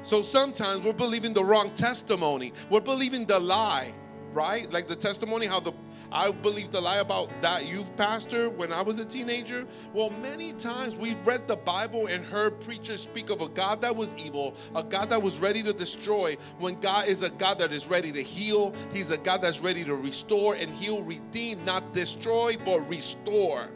So 0.05 0.23
sometimes 0.23 0.85
we're 0.85 0.93
believing 0.93 1.33
the 1.33 1.45
wrong 1.45 1.71
testimony, 1.75 2.53
we're 2.69 2.81
believing 2.81 3.25
the 3.25 3.41
lie, 3.41 3.93
right? 4.33 4.71
Like 4.71 4.87
the 4.87 4.97
testimony 4.97 5.47
how 5.47 5.61
the 5.61 5.73
I 6.13 6.31
believed 6.31 6.71
the 6.71 6.81
lie 6.81 6.99
about 6.99 7.31
that 7.43 7.67
youth 7.67 7.97
pastor 7.97 8.49
when 8.49 8.73
I 8.73 8.83
was 8.83 9.01
a 9.01 9.05
teenager. 9.05 9.67
Well, 9.93 10.11
many 10.23 10.53
times 10.53 10.95
we've 10.95 11.19
read 11.27 11.49
the 11.49 11.57
Bible 11.57 12.07
and 12.07 12.25
heard 12.25 12.61
preachers 12.61 13.01
speak 13.01 13.31
of 13.31 13.41
a 13.41 13.49
God 13.49 13.83
that 13.83 13.97
was 13.97 14.15
evil, 14.17 14.55
a 14.77 14.85
God 14.85 15.11
that 15.11 15.21
was 15.21 15.41
ready 15.41 15.61
to 15.65 15.73
destroy, 15.73 16.37
when 16.59 16.79
God 16.79 17.09
is 17.09 17.23
a 17.23 17.31
God 17.31 17.59
that 17.59 17.73
is 17.73 17.89
ready 17.89 18.13
to 18.13 18.23
heal. 18.23 18.75
He's 18.93 19.11
a 19.11 19.19
God 19.19 19.43
that's 19.43 19.61
ready 19.61 19.83
to 19.85 19.97
restore, 19.97 20.55
and 20.55 20.71
He'll 20.71 21.03
redeem, 21.03 21.65
not 21.65 21.93
destroy, 21.93 22.57
but 22.65 22.89
restore. 22.89 23.71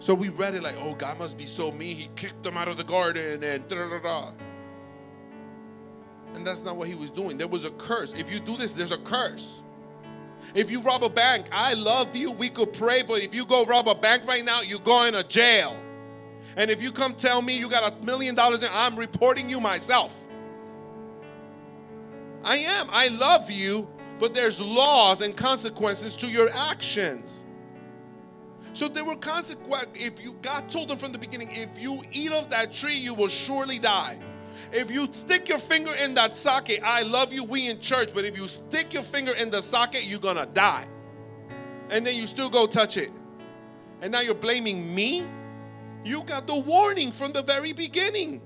So 0.00 0.14
we 0.14 0.28
read 0.28 0.54
it 0.54 0.62
like, 0.62 0.76
oh, 0.78 0.94
God 0.94 1.18
must 1.18 1.36
be 1.36 1.46
so 1.46 1.72
mean. 1.72 1.96
He 1.96 2.08
kicked 2.14 2.42
them 2.42 2.56
out 2.56 2.68
of 2.68 2.76
the 2.76 2.84
garden 2.84 3.42
and 3.42 3.68
da 3.68 3.88
da 3.88 3.98
da. 3.98 4.30
And 6.34 6.46
that's 6.46 6.62
not 6.62 6.76
what 6.76 6.88
he 6.88 6.94
was 6.94 7.10
doing. 7.10 7.38
There 7.38 7.48
was 7.48 7.64
a 7.64 7.70
curse. 7.72 8.12
If 8.14 8.30
you 8.30 8.38
do 8.38 8.56
this, 8.56 8.74
there's 8.74 8.92
a 8.92 8.98
curse. 8.98 9.62
If 10.54 10.70
you 10.70 10.80
rob 10.82 11.02
a 11.02 11.08
bank, 11.08 11.46
I 11.50 11.74
love 11.74 12.14
you. 12.14 12.30
We 12.30 12.48
could 12.48 12.72
pray, 12.72 13.02
but 13.02 13.22
if 13.22 13.34
you 13.34 13.44
go 13.44 13.64
rob 13.64 13.88
a 13.88 13.94
bank 13.94 14.26
right 14.26 14.44
now, 14.44 14.60
you're 14.62 14.78
going 14.80 15.14
to 15.14 15.24
jail. 15.24 15.76
And 16.56 16.70
if 16.70 16.82
you 16.82 16.92
come 16.92 17.14
tell 17.14 17.42
me 17.42 17.58
you 17.58 17.68
got 17.68 17.92
a 17.92 18.04
million 18.04 18.34
dollars, 18.34 18.68
I'm 18.72 18.96
reporting 18.96 19.50
you 19.50 19.60
myself. 19.60 20.26
I 22.44 22.56
am. 22.58 22.88
I 22.90 23.08
love 23.08 23.50
you, 23.50 23.88
but 24.18 24.32
there's 24.32 24.60
laws 24.60 25.20
and 25.20 25.36
consequences 25.36 26.16
to 26.18 26.28
your 26.28 26.50
actions. 26.50 27.44
So 28.78 28.86
there 28.86 29.04
were 29.04 29.16
consequences. 29.16 29.88
If 29.92 30.22
you 30.22 30.36
God 30.40 30.70
told 30.70 30.88
them 30.88 30.98
from 30.98 31.10
the 31.10 31.18
beginning, 31.18 31.50
if 31.50 31.82
you 31.82 32.00
eat 32.12 32.30
of 32.30 32.48
that 32.50 32.72
tree, 32.72 32.94
you 32.94 33.12
will 33.12 33.26
surely 33.26 33.80
die. 33.80 34.16
If 34.72 34.88
you 34.88 35.08
stick 35.10 35.48
your 35.48 35.58
finger 35.58 35.92
in 35.96 36.14
that 36.14 36.36
socket, 36.36 36.78
I 36.84 37.02
love 37.02 37.32
you, 37.32 37.42
we 37.42 37.68
in 37.68 37.80
church, 37.80 38.10
but 38.14 38.24
if 38.24 38.38
you 38.38 38.46
stick 38.46 38.94
your 38.94 39.02
finger 39.02 39.34
in 39.34 39.50
the 39.50 39.62
socket, 39.62 40.06
you're 40.06 40.20
gonna 40.20 40.46
die. 40.46 40.86
And 41.90 42.06
then 42.06 42.14
you 42.14 42.28
still 42.28 42.48
go 42.48 42.68
touch 42.68 42.96
it. 42.96 43.10
And 44.00 44.12
now 44.12 44.20
you're 44.20 44.36
blaming 44.36 44.94
me? 44.94 45.24
You 46.04 46.22
got 46.22 46.46
the 46.46 46.60
warning 46.60 47.10
from 47.10 47.32
the 47.32 47.42
very 47.42 47.72
beginning. 47.72 48.40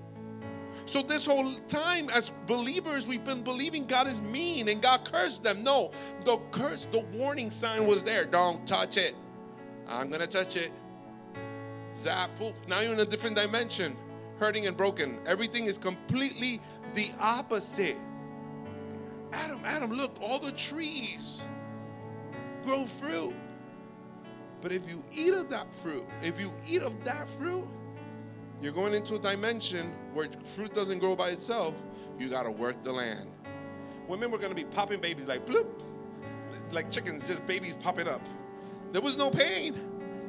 So, 0.86 1.02
this 1.02 1.26
whole 1.26 1.52
time, 1.68 2.08
as 2.08 2.32
believers, 2.46 3.06
we've 3.06 3.22
been 3.22 3.42
believing 3.42 3.84
God 3.84 4.08
is 4.08 4.22
mean 4.22 4.70
and 4.70 4.80
God 4.80 5.04
cursed 5.04 5.44
them. 5.44 5.62
No, 5.62 5.90
the 6.24 6.38
curse, 6.52 6.86
the 6.90 7.00
warning 7.12 7.50
sign 7.50 7.86
was 7.86 8.02
there. 8.02 8.24
Don't 8.24 8.66
touch 8.66 8.96
it. 8.96 9.14
I'm 9.88 10.08
going 10.08 10.20
to 10.20 10.26
touch 10.26 10.56
it. 10.56 10.70
Zap, 11.92 12.34
poof. 12.36 12.66
Now 12.66 12.80
you're 12.80 12.94
in 12.94 13.00
a 13.00 13.04
different 13.04 13.36
dimension 13.36 13.96
hurting 14.38 14.66
and 14.66 14.76
broken. 14.76 15.18
Everything 15.26 15.66
is 15.66 15.78
completely 15.78 16.60
the 16.94 17.10
opposite. 17.20 17.96
Adam, 19.32 19.60
Adam, 19.64 19.92
look, 19.92 20.20
all 20.20 20.38
the 20.38 20.52
trees 20.52 21.46
grow 22.64 22.84
fruit. 22.84 23.34
But 24.60 24.72
if 24.72 24.88
you 24.88 25.02
eat 25.14 25.34
of 25.34 25.48
that 25.50 25.72
fruit, 25.72 26.06
if 26.22 26.40
you 26.40 26.50
eat 26.68 26.82
of 26.82 27.04
that 27.04 27.28
fruit, 27.28 27.66
you're 28.60 28.72
going 28.72 28.94
into 28.94 29.16
a 29.16 29.18
dimension 29.18 29.92
where 30.12 30.28
fruit 30.54 30.72
doesn't 30.72 31.00
grow 31.00 31.16
by 31.16 31.30
itself. 31.30 31.74
You 32.18 32.28
got 32.28 32.44
to 32.44 32.50
work 32.50 32.82
the 32.82 32.92
land. 32.92 33.28
Women 34.06 34.30
were 34.30 34.38
going 34.38 34.50
to 34.50 34.56
be 34.56 34.64
popping 34.64 35.00
babies 35.00 35.26
like 35.26 35.46
bloop, 35.46 35.66
like 36.70 36.90
chickens, 36.90 37.26
just 37.26 37.44
babies 37.46 37.76
popping 37.76 38.06
up. 38.06 38.22
There 38.92 39.00
was 39.00 39.16
no 39.16 39.30
pain. 39.30 39.74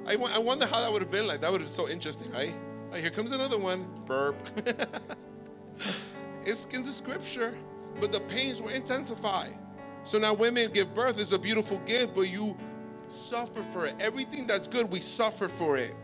I, 0.07 0.15
I 0.15 0.39
wonder 0.39 0.65
how 0.65 0.81
that 0.81 0.91
would 0.91 1.01
have 1.01 1.11
been 1.11 1.27
like. 1.27 1.41
That 1.41 1.51
would 1.51 1.61
have 1.61 1.67
been 1.67 1.75
so 1.75 1.89
interesting, 1.89 2.31
right? 2.31 2.55
Here 2.95 3.09
comes 3.09 3.31
another 3.31 3.57
one. 3.57 3.85
Burp. 4.05 4.35
it's 6.45 6.65
in 6.67 6.85
the 6.85 6.91
scripture, 6.91 7.55
but 7.99 8.11
the 8.11 8.21
pains 8.21 8.61
were 8.61 8.71
intensified. 8.71 9.57
So 10.03 10.17
now 10.19 10.33
women 10.33 10.71
give 10.71 10.93
birth 10.93 11.19
is 11.19 11.33
a 11.33 11.39
beautiful 11.39 11.79
gift, 11.79 12.15
but 12.15 12.29
you 12.29 12.57
suffer 13.07 13.63
for 13.63 13.85
it. 13.85 13.95
Everything 13.99 14.47
that's 14.47 14.67
good, 14.67 14.91
we 14.91 14.99
suffer 14.99 15.47
for 15.47 15.77
it. 15.77 15.95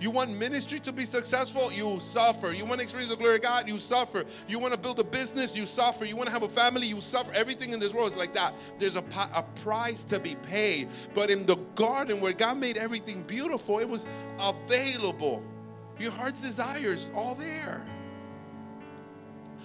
You 0.00 0.10
want 0.10 0.36
ministry 0.38 0.78
to 0.80 0.92
be 0.92 1.04
successful, 1.04 1.72
you 1.72 1.98
suffer. 2.00 2.52
You 2.52 2.64
want 2.64 2.76
to 2.76 2.82
experience 2.82 3.10
the 3.10 3.18
glory 3.18 3.36
of 3.36 3.42
God, 3.42 3.68
you 3.68 3.78
suffer. 3.80 4.24
You 4.46 4.58
want 4.58 4.72
to 4.72 4.78
build 4.78 5.00
a 5.00 5.04
business, 5.04 5.56
you 5.56 5.66
suffer. 5.66 6.04
You 6.04 6.16
want 6.16 6.28
to 6.28 6.32
have 6.32 6.44
a 6.44 6.48
family, 6.48 6.86
you 6.86 7.00
suffer. 7.00 7.32
Everything 7.32 7.72
in 7.72 7.80
this 7.80 7.92
world 7.92 8.10
is 8.10 8.16
like 8.16 8.32
that. 8.34 8.54
There's 8.78 8.96
a, 8.96 9.04
a 9.34 9.44
price 9.62 10.04
to 10.04 10.20
be 10.20 10.36
paid. 10.36 10.88
But 11.14 11.30
in 11.30 11.46
the 11.46 11.56
garden 11.74 12.20
where 12.20 12.32
God 12.32 12.58
made 12.58 12.76
everything 12.76 13.22
beautiful, 13.22 13.80
it 13.80 13.88
was 13.88 14.06
available. 14.38 15.44
Your 15.98 16.12
heart's 16.12 16.42
desires, 16.42 17.10
all 17.14 17.34
there. 17.34 17.84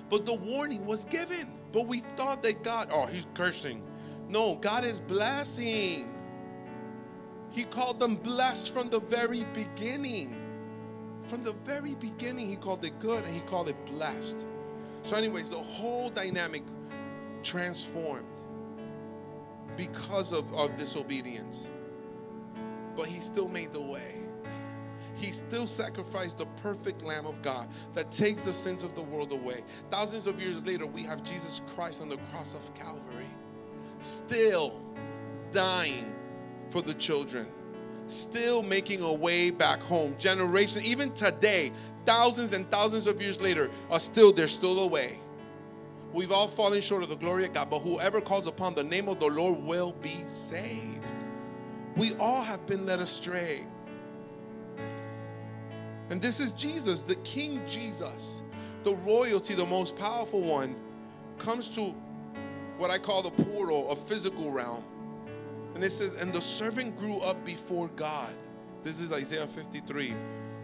But 0.09 0.25
the 0.25 0.33
warning 0.33 0.85
was 0.85 1.05
given. 1.05 1.51
But 1.71 1.87
we 1.87 1.99
thought 2.15 2.41
that 2.43 2.63
God, 2.63 2.89
oh, 2.91 3.05
he's 3.05 3.27
cursing. 3.33 3.83
No, 4.29 4.55
God 4.55 4.85
is 4.85 4.99
blessing. 4.99 6.12
He 7.53 7.63
called 7.63 7.99
them 7.99 8.17
blessed 8.17 8.73
from 8.73 8.89
the 8.89 8.99
very 8.99 9.45
beginning. 9.53 10.35
From 11.23 11.43
the 11.45 11.53
very 11.63 11.95
beginning, 11.95 12.49
he 12.49 12.57
called 12.57 12.83
it 12.83 12.99
good 12.99 13.23
and 13.23 13.33
he 13.33 13.39
called 13.41 13.69
it 13.69 13.85
blessed. 13.85 14.45
So, 15.03 15.15
anyways, 15.15 15.49
the 15.49 15.55
whole 15.55 16.09
dynamic 16.09 16.63
transformed 17.43 18.27
because 19.77 20.33
of, 20.33 20.53
of 20.53 20.75
disobedience. 20.75 21.69
But 22.97 23.07
he 23.07 23.21
still 23.21 23.47
made 23.47 23.71
the 23.71 23.81
way 23.81 24.23
he 25.15 25.31
still 25.31 25.67
sacrificed 25.67 26.37
the 26.37 26.45
perfect 26.61 27.03
Lamb 27.03 27.25
of 27.25 27.41
God 27.41 27.69
that 27.93 28.11
takes 28.11 28.43
the 28.43 28.53
sins 28.53 28.83
of 28.83 28.95
the 28.95 29.01
world 29.01 29.31
away. 29.31 29.63
Thousands 29.89 30.27
of 30.27 30.41
years 30.41 30.65
later, 30.65 30.85
we 30.85 31.03
have 31.03 31.23
Jesus 31.23 31.61
Christ 31.75 32.01
on 32.01 32.09
the 32.09 32.17
cross 32.31 32.53
of 32.53 32.73
Calvary. 32.73 33.27
still 33.99 34.81
dying 35.53 36.12
for 36.73 36.81
the 36.81 36.95
children, 36.95 37.45
still 38.07 38.63
making 38.63 38.99
a 39.01 39.13
way 39.13 39.51
back 39.51 39.79
home. 39.81 40.15
Generation, 40.17 40.81
even 40.83 41.13
today, 41.13 41.71
thousands 42.03 42.51
and 42.51 42.69
thousands 42.71 43.05
of 43.05 43.21
years 43.21 43.39
later, 43.39 43.69
are 43.91 43.99
still 43.99 44.33
there's 44.33 44.51
still 44.51 44.79
a 44.79 44.87
way. 44.87 45.19
We've 46.13 46.31
all 46.31 46.47
fallen 46.47 46.81
short 46.81 47.03
of 47.03 47.09
the 47.09 47.15
glory 47.15 47.45
of 47.45 47.53
God, 47.53 47.69
but 47.69 47.79
whoever 47.79 48.19
calls 48.21 48.47
upon 48.47 48.73
the 48.73 48.83
name 48.83 49.07
of 49.07 49.19
the 49.19 49.27
Lord 49.27 49.63
will 49.63 49.93
be 50.01 50.23
saved. 50.25 51.05
We 51.95 52.15
all 52.15 52.41
have 52.41 52.65
been 52.65 52.87
led 52.87 52.99
astray. 52.99 53.67
And 56.09 56.19
this 56.19 56.39
is 56.39 56.53
Jesus, 56.53 57.03
the 57.03 57.15
King 57.17 57.61
Jesus, 57.67 58.41
the 58.83 58.95
royalty, 58.95 59.53
the 59.53 59.65
most 59.65 59.95
powerful 59.95 60.41
one, 60.41 60.75
comes 61.37 61.69
to 61.75 61.93
what 62.77 62.89
I 62.89 62.97
call 62.97 63.21
the 63.21 63.31
portal, 63.31 63.91
a 63.91 63.95
physical 63.95 64.49
realm. 64.49 64.83
And 65.75 65.83
it 65.83 65.91
says, 65.91 66.15
And 66.15 66.31
the 66.31 66.41
servant 66.41 66.97
grew 66.97 67.17
up 67.19 67.43
before 67.45 67.87
God. 67.89 68.33
This 68.83 68.99
is 68.99 69.11
Isaiah 69.11 69.47
53. 69.47 70.13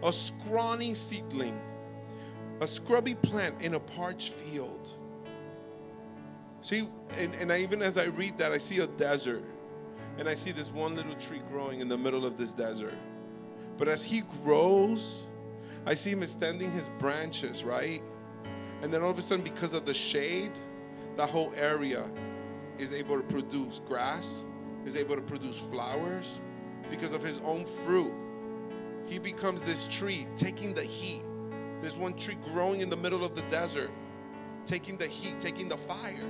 A 0.02 0.12
scrawny 0.12 0.94
seedling, 0.94 1.60
a 2.60 2.66
scrubby 2.66 3.14
plant 3.14 3.62
in 3.62 3.74
a 3.74 3.80
parched 3.80 4.32
field. 4.32 4.88
See, 6.62 6.88
and, 7.18 7.34
and 7.34 7.52
I, 7.52 7.58
even 7.58 7.82
as 7.82 7.96
I 7.98 8.04
read 8.04 8.36
that, 8.38 8.52
I 8.52 8.58
see 8.58 8.78
a 8.80 8.86
desert. 8.86 9.44
And 10.18 10.28
I 10.28 10.34
see 10.34 10.52
this 10.52 10.70
one 10.70 10.96
little 10.96 11.14
tree 11.14 11.40
growing 11.48 11.80
in 11.80 11.88
the 11.88 11.96
middle 11.96 12.26
of 12.26 12.36
this 12.36 12.52
desert. 12.52 12.98
But 13.78 13.88
as 13.88 14.04
he 14.04 14.22
grows, 14.42 15.26
I 15.86 15.94
see 15.94 16.10
him 16.10 16.22
extending 16.22 16.70
his 16.72 16.90
branches, 16.98 17.64
right? 17.64 18.02
And 18.82 18.92
then 18.92 19.02
all 19.02 19.10
of 19.10 19.18
a 19.18 19.22
sudden, 19.22 19.42
because 19.42 19.72
of 19.72 19.86
the 19.86 19.94
shade, 19.94 20.52
that 21.16 21.30
whole 21.30 21.52
area 21.56 22.10
is 22.78 22.92
able 22.92 23.16
to 23.16 23.22
produce 23.22 23.80
grass, 23.86 24.44
is 24.84 24.96
able 24.96 25.16
to 25.16 25.22
produce 25.22 25.58
flowers 25.58 26.40
because 26.90 27.12
of 27.12 27.22
his 27.22 27.40
own 27.44 27.64
fruit. 27.64 28.12
He 29.06 29.18
becomes 29.18 29.64
this 29.64 29.88
tree 29.88 30.26
taking 30.36 30.74
the 30.74 30.82
heat. 30.82 31.22
There's 31.80 31.96
one 31.96 32.14
tree 32.14 32.36
growing 32.52 32.80
in 32.80 32.90
the 32.90 32.96
middle 32.96 33.24
of 33.24 33.34
the 33.34 33.42
desert, 33.42 33.90
taking 34.66 34.96
the 34.96 35.06
heat, 35.06 35.40
taking 35.40 35.68
the 35.68 35.76
fire, 35.76 36.26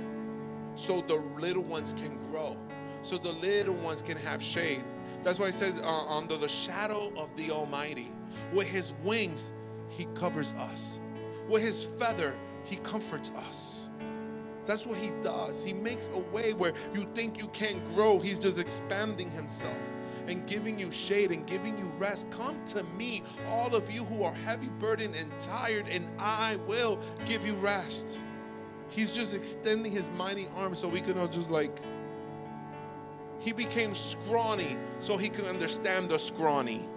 so 0.75 1.01
the 1.01 1.15
little 1.15 1.63
ones 1.63 1.93
can 1.93 2.17
grow, 2.29 2.57
so 3.01 3.17
the 3.17 3.33
little 3.33 3.75
ones 3.75 4.01
can 4.01 4.17
have 4.17 4.41
shade. 4.41 4.83
That's 5.23 5.39
why 5.39 5.47
it 5.47 5.53
says, 5.53 5.79
uh, 5.79 6.05
under 6.07 6.37
the 6.37 6.47
shadow 6.47 7.11
of 7.17 7.35
the 7.35 7.51
Almighty, 7.51 8.11
with 8.53 8.67
his 8.67 8.93
wings, 9.03 9.53
he 9.89 10.05
covers 10.15 10.53
us. 10.53 10.99
With 11.49 11.61
his 11.61 11.85
feather, 11.85 12.35
he 12.63 12.77
comforts 12.77 13.31
us. 13.31 13.80
That's 14.71 14.85
what 14.85 14.99
he 14.99 15.11
does. 15.21 15.61
He 15.61 15.73
makes 15.73 16.09
a 16.13 16.19
way 16.33 16.53
where 16.53 16.71
you 16.95 17.05
think 17.13 17.37
you 17.37 17.49
can't 17.49 17.85
grow. 17.93 18.19
He's 18.19 18.39
just 18.39 18.57
expanding 18.57 19.29
himself 19.29 19.75
and 20.27 20.47
giving 20.47 20.79
you 20.79 20.89
shade 20.93 21.31
and 21.31 21.45
giving 21.45 21.77
you 21.77 21.91
rest. 21.97 22.31
Come 22.31 22.57
to 22.67 22.81
me, 22.97 23.21
all 23.49 23.75
of 23.75 23.91
you 23.91 24.05
who 24.05 24.23
are 24.23 24.33
heavy 24.33 24.69
burdened 24.79 25.17
and 25.17 25.29
tired, 25.41 25.89
and 25.89 26.07
I 26.17 26.55
will 26.69 27.01
give 27.25 27.45
you 27.45 27.55
rest. 27.55 28.21
He's 28.87 29.11
just 29.11 29.35
extending 29.35 29.91
his 29.91 30.09
mighty 30.11 30.47
arm 30.55 30.73
so 30.73 30.87
we 30.87 31.01
can 31.01 31.17
all 31.17 31.27
just 31.27 31.51
like. 31.51 31.77
He 33.39 33.51
became 33.51 33.93
scrawny 33.93 34.77
so 35.01 35.17
he 35.17 35.27
could 35.27 35.47
understand 35.47 36.07
the 36.07 36.17
scrawny. 36.17 36.87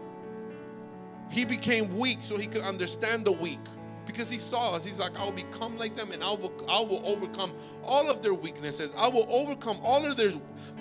He 1.29 1.45
became 1.45 1.99
weak 1.99 2.19
so 2.21 2.37
he 2.37 2.47
could 2.47 2.63
understand 2.63 3.25
the 3.25 3.33
weak 3.33 3.59
because 4.07 4.31
he 4.31 4.39
saw 4.39 4.75
us. 4.75 4.85
He's 4.85 4.99
like, 4.99 5.19
I 5.19 5.25
will 5.25 5.33
become 5.33 5.79
like 5.79 5.95
them 5.95 6.13
and 6.13 6.23
I 6.23 6.31
will, 6.31 6.53
I 6.69 6.81
will 6.81 7.03
overcome 7.05 7.53
all 7.83 8.11
of 8.11 8.23
their 8.23 8.35
weaknesses. 8.35 8.93
I 8.97 9.09
will 9.09 9.27
overcome 9.29 9.79
all 9.83 10.05
of 10.05 10.17
their, 10.17 10.33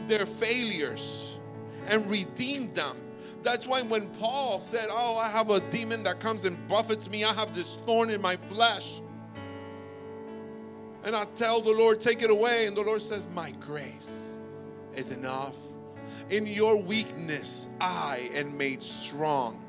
their 0.07 0.25
failures 0.25 1.38
and 1.88 2.05
redeem 2.09 2.73
them. 2.73 2.97
That's 3.41 3.67
why 3.67 3.81
when 3.81 4.07
Paul 4.12 4.62
said, 4.62 4.88
Oh, 4.89 5.17
I 5.17 5.29
have 5.29 5.49
a 5.49 5.59
demon 5.69 6.03
that 6.03 6.19
comes 6.19 6.45
and 6.45 6.67
buffets 6.67 7.09
me, 7.09 7.23
I 7.23 7.33
have 7.33 7.53
this 7.53 7.77
thorn 7.86 8.09
in 8.09 8.21
my 8.21 8.38
flesh. 8.38 9.01
And 11.03 11.15
I 11.15 11.25
tell 11.36 11.62
the 11.62 11.71
Lord, 11.71 11.99
Take 11.99 12.23
it 12.23 12.29
away. 12.29 12.65
And 12.65 12.75
the 12.75 12.81
Lord 12.81 13.01
says, 13.01 13.27
My 13.33 13.51
grace 13.51 14.39
is 14.95 15.12
enough. 15.12 15.55
In 16.29 16.47
your 16.47 16.81
weakness, 16.81 17.67
I 17.81 18.29
am 18.33 18.57
made 18.57 18.81
strong. 18.81 19.62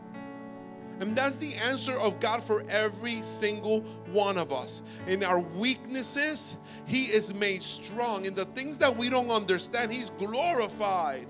And 1.01 1.17
that's 1.17 1.37
the 1.37 1.55
answer 1.55 1.95
of 1.99 2.21
God 2.21 2.43
for 2.43 2.63
every 2.69 3.21
single 3.23 3.81
one 4.13 4.39
of 4.39 4.53
us. 4.53 4.83
In 5.07 5.25
our 5.25 5.41
weaknesses, 5.41 6.57
He 6.87 7.05
is 7.05 7.35
made 7.35 7.63
strong. 7.63 8.25
In 8.27 8.35
the 8.35 8.45
things 8.47 8.79
that 8.79 8.97
we 8.97 9.11
don't 9.11 9.31
understand, 9.31 9.93
He's 9.93 10.11
glorified. 10.11 11.27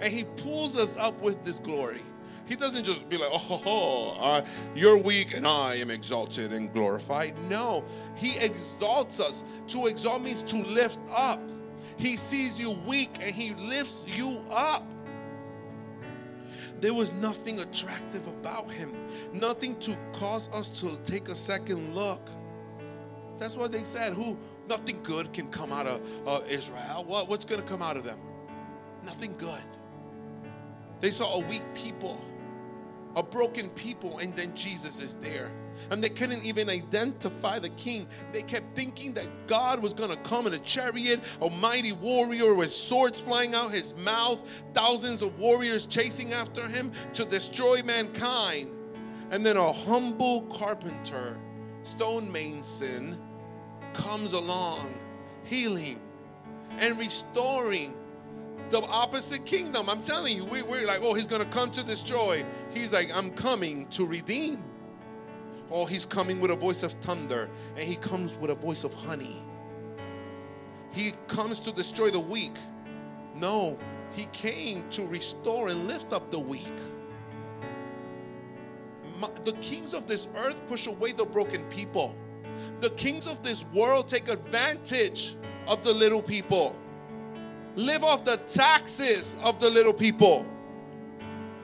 And 0.00 0.12
He 0.12 0.24
pulls 0.24 0.76
us 0.76 0.96
up 0.96 1.20
with 1.22 1.42
this 1.44 1.58
glory. 1.58 2.02
He 2.46 2.56
doesn't 2.56 2.84
just 2.84 3.08
be 3.08 3.18
like, 3.18 3.28
oh, 3.32 4.42
you're 4.74 4.96
weak 4.96 5.34
and 5.34 5.46
I 5.46 5.74
am 5.74 5.90
exalted 5.90 6.52
and 6.52 6.72
glorified. 6.72 7.34
No, 7.48 7.84
He 8.14 8.38
exalts 8.38 9.20
us. 9.20 9.44
To 9.68 9.86
exalt 9.86 10.22
means 10.22 10.42
to 10.42 10.56
lift 10.56 11.00
up. 11.14 11.40
He 11.98 12.16
sees 12.16 12.58
you 12.60 12.72
weak 12.86 13.10
and 13.20 13.34
He 13.34 13.54
lifts 13.54 14.06
you 14.06 14.40
up. 14.50 14.84
There 16.80 16.94
was 16.94 17.12
nothing 17.12 17.60
attractive 17.60 18.26
about 18.28 18.70
him, 18.70 18.92
nothing 19.32 19.78
to 19.80 19.96
cause 20.12 20.48
us 20.52 20.70
to 20.80 20.96
take 21.04 21.28
a 21.28 21.34
second 21.34 21.94
look. 21.94 22.28
That's 23.36 23.56
what 23.56 23.72
they 23.72 23.84
said. 23.84 24.14
Who? 24.14 24.38
Nothing 24.68 25.00
good 25.02 25.32
can 25.32 25.48
come 25.48 25.72
out 25.72 25.86
of 25.86 26.00
uh, 26.26 26.40
Israel. 26.48 27.04
What, 27.06 27.28
what's 27.28 27.44
going 27.44 27.60
to 27.60 27.66
come 27.66 27.82
out 27.82 27.96
of 27.96 28.04
them? 28.04 28.18
Nothing 29.04 29.34
good. 29.38 29.62
They 31.00 31.10
saw 31.10 31.34
a 31.34 31.40
weak 31.40 31.62
people, 31.74 32.20
a 33.16 33.22
broken 33.22 33.70
people, 33.70 34.18
and 34.18 34.34
then 34.34 34.54
Jesus 34.54 35.00
is 35.00 35.14
there 35.16 35.50
and 35.90 36.02
they 36.02 36.08
couldn't 36.08 36.44
even 36.44 36.68
identify 36.68 37.58
the 37.58 37.70
king. 37.70 38.06
They 38.32 38.42
kept 38.42 38.76
thinking 38.76 39.14
that 39.14 39.26
God 39.46 39.80
was 39.80 39.94
going 39.94 40.10
to 40.10 40.16
come 40.16 40.46
in 40.46 40.54
a 40.54 40.58
chariot, 40.58 41.20
a 41.40 41.50
mighty 41.50 41.92
warrior 41.92 42.54
with 42.54 42.70
swords 42.70 43.20
flying 43.20 43.54
out 43.54 43.72
his 43.72 43.94
mouth, 43.96 44.48
thousands 44.74 45.22
of 45.22 45.38
warriors 45.38 45.86
chasing 45.86 46.32
after 46.32 46.66
him 46.66 46.92
to 47.14 47.24
destroy 47.24 47.82
mankind. 47.82 48.70
And 49.30 49.44
then 49.44 49.56
a 49.56 49.72
humble 49.72 50.42
carpenter, 50.42 51.38
stonemason, 51.82 53.20
comes 53.92 54.32
along, 54.32 54.98
healing 55.44 56.00
and 56.78 56.98
restoring 56.98 57.94
the 58.70 58.82
opposite 58.82 59.44
kingdom. 59.46 59.88
I'm 59.88 60.02
telling 60.02 60.36
you, 60.36 60.44
we, 60.44 60.60
are 60.60 60.86
like, 60.86 61.00
oh, 61.02 61.14
he's 61.14 61.26
going 61.26 61.42
to 61.42 61.48
come 61.48 61.70
to 61.72 61.84
destroy. 61.84 62.44
He's 62.74 62.92
like, 62.92 63.10
I'm 63.14 63.30
coming 63.30 63.86
to 63.88 64.06
redeem. 64.06 64.62
Oh, 65.70 65.84
he's 65.84 66.06
coming 66.06 66.40
with 66.40 66.50
a 66.50 66.56
voice 66.56 66.82
of 66.82 66.92
thunder, 66.92 67.48
and 67.76 67.84
he 67.84 67.96
comes 67.96 68.36
with 68.36 68.50
a 68.50 68.54
voice 68.54 68.84
of 68.84 68.94
honey. 68.94 69.36
He 70.92 71.12
comes 71.26 71.60
to 71.60 71.72
destroy 71.72 72.10
the 72.10 72.20
weak. 72.20 72.56
No, 73.34 73.78
he 74.12 74.26
came 74.32 74.88
to 74.90 75.06
restore 75.06 75.68
and 75.68 75.86
lift 75.86 76.12
up 76.12 76.30
the 76.30 76.38
weak. 76.38 76.72
The 79.44 79.52
kings 79.60 79.94
of 79.94 80.06
this 80.06 80.28
earth 80.36 80.64
push 80.66 80.86
away 80.86 81.12
the 81.12 81.24
broken 81.24 81.64
people. 81.64 82.14
The 82.80 82.90
kings 82.90 83.26
of 83.26 83.42
this 83.42 83.64
world 83.66 84.08
take 84.08 84.28
advantage 84.28 85.36
of 85.66 85.82
the 85.82 85.92
little 85.92 86.22
people, 86.22 86.76
live 87.76 88.02
off 88.02 88.24
the 88.24 88.36
taxes 88.48 89.36
of 89.42 89.60
the 89.60 89.68
little 89.68 89.92
people. 89.92 90.46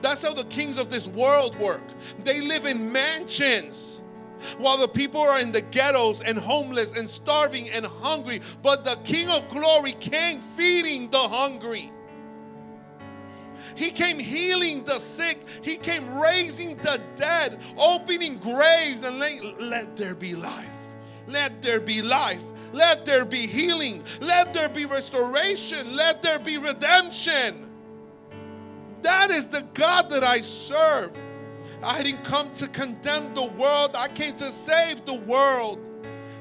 That's 0.01 0.21
how 0.21 0.33
the 0.33 0.43
kings 0.45 0.77
of 0.77 0.91
this 0.91 1.07
world 1.07 1.57
work. 1.57 1.81
They 2.23 2.41
live 2.41 2.65
in 2.65 2.91
mansions 2.91 3.94
while 4.57 4.77
the 4.77 4.87
people 4.87 5.21
are 5.21 5.39
in 5.41 5.51
the 5.51 5.61
ghettos 5.61 6.21
and 6.21 6.37
homeless 6.37 6.97
and 6.97 7.09
starving 7.09 7.69
and 7.71 7.85
hungry. 7.85 8.41
But 8.61 8.85
the 8.85 8.97
King 9.03 9.29
of 9.29 9.49
Glory 9.49 9.93
came 9.93 10.39
feeding 10.39 11.09
the 11.09 11.17
hungry. 11.17 11.91
He 13.75 13.91
came 13.91 14.17
healing 14.17 14.83
the 14.85 14.99
sick. 14.99 15.37
He 15.61 15.75
came 15.75 16.03
raising 16.19 16.77
the 16.77 17.01
dead, 17.15 17.59
opening 17.77 18.37
graves, 18.37 19.03
and 19.03 19.19
let, 19.19 19.61
let 19.61 19.95
there 19.97 20.15
be 20.15 20.33
life. 20.33 20.75
Let 21.27 21.61
there 21.61 21.81
be 21.81 22.01
life. 22.01 22.41
Let 22.71 23.05
there 23.05 23.25
be 23.25 23.45
healing. 23.45 24.03
Let 24.21 24.53
there 24.53 24.69
be 24.69 24.85
restoration. 24.85 25.95
Let 25.95 26.23
there 26.23 26.39
be 26.39 26.57
redemption. 26.57 27.69
That 29.01 29.29
is 29.29 29.47
the 29.47 29.63
God 29.73 30.09
that 30.09 30.23
I 30.23 30.37
serve. 30.41 31.11
I 31.85 32.01
didn't 32.01 32.23
come 32.23 32.51
to 32.53 32.67
condemn 32.67 33.33
the 33.35 33.45
world, 33.45 33.95
I 33.95 34.07
came 34.07 34.35
to 34.37 34.51
save 34.51 35.05
the 35.05 35.13
world. 35.13 35.91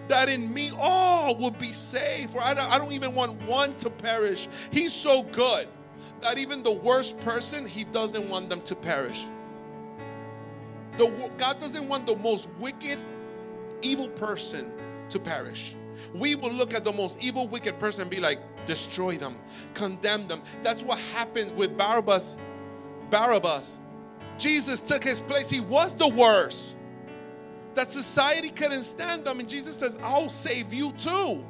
That 0.09 0.29
in 0.29 0.53
me 0.53 0.71
all 0.79 1.35
would 1.37 1.59
be 1.59 1.73
saved. 1.73 2.33
For 2.33 2.43
I 2.43 2.53
don't, 2.53 2.71
I 2.71 2.79
don't 2.79 2.93
even 2.93 3.15
want 3.15 3.41
one 3.47 3.75
to 3.77 3.89
perish. 3.89 4.49
He's 4.71 4.93
so 4.93 5.23
good 5.23 5.67
that 6.21 6.37
even 6.37 6.63
the 6.63 6.73
worst 6.73 7.19
person, 7.21 7.67
He 7.67 7.85
doesn't 7.85 8.29
want 8.29 8.51
them 8.51 8.61
to 8.63 8.75
perish. 8.75 9.25
The, 10.99 11.31
God 11.39 11.59
doesn't 11.61 11.89
want 11.89 12.07
the 12.07 12.17
most 12.17 12.49
wicked, 12.61 12.99
evil 13.83 14.09
person 14.09 14.73
to 15.09 15.19
perish. 15.19 15.75
We 16.15 16.35
will 16.35 16.53
look 16.53 16.75
at 16.75 16.85
the 16.85 16.93
most 16.93 17.23
evil, 17.23 17.49
wicked 17.49 17.79
person 17.79 18.03
and 18.03 18.11
be 18.11 18.21
like, 18.21 18.41
destroy 18.67 19.17
them, 19.17 19.37
condemn 19.75 20.29
them. 20.29 20.43
That's 20.63 20.83
what 20.83 20.99
happened 20.99 21.57
with 21.57 21.77
Barabbas. 21.77 22.37
Barabbas. 23.11 23.79
Jesus 24.39 24.81
took 24.81 25.03
his 25.03 25.21
place. 25.21 25.49
He 25.49 25.61
was 25.61 25.95
the 25.95 26.09
worst. 26.09 26.77
That 27.75 27.91
society 27.91 28.51
couldn't 28.51 28.85
stand 28.85 29.25
them. 29.25 29.41
And 29.41 29.49
Jesus 29.49 29.77
says, 29.77 29.99
I'll 30.03 30.29
save 30.29 30.73
you 30.73 30.93
too. 30.93 31.45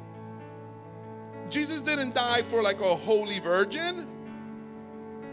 Jesus 1.49 1.81
didn't 1.81 2.15
die 2.15 2.41
for 2.43 2.61
like 2.61 2.81
a 2.81 2.95
holy 2.95 3.39
virgin, 3.39 4.07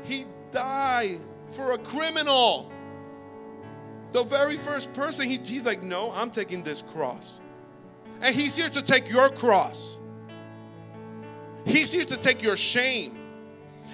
he 0.02 0.26
died 0.50 1.20
for 1.50 1.72
a 1.72 1.78
criminal. 1.78 2.70
The 4.12 4.24
very 4.24 4.58
first 4.58 4.92
person, 4.92 5.26
he, 5.26 5.38
he's 5.38 5.64
like, 5.64 5.82
No, 5.82 6.12
I'm 6.12 6.30
taking 6.30 6.62
this 6.62 6.82
cross. 6.92 7.40
And 8.20 8.34
he's 8.34 8.56
here 8.56 8.68
to 8.68 8.82
take 8.82 9.10
your 9.10 9.30
cross. 9.30 9.96
He's 11.64 11.90
here 11.90 12.04
to 12.04 12.16
take 12.16 12.42
your 12.42 12.56
shame. 12.56 13.21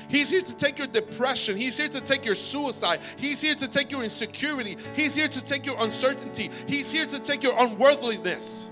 He's 0.08 0.30
here 0.30 0.40
to 0.40 0.56
take 0.56 0.78
your 0.78 0.86
depression. 0.86 1.56
He's 1.56 1.76
here 1.76 1.88
to 1.88 2.00
take 2.00 2.24
your 2.24 2.34
suicide. 2.34 3.00
He's 3.16 3.40
here 3.40 3.54
to 3.54 3.68
take 3.68 3.90
your 3.90 4.02
insecurity. 4.02 4.76
He's 4.94 5.14
here 5.14 5.28
to 5.28 5.44
take 5.44 5.66
your 5.66 5.76
uncertainty. 5.82 6.50
He's 6.66 6.90
here 6.90 7.06
to 7.06 7.20
take 7.20 7.42
your 7.42 7.54
unworthiness, 7.58 8.70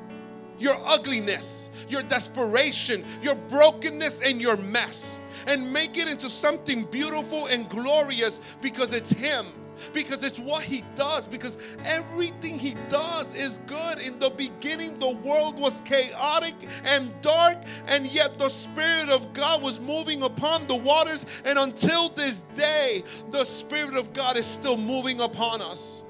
your 0.58 0.76
ugliness, 0.84 1.70
your 1.88 2.02
desperation, 2.02 3.04
your 3.22 3.34
brokenness, 3.34 4.22
and 4.22 4.40
your 4.40 4.56
mess 4.56 5.20
and 5.46 5.72
make 5.72 5.96
it 5.96 6.08
into 6.08 6.28
something 6.28 6.84
beautiful 6.84 7.46
and 7.46 7.68
glorious 7.68 8.40
because 8.60 8.92
it's 8.92 9.10
Him 9.10 9.46
because 9.92 10.24
it's 10.24 10.38
what 10.38 10.62
he 10.62 10.82
does 10.94 11.26
because 11.26 11.58
everything 11.84 12.58
he 12.58 12.74
does 12.88 13.34
is 13.34 13.60
good. 13.66 13.98
In 13.98 14.18
the 14.18 14.30
beginning 14.30 14.94
the 14.94 15.16
world 15.24 15.58
was 15.58 15.80
chaotic 15.82 16.54
and 16.84 17.10
dark 17.22 17.58
and 17.86 18.06
yet 18.06 18.38
the 18.38 18.48
spirit 18.48 19.08
of 19.08 19.32
god 19.32 19.62
was 19.62 19.80
moving 19.80 20.22
upon 20.22 20.66
the 20.66 20.76
waters. 20.76 21.26
And 21.44 21.58
until 21.58 22.08
this 22.10 22.42
day 22.54 23.02
the 23.30 23.44
spirit 23.44 23.96
of 23.96 24.12
god 24.12 24.36
is 24.36 24.46
still 24.46 24.76
moving 24.76 25.20
upon 25.20 25.60
us. 25.60 26.02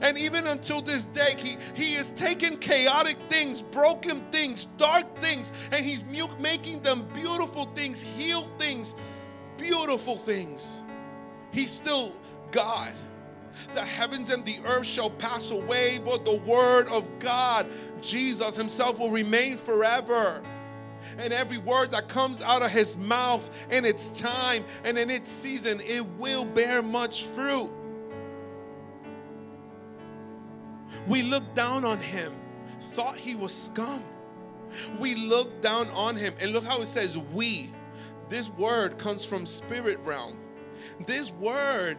And 0.00 0.16
even 0.18 0.46
until 0.46 0.80
this 0.80 1.04
day, 1.06 1.34
he, 1.36 1.56
he 1.74 1.94
is 1.94 2.10
taking 2.10 2.56
chaotic 2.58 3.16
things, 3.28 3.62
broken 3.62 4.20
things, 4.30 4.66
dark 4.76 5.20
things, 5.20 5.52
and 5.72 5.84
he's 5.84 6.04
making 6.38 6.82
them 6.82 7.06
beautiful 7.14 7.64
things, 7.74 8.00
healed 8.00 8.48
things, 8.58 8.94
beautiful 9.56 10.16
things. 10.16 10.82
He's 11.50 11.70
still 11.70 12.12
God. 12.52 12.94
The 13.74 13.84
heavens 13.84 14.30
and 14.30 14.44
the 14.44 14.58
earth 14.64 14.86
shall 14.86 15.10
pass 15.10 15.50
away, 15.50 15.98
but 16.04 16.24
the 16.24 16.36
word 16.36 16.88
of 16.88 17.08
God, 17.18 17.66
Jesus 18.00 18.56
Himself, 18.56 18.98
will 18.98 19.10
remain 19.10 19.56
forever. 19.56 20.42
And 21.18 21.32
every 21.32 21.58
word 21.58 21.90
that 21.90 22.08
comes 22.08 22.40
out 22.40 22.62
of 22.62 22.70
His 22.70 22.96
mouth 22.96 23.50
in 23.70 23.84
its 23.84 24.10
time 24.20 24.64
and 24.84 24.96
in 24.96 25.10
its 25.10 25.30
season, 25.30 25.80
it 25.80 26.06
will 26.18 26.44
bear 26.44 26.82
much 26.82 27.24
fruit. 27.24 27.70
We 31.08 31.22
looked 31.22 31.54
down 31.54 31.84
on 31.84 31.98
Him, 31.98 32.32
thought 32.92 33.16
He 33.16 33.34
was 33.34 33.52
scum. 33.52 34.02
We 34.98 35.14
looked 35.14 35.60
down 35.60 35.88
on 35.90 36.16
Him, 36.16 36.34
and 36.40 36.52
look 36.52 36.64
how 36.64 36.80
it 36.80 36.86
says, 36.86 37.18
We. 37.18 37.70
This 38.28 38.48
word 38.50 38.96
comes 38.96 39.26
from 39.26 39.44
spirit 39.44 39.98
realm. 40.04 40.38
This 41.06 41.30
word 41.32 41.98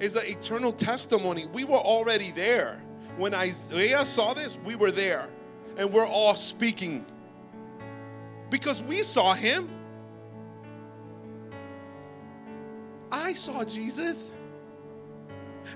is 0.00 0.16
an 0.16 0.24
eternal 0.26 0.72
testimony. 0.72 1.46
We 1.52 1.64
were 1.64 1.76
already 1.76 2.32
there. 2.32 2.80
When 3.16 3.34
Isaiah 3.34 4.04
saw 4.04 4.32
this, 4.34 4.58
we 4.64 4.74
were 4.74 4.90
there. 4.90 5.28
And 5.76 5.92
we're 5.92 6.06
all 6.06 6.34
speaking 6.34 7.04
because 8.48 8.82
we 8.82 9.02
saw 9.02 9.34
him. 9.34 9.70
I 13.12 13.34
saw 13.34 13.64
Jesus. 13.64 14.30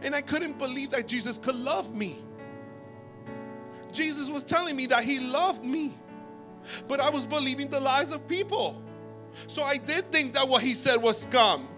And 0.03 0.15
I 0.15 0.23
couldn't 0.23 0.59
believe 0.59 0.91
that 0.91 1.07
Jesus 1.07 1.39
could 1.39 1.55
love 1.55 1.95
me. 1.95 2.19
Jesus 3.93 4.29
was 4.29 4.43
telling 4.43 4.75
me 4.75 4.87
that 4.87 5.05
he 5.05 5.21
loved 5.21 5.65
me. 5.65 5.95
But 6.89 6.99
I 6.99 7.11
was 7.11 7.25
believing 7.25 7.69
the 7.69 7.79
lies 7.79 8.13
of 8.13 8.27
people. 8.27 8.83
So 9.47 9.63
I 9.63 9.77
did 9.77 10.11
think 10.11 10.33
that 10.35 10.49
what 10.49 10.63
he 10.63 10.75
said 10.75 10.97
was 10.97 11.21
scum. 11.21 11.69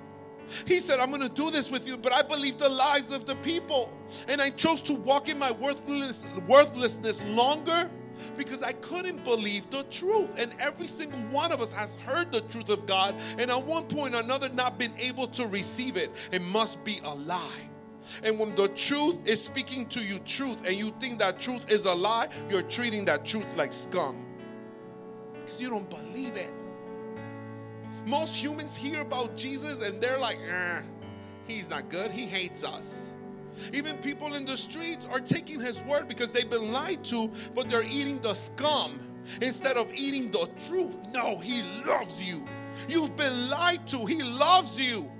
He 0.66 0.80
said, 0.80 0.98
I'm 1.00 1.10
going 1.10 1.22
to 1.22 1.28
do 1.28 1.50
this 1.50 1.70
with 1.70 1.86
you, 1.86 1.96
but 1.96 2.12
I 2.12 2.22
believe 2.22 2.58
the 2.58 2.68
lies 2.68 3.10
of 3.10 3.26
the 3.26 3.36
people. 3.36 3.92
And 4.28 4.40
I 4.40 4.50
chose 4.50 4.82
to 4.82 4.94
walk 4.94 5.28
in 5.28 5.38
my 5.38 5.52
worthless, 5.52 6.24
worthlessness 6.46 7.22
longer 7.22 7.90
because 8.36 8.62
I 8.62 8.72
couldn't 8.72 9.24
believe 9.24 9.68
the 9.70 9.82
truth. 9.84 10.30
And 10.38 10.52
every 10.60 10.86
single 10.86 11.20
one 11.30 11.52
of 11.52 11.60
us 11.60 11.72
has 11.72 11.94
heard 11.94 12.32
the 12.32 12.40
truth 12.42 12.68
of 12.68 12.86
God 12.86 13.14
and 13.38 13.50
at 13.50 13.62
one 13.62 13.84
point 13.84 14.14
or 14.14 14.20
another 14.20 14.48
not 14.50 14.78
been 14.78 14.92
able 14.98 15.26
to 15.28 15.46
receive 15.46 15.96
it. 15.96 16.10
It 16.32 16.42
must 16.42 16.84
be 16.84 17.00
a 17.04 17.14
lie. 17.14 17.68
And 18.22 18.38
when 18.38 18.54
the 18.54 18.68
truth 18.68 19.26
is 19.26 19.42
speaking 19.42 19.86
to 19.86 20.00
you 20.00 20.18
truth 20.20 20.66
and 20.66 20.76
you 20.76 20.92
think 21.00 21.18
that 21.18 21.40
truth 21.40 21.72
is 21.72 21.84
a 21.86 21.94
lie, 21.94 22.28
you're 22.48 22.62
treating 22.62 23.04
that 23.06 23.24
truth 23.24 23.56
like 23.56 23.72
scum 23.72 24.26
because 25.34 25.60
you 25.60 25.70
don't 25.70 25.88
believe 25.88 26.36
it. 26.36 26.52
Most 28.06 28.36
humans 28.36 28.76
hear 28.76 29.00
about 29.00 29.36
Jesus 29.36 29.82
and 29.82 30.00
they're 30.00 30.18
like, 30.18 30.38
eh, 30.48 30.80
he's 31.48 31.68
not 31.68 31.88
good. 31.88 32.12
He 32.12 32.24
hates 32.24 32.64
us. 32.64 33.12
Even 33.72 33.96
people 33.98 34.34
in 34.34 34.44
the 34.44 34.56
streets 34.56 35.08
are 35.10 35.18
taking 35.18 35.58
his 35.60 35.82
word 35.82 36.06
because 36.06 36.30
they've 36.30 36.48
been 36.48 36.70
lied 36.70 37.04
to, 37.06 37.28
but 37.52 37.68
they're 37.68 37.82
eating 37.82 38.18
the 38.18 38.32
scum 38.32 39.00
instead 39.42 39.76
of 39.76 39.92
eating 39.92 40.30
the 40.30 40.48
truth. 40.68 40.96
No, 41.12 41.36
he 41.38 41.64
loves 41.84 42.22
you. 42.22 42.46
You've 42.88 43.16
been 43.16 43.50
lied 43.50 43.88
to. 43.88 44.06
He 44.06 44.22
loves 44.22 44.78
you. 44.80 45.10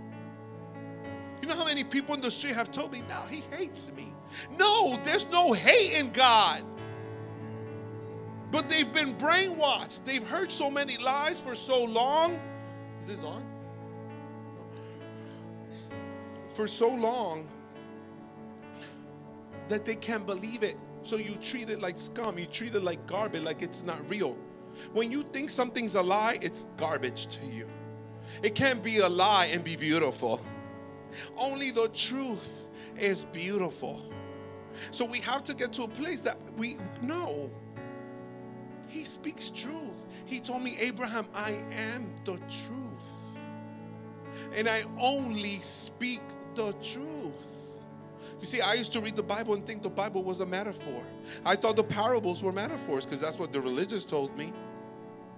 You 1.43 1.49
know 1.49 1.57
how 1.57 1.65
many 1.65 1.83
people 1.83 2.15
in 2.15 2.21
the 2.21 2.31
street 2.31 2.55
have 2.55 2.71
told 2.71 2.93
me, 2.93 3.03
now 3.09 3.23
he 3.29 3.43
hates 3.57 3.91
me. 3.97 4.13
No, 4.57 4.97
there's 5.03 5.29
no 5.31 5.53
hate 5.53 5.99
in 5.99 6.13
God. 6.13 6.63
But 8.53 8.69
they've 8.69 8.93
been 8.93 9.15
brainwashed. 9.15 10.05
They've 10.05 10.27
heard 10.27 10.53
so 10.53 10.71
many 10.71 10.99
lies 10.99 11.41
for 11.41 11.57
so 11.57 11.83
long 11.83 12.39
is 13.09 13.17
this 13.17 13.25
on? 13.25 13.43
For 16.55 16.67
so 16.67 16.89
long 16.89 17.47
that 19.69 19.85
they 19.85 19.95
can't 19.95 20.27
believe 20.27 20.63
it. 20.63 20.77
So 21.03 21.17
you 21.17 21.35
treat 21.37 21.71
it 21.71 21.81
like 21.81 21.99
scum, 21.99 22.39
you 22.39 22.47
treat 22.47 22.75
it 22.75 22.83
like 22.83 23.07
garbage, 23.07 23.43
like 23.43 23.63
it's 23.63 23.85
not 23.85 24.09
real. 24.11 24.37
When 24.93 25.13
you 25.13 25.23
think 25.23 25.51
something's 25.51 25.95
a 25.95 26.03
lie, 26.03 26.39
it's 26.43 26.69
garbage 26.77 27.29
to 27.39 27.47
you. 27.47 27.69
It 28.43 28.55
can't 28.55 28.83
be 28.83 28.99
a 28.99 29.09
lie 29.09 29.47
and 29.47 29.63
be 29.63 29.77
beautiful. 29.77 30.45
Only 31.37 31.71
the 31.71 31.89
truth 31.89 32.49
is 32.99 33.25
beautiful. 33.27 34.03
So 34.91 35.05
we 35.05 35.21
have 35.21 35.45
to 35.45 35.55
get 35.55 35.73
to 35.75 35.85
a 35.85 35.89
place 35.89 36.21
that 36.23 36.39
we 36.57 36.77
know 37.01 37.51
He 38.89 39.05
speaks 39.05 39.49
truth. 39.51 40.03
He 40.25 40.41
told 40.41 40.63
me, 40.63 40.77
Abraham, 40.81 41.27
I 41.35 41.61
am 41.73 42.13
the 42.25 42.37
truth 42.49 42.86
and 44.55 44.69
I 44.69 44.85
only 45.01 45.59
speak 45.61 46.21
the 46.55 46.73
truth. 46.75 47.33
You 48.41 48.47
see, 48.47 48.61
I 48.61 48.75
used 48.75 48.93
to 48.93 49.01
read 49.01 49.17
the 49.17 49.23
Bible 49.23 49.55
and 49.55 49.65
think 49.65 49.83
the 49.83 49.91
Bible 49.91 50.23
was 50.23 50.41
a 50.41 50.47
metaphor. 50.47 51.03
I 51.45 51.57
thought 51.57 51.77
the 51.77 51.85
parables 51.85 52.43
were 52.43 52.53
metaphors 52.53 53.05
because 53.05 53.21
that's 53.21 53.39
what 53.39 53.53
the 53.53 53.61
religious 53.61 54.05
told 54.05 54.37
me. 54.37 54.53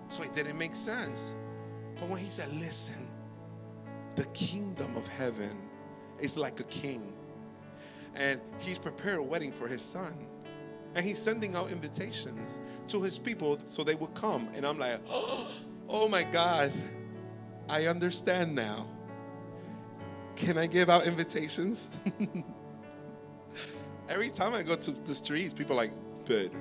So 0.09 0.23
it 0.23 0.35
didn't 0.35 0.59
make 0.59 0.75
sense. 0.75 1.33
But 1.99 2.09
when 2.09 2.21
he 2.21 2.29
said, 2.29 2.53
Listen, 2.55 3.07
the 4.17 4.25
kingdom 4.27 4.97
of 4.97 5.07
heaven 5.07 5.57
is 6.19 6.37
like 6.37 6.61
a 6.61 6.65
king, 6.65 7.13
and 8.15 8.41
he's 8.59 8.79
prepared 8.79 9.19
a 9.19 9.23
wedding 9.23 9.53
for 9.53 9.69
his 9.69 9.83
son. 9.83 10.27
And 10.95 11.05
he's 11.05 11.21
sending 11.21 11.55
out 11.55 11.71
invitations 11.71 12.61
to 12.89 13.03
his 13.03 13.19
people 13.19 13.59
so 13.67 13.85
they 13.85 13.95
would 13.95 14.15
come. 14.15 14.49
And 14.55 14.67
I'm 14.67 14.79
like, 14.79 15.01
oh 15.89 16.09
my 16.11 16.25
God, 16.25 16.73
I 17.69 17.87
understand 17.87 18.55
now. 18.55 18.89
Can 20.39 20.57
I 20.57 20.69
give 20.69 20.89
out 20.89 21.05
invitations? 21.05 21.91
Every 24.09 24.31
time 24.31 24.55
I 24.55 24.63
go 24.63 24.77
to 24.77 24.91
the 24.93 25.15
streets, 25.15 25.53
people 25.53 25.73
are 25.73 25.83
like, 25.83 25.93
but 26.27 26.53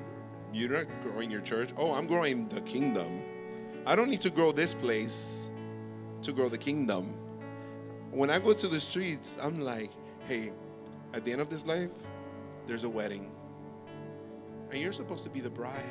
you're 0.52 0.70
not 0.70 0.88
growing 1.04 1.30
your 1.30 1.42
church. 1.42 1.70
Oh, 1.78 1.94
I'm 1.94 2.08
growing 2.08 2.48
the 2.50 2.62
kingdom. 2.62 3.22
I 3.86 3.96
don't 3.96 4.10
need 4.10 4.22
to 4.22 4.32
grow 4.32 4.52
this 4.52 4.74
place 4.74 5.52
to 6.24 6.32
grow 6.32 6.50
the 6.50 6.58
kingdom. 6.58 7.16
When 8.10 8.32
I 8.32 8.40
go 8.40 8.52
to 8.52 8.68
the 8.68 8.80
streets, 8.80 9.38
I'm 9.42 9.62
like, 9.62 9.92
hey, 10.28 10.52
at 11.14 11.24
the 11.24 11.32
end 11.32 11.42
of 11.42 11.50
this 11.50 11.66
life, 11.66 11.92
there's 12.66 12.84
a 12.84 12.90
wedding. 12.90 13.32
And 14.72 14.82
you're 14.82 14.92
supposed 14.92 15.24
to 15.24 15.30
be 15.30 15.40
the 15.40 15.52
bride. 15.52 15.84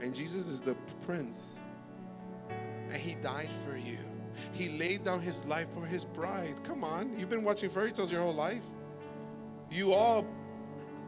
And 0.00 0.14
Jesus 0.14 0.46
is 0.46 0.62
the 0.62 0.74
prince. 1.04 1.58
And 2.88 2.96
he 2.96 3.16
died 3.16 3.52
for 3.52 3.76
you. 3.76 3.98
He 4.52 4.68
laid 4.70 5.04
down 5.04 5.20
his 5.20 5.44
life 5.46 5.68
for 5.72 5.84
his 5.84 6.04
bride. 6.04 6.54
Come 6.64 6.84
on, 6.84 7.18
you've 7.18 7.30
been 7.30 7.44
watching 7.44 7.70
fairy 7.70 7.92
tales 7.92 8.10
your 8.12 8.22
whole 8.22 8.34
life. 8.34 8.64
You 9.70 9.92
all 9.92 10.26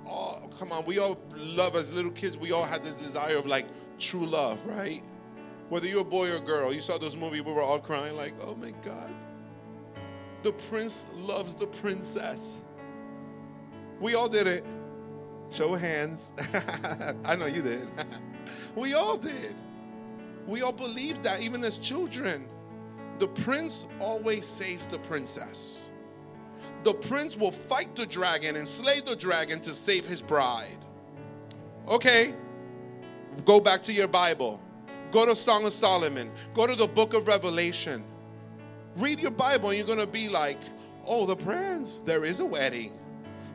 all, 0.07 0.51
come 0.59 0.72
on, 0.72 0.85
we 0.85 0.99
all 0.99 1.18
love 1.37 1.76
as 1.76 1.93
little 1.93 2.11
kids, 2.11 2.37
we 2.37 2.53
all 2.53 2.64
had 2.64 2.83
this 2.83 2.97
desire 2.97 3.37
of 3.37 3.47
like 3.47 3.66
true 3.99 4.26
love, 4.26 4.64
right? 4.66 5.03
Whether 5.68 5.89
you're 5.89 6.03
a 6.03 6.05
boy 6.05 6.30
or 6.30 6.37
a 6.37 6.41
girl, 6.41 6.72
you 6.72 6.80
saw 6.80 6.99
those 6.99 7.16
movies, 7.16 7.43
we 7.43 7.53
were 7.53 7.62
all 7.62 7.78
crying, 7.78 8.16
like, 8.16 8.35
oh 8.43 8.55
my 8.57 8.72
God. 8.83 9.12
The 10.43 10.53
prince 10.53 11.07
loves 11.16 11.55
the 11.55 11.66
princess. 11.66 12.62
We 14.01 14.14
all 14.14 14.28
did 14.28 14.47
it. 14.47 14.66
Show 15.51 15.74
of 15.74 15.80
hands. 15.80 16.20
I 17.24 17.37
know 17.37 17.47
you 17.47 17.62
did. 17.62 17.89
we 18.74 18.95
all 18.95 19.16
did. 19.16 19.55
We 20.47 20.62
all 20.62 20.72
believed 20.72 21.22
that, 21.22 21.41
even 21.41 21.62
as 21.62 21.78
children. 21.78 22.49
The 23.18 23.28
prince 23.28 23.86
always 24.00 24.44
saves 24.44 24.86
the 24.86 24.98
princess. 24.98 25.86
The 26.82 26.94
prince 26.94 27.36
will 27.36 27.52
fight 27.52 27.94
the 27.94 28.06
dragon 28.06 28.56
and 28.56 28.66
slay 28.66 29.00
the 29.00 29.14
dragon 29.14 29.60
to 29.60 29.74
save 29.74 30.04
his 30.04 30.20
bride. 30.20 30.78
Okay, 31.86 32.34
go 33.44 33.60
back 33.60 33.82
to 33.82 33.92
your 33.92 34.08
Bible. 34.08 34.60
Go 35.12 35.26
to 35.26 35.36
Song 35.36 35.66
of 35.66 35.72
Solomon. 35.72 36.30
Go 36.54 36.66
to 36.66 36.74
the 36.74 36.86
book 36.86 37.14
of 37.14 37.28
Revelation. 37.28 38.02
Read 38.96 39.20
your 39.20 39.30
Bible 39.30 39.70
and 39.70 39.78
you're 39.78 39.86
going 39.86 39.98
to 39.98 40.06
be 40.06 40.28
like, 40.28 40.58
oh, 41.06 41.26
the 41.26 41.36
prince, 41.36 42.00
there 42.04 42.24
is 42.24 42.40
a 42.40 42.44
wedding, 42.44 42.92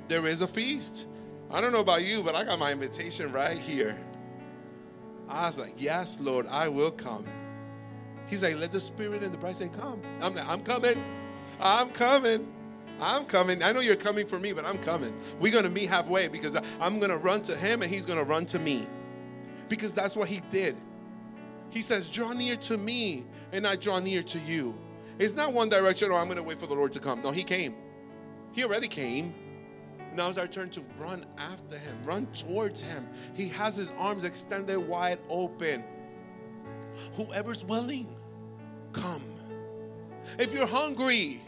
there 0.07 0.25
is 0.25 0.41
a 0.41 0.47
feast. 0.47 1.05
I 1.49 1.61
don't 1.61 1.71
know 1.71 1.79
about 1.79 2.03
you, 2.03 2.21
but 2.21 2.35
I 2.35 2.43
got 2.43 2.59
my 2.59 2.71
invitation 2.71 3.31
right 3.31 3.57
here. 3.57 3.97
I 5.29 5.47
was 5.47 5.57
like, 5.57 5.73
yes, 5.77 6.17
Lord, 6.19 6.47
I 6.47 6.67
will 6.67 6.91
come. 6.91 7.25
He's 8.27 8.43
like, 8.43 8.57
let 8.57 8.71
the 8.71 8.81
spirit 8.81 9.23
and 9.23 9.33
the 9.33 9.37
bride 9.37 9.57
say, 9.57 9.69
come. 9.69 10.01
I'm 10.21 10.35
like, 10.35 10.47
I'm 10.47 10.61
coming. 10.61 11.03
I'm 11.59 11.89
coming. 11.89 12.47
I'm 12.99 13.25
coming. 13.25 13.63
I 13.63 13.71
know 13.71 13.79
you're 13.79 13.95
coming 13.95 14.27
for 14.27 14.39
me, 14.39 14.53
but 14.53 14.65
I'm 14.65 14.79
coming. 14.79 15.17
We're 15.39 15.51
going 15.51 15.63
to 15.63 15.69
meet 15.69 15.89
halfway 15.89 16.27
because 16.27 16.55
I'm 16.79 16.99
going 16.99 17.11
to 17.11 17.17
run 17.17 17.41
to 17.43 17.55
him 17.55 17.81
and 17.81 17.91
he's 17.91 18.05
going 18.05 18.19
to 18.19 18.25
run 18.25 18.45
to 18.47 18.59
me. 18.59 18.87
Because 19.69 19.93
that's 19.93 20.15
what 20.15 20.27
he 20.27 20.41
did. 20.49 20.75
He 21.69 21.81
says, 21.81 22.09
Draw 22.09 22.33
near 22.33 22.55
to 22.57 22.77
me 22.77 23.25
and 23.51 23.67
I 23.67 23.75
draw 23.75 23.99
near 23.99 24.23
to 24.23 24.39
you. 24.39 24.77
It's 25.19 25.33
not 25.33 25.53
one 25.53 25.69
direction, 25.69 26.11
oh, 26.11 26.15
I'm 26.15 26.27
going 26.27 26.37
to 26.37 26.43
wait 26.43 26.59
for 26.59 26.67
the 26.67 26.75
Lord 26.75 26.93
to 26.93 26.99
come. 26.99 27.21
No, 27.21 27.31
he 27.31 27.43
came. 27.43 27.75
He 28.51 28.63
already 28.63 28.87
came. 28.87 29.33
Now 30.13 30.29
it's 30.29 30.37
our 30.37 30.47
turn 30.47 30.69
to 30.71 30.81
run 30.97 31.25
after 31.37 31.77
him, 31.77 31.95
run 32.03 32.27
towards 32.27 32.81
him. 32.81 33.07
He 33.35 33.47
has 33.49 33.75
his 33.75 33.91
arms 33.97 34.23
extended 34.23 34.79
wide 34.79 35.19
open. 35.29 35.83
Whoever's 37.15 37.63
willing, 37.65 38.15
come. 38.93 39.23
If 40.39 40.53
you're 40.53 40.67
hungry, 40.67 41.41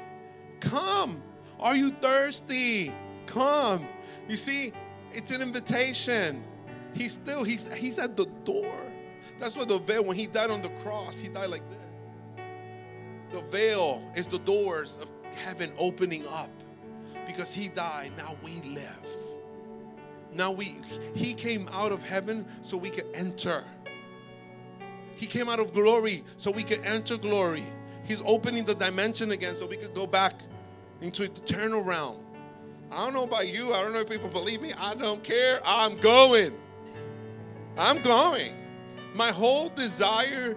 come. 0.60 1.22
Are 1.60 1.76
you 1.76 1.92
thirsty? 1.92 2.94
Come. 3.26 3.86
You 4.28 4.38
see, 4.38 4.72
it's 5.12 5.32
an 5.32 5.42
invitation. 5.42 6.44
He's 6.94 7.14
still, 7.14 7.44
he's 7.44 7.72
he's 7.74 8.00
at 8.00 8.16
the 8.16 8.26
door. 8.44 8.74
That's 9.38 9.56
why 9.56 9.66
the 9.66 9.80
veil, 9.80 10.04
when 10.04 10.18
he 10.18 10.28
died 10.28 10.52
on 10.52 10.62
the 10.62 10.70
cross, 10.84 11.20
he 11.20 11.30
died 11.30 11.50
like 11.50 11.64
this. 11.70 11.78
The 13.32 13.42
veil 13.50 14.02
is 14.16 14.28
the 14.28 14.40
doors 14.40 14.98
of 15.02 15.08
heaven 15.38 15.72
opening 15.78 16.26
up 16.28 16.50
because 17.28 17.54
he 17.54 17.70
died. 17.70 18.12
Now 18.18 18.36
we 18.44 18.60
live. 18.70 19.06
Now 20.34 20.52
we, 20.52 20.78
he 21.16 21.34
came 21.34 21.68
out 21.72 21.92
of 21.92 22.08
heaven 22.08 22.46
so 22.62 22.78
we 22.78 22.90
could 22.90 23.08
enter. 23.14 23.64
He 25.20 25.28
came 25.28 25.50
out 25.50 25.60
of 25.60 25.74
glory 25.74 26.24
so 26.38 26.50
we 26.50 26.64
could 26.64 26.80
enter 26.86 27.18
glory. 27.18 27.66
He's 28.06 28.22
opening 28.26 28.64
the 28.64 28.74
dimension 28.74 29.32
again 29.32 29.54
so 29.54 29.68
we 29.68 29.76
could 29.76 29.94
go 29.94 30.08
back 30.08 30.34
into 31.02 31.24
eternal 31.24 31.84
realm. 31.84 32.24
I 32.90 33.04
don't 33.04 33.14
know 33.14 33.26
about 33.26 33.50
you. 33.50 33.74
I 33.74 33.84
don't 33.84 33.92
know 33.92 34.00
if 34.00 34.10
people 34.10 34.30
believe 34.30 34.62
me. 34.62 34.72
I 34.78 34.94
don't 34.94 35.22
care. 35.22 35.60
I'm 35.66 35.98
going. 35.98 36.54
I'm 37.78 38.02
going. 38.02 38.54
My 39.14 39.30
whole 39.32 39.68
desire 39.68 40.56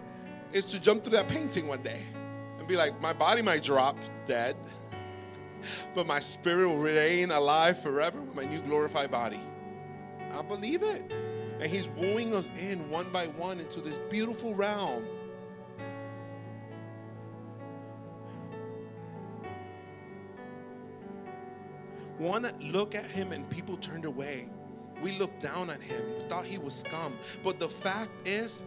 is 0.53 0.65
to 0.67 0.81
jump 0.81 1.03
through 1.03 1.17
that 1.17 1.27
painting 1.27 1.67
one 1.67 1.83
day 1.83 2.01
and 2.57 2.69
be 2.69 2.77
like, 2.77 3.01
my 3.01 3.13
body 3.13 3.43
might 3.43 3.65
drop 3.65 3.97
dead, 4.27 4.55
but 5.97 6.07
my 6.07 6.21
spirit 6.21 6.69
will 6.69 6.79
remain 6.79 7.33
alive 7.33 7.83
forever 7.83 8.21
with 8.21 8.37
my 8.37 8.45
new 8.45 8.63
glorified 8.63 9.11
body. 9.11 9.41
I 10.31 10.43
believe 10.43 10.85
it. 10.85 11.13
And 11.63 11.71
He's 11.71 11.89
wooing 11.91 12.35
us 12.35 12.51
in 12.59 12.91
one 12.91 13.09
by 13.11 13.29
one 13.29 13.61
into 13.61 13.81
this 13.81 13.97
beautiful 14.11 14.53
realm. 14.53 15.05
One 22.19 22.53
look 22.61 22.97
at 22.97 23.07
Him 23.07 23.31
and 23.31 23.49
people 23.49 23.77
turned 23.77 24.05
away. 24.05 24.49
We 25.03 25.17
looked 25.19 25.41
down 25.41 25.71
at 25.71 25.81
Him, 25.81 26.03
we 26.19 26.25
thought 26.25 26.45
He 26.45 26.59
was 26.59 26.75
scum. 26.75 27.17
But 27.45 27.61
the 27.61 27.69
fact 27.69 28.27
is, 28.27 28.65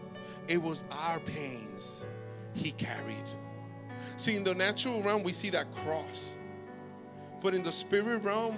it 0.47 0.61
was 0.61 0.85
our 0.89 1.19
pains 1.19 2.05
He 2.53 2.71
carried. 2.71 3.25
See, 4.15 4.37
in 4.37 4.45
the 4.45 4.55
natural 4.55 5.01
realm, 5.03 5.21
we 5.21 5.33
see 5.33 5.49
that 5.49 5.69
cross. 5.75 6.37
But 7.41 7.53
in 7.53 7.61
the 7.61 7.73
spirit 7.73 8.23
realm, 8.23 8.57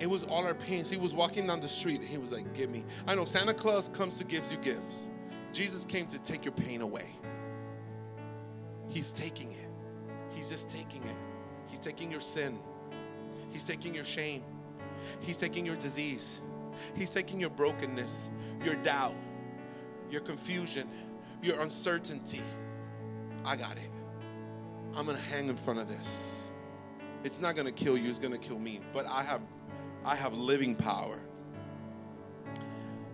it 0.00 0.08
was 0.08 0.24
all 0.24 0.44
our 0.44 0.54
pains. 0.54 0.90
He 0.90 0.96
was 0.96 1.14
walking 1.14 1.46
down 1.46 1.60
the 1.60 1.68
street 1.68 2.02
he 2.02 2.18
was 2.18 2.32
like, 2.32 2.52
Give 2.54 2.70
me. 2.70 2.84
I 3.06 3.14
know 3.14 3.24
Santa 3.24 3.54
Claus 3.54 3.88
comes 3.88 4.18
to 4.18 4.24
give 4.24 4.50
you 4.50 4.58
gifts. 4.58 5.08
Jesus 5.52 5.84
came 5.84 6.06
to 6.08 6.18
take 6.18 6.44
your 6.44 6.52
pain 6.52 6.80
away. 6.80 7.06
He's 8.88 9.12
taking 9.12 9.52
it. 9.52 9.68
He's 10.30 10.48
just 10.48 10.68
taking 10.68 11.02
it. 11.02 11.16
He's 11.68 11.78
taking 11.78 12.10
your 12.10 12.20
sin. 12.20 12.58
He's 13.50 13.64
taking 13.64 13.94
your 13.94 14.04
shame. 14.04 14.42
He's 15.20 15.38
taking 15.38 15.64
your 15.64 15.76
disease. 15.76 16.40
He's 16.94 17.10
taking 17.10 17.40
your 17.40 17.50
brokenness, 17.50 18.30
your 18.64 18.74
doubt, 18.76 19.14
your 20.10 20.20
confusion, 20.22 20.88
your 21.42 21.60
uncertainty. 21.60 22.42
I 23.44 23.56
got 23.56 23.76
it. 23.76 23.90
I'm 24.96 25.06
going 25.06 25.16
to 25.16 25.22
hang 25.24 25.48
in 25.48 25.56
front 25.56 25.80
of 25.80 25.88
this. 25.88 26.48
It's 27.24 27.40
not 27.40 27.54
going 27.54 27.66
to 27.66 27.72
kill 27.72 27.96
you, 27.96 28.10
it's 28.10 28.18
going 28.18 28.32
to 28.32 28.38
kill 28.38 28.58
me. 28.58 28.80
But 28.92 29.06
I 29.06 29.22
have 29.22 29.40
I 30.04 30.14
have 30.14 30.34
living 30.34 30.74
power. 30.74 31.18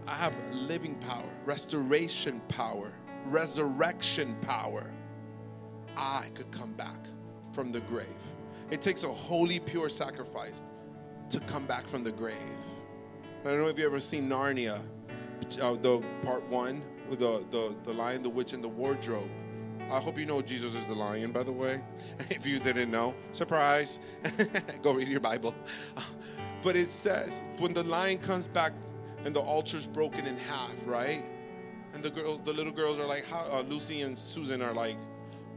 I 0.06 0.14
have 0.14 0.34
living 0.52 0.96
power, 0.96 1.28
restoration 1.44 2.40
power, 2.48 2.92
resurrection 3.26 4.36
power. 4.40 4.90
I 5.96 6.26
could 6.34 6.50
come 6.50 6.72
back 6.72 7.06
from 7.52 7.70
the 7.70 7.80
grave. 7.82 8.08
It 8.70 8.80
takes 8.80 9.04
a 9.04 9.08
holy, 9.08 9.60
pure 9.60 9.88
sacrifice 9.88 10.64
to 11.30 11.38
come 11.40 11.64
back 11.64 11.86
from 11.86 12.02
the 12.02 12.10
grave. 12.10 12.36
I 13.44 13.48
don't 13.48 13.60
know 13.60 13.68
if 13.68 13.78
you've 13.78 13.86
ever 13.86 14.00
seen 14.00 14.28
Narnia, 14.28 14.80
uh, 15.60 15.74
the 15.74 16.02
part 16.22 16.46
one, 16.48 16.82
the, 17.08 17.44
the, 17.50 17.74
the 17.84 17.92
lion, 17.92 18.22
the 18.22 18.30
witch, 18.30 18.52
and 18.52 18.62
the 18.62 18.68
wardrobe. 18.68 19.30
I 19.90 19.98
hope 19.98 20.18
you 20.18 20.26
know 20.26 20.40
Jesus 20.40 20.74
is 20.74 20.86
the 20.86 20.94
lion, 20.94 21.32
by 21.32 21.42
the 21.42 21.52
way. 21.52 21.80
if 22.30 22.46
you 22.46 22.58
didn't 22.58 22.90
know, 22.90 23.14
surprise. 23.32 23.98
Go 24.82 24.92
read 24.92 25.08
your 25.08 25.20
Bible. 25.20 25.54
But 26.62 26.76
it 26.76 26.90
says 26.90 27.42
when 27.58 27.72
the 27.72 27.84
lion 27.84 28.18
comes 28.18 28.46
back 28.46 28.72
and 29.24 29.34
the 29.34 29.40
altar's 29.40 29.86
broken 29.86 30.26
in 30.26 30.36
half, 30.38 30.74
right? 30.84 31.24
And 31.92 32.02
the 32.02 32.10
girl, 32.10 32.38
the 32.38 32.52
little 32.52 32.72
girls 32.72 32.98
are 32.98 33.06
like, 33.06 33.26
how, 33.26 33.46
uh, 33.50 33.62
Lucy 33.68 34.02
and 34.02 34.16
Susan 34.16 34.62
are 34.62 34.72
like, 34.72 34.96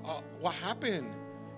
uh, 0.06 0.22
what 0.40 0.54
happened? 0.56 1.12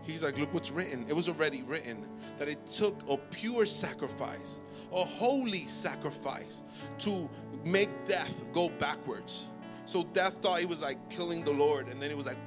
He's 0.03 0.23
like, 0.23 0.37
look 0.37 0.53
what's 0.53 0.71
written. 0.71 1.05
It 1.07 1.13
was 1.13 1.27
already 1.27 1.63
written 1.63 2.05
that 2.37 2.47
it 2.47 2.65
took 2.67 3.01
a 3.09 3.17
pure 3.17 3.65
sacrifice, 3.65 4.59
a 4.91 5.03
holy 5.03 5.65
sacrifice 5.67 6.63
to 6.99 7.29
make 7.63 7.89
death 8.05 8.51
go 8.51 8.69
backwards. 8.69 9.47
So 9.85 10.03
death 10.03 10.41
thought 10.41 10.59
he 10.59 10.65
was 10.65 10.81
like 10.81 11.09
killing 11.09 11.43
the 11.43 11.53
Lord, 11.53 11.87
and 11.87 12.01
then 12.01 12.11
it 12.11 12.17
was 12.17 12.25
like, 12.25 12.37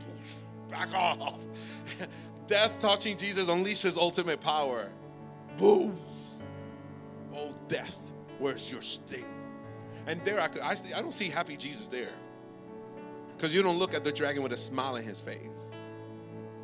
back 0.69 0.95
off. 0.95 1.47
death 2.47 2.79
touching 2.79 3.17
Jesus 3.17 3.49
unleashes 3.49 3.97
ultimate 3.97 4.41
power. 4.41 4.89
Boom. 5.57 5.99
Death, 7.69 7.97
where's 8.39 8.71
your 8.73 8.83
sting? 8.83 9.27
And 10.07 10.25
there, 10.25 10.41
I, 10.41 10.49
could, 10.49 10.63
I, 10.63 10.75
I 10.97 11.03
don't 11.03 11.13
see 11.13 11.29
happy 11.29 11.57
Jesus 11.57 11.87
there. 11.87 12.13
Because 13.37 13.55
you 13.55 13.63
don't 13.63 13.79
look 13.79 13.95
at 13.95 14.05
the 14.05 14.11
dragon 14.11 14.43
with 14.43 14.53
a 14.53 14.57
smile 14.57 14.97
on 14.97 15.03
his 15.03 15.21
face. 15.21 15.73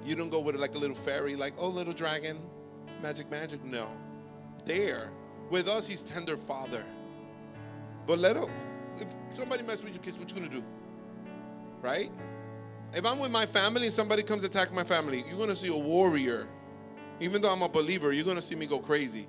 You 0.05 0.16
don't 0.16 0.30
go 0.30 0.40
with 0.40 0.55
it 0.55 0.61
like 0.61 0.74
a 0.74 0.78
little 0.78 0.96
fairy, 0.96 1.36
like, 1.36 1.55
oh, 1.59 1.68
little 1.68 1.92
dragon, 1.92 2.38
magic, 3.02 3.30
magic. 3.30 3.62
No. 3.64 3.88
There, 4.64 5.11
with 5.50 5.68
us, 5.68 5.86
he's 5.86 6.02
tender 6.02 6.36
father. 6.36 6.84
But 8.07 8.18
let 8.18 8.36
him, 8.36 8.50
if 8.98 9.14
somebody 9.28 9.62
mess 9.62 9.82
with 9.82 9.94
your 9.94 10.02
kids, 10.02 10.18
what 10.18 10.30
you 10.30 10.36
gonna 10.36 10.52
do? 10.52 10.64
Right? 11.80 12.11
If 12.94 13.05
I'm 13.05 13.18
with 13.18 13.30
my 13.30 13.46
family 13.46 13.86
and 13.86 13.92
somebody 13.92 14.22
comes 14.22 14.44
attack 14.44 14.72
my 14.72 14.84
family, 14.84 15.24
you're 15.28 15.38
gonna 15.38 15.57
see 15.57 15.68
a 15.68 15.76
warrior. 15.76 16.46
Even 17.20 17.42
though 17.42 17.52
I'm 17.52 17.62
a 17.62 17.68
believer, 17.68 18.12
you're 18.12 18.24
gonna 18.24 18.42
see 18.42 18.55
me 18.55 18.66
go 18.66 18.78
crazy. 18.78 19.26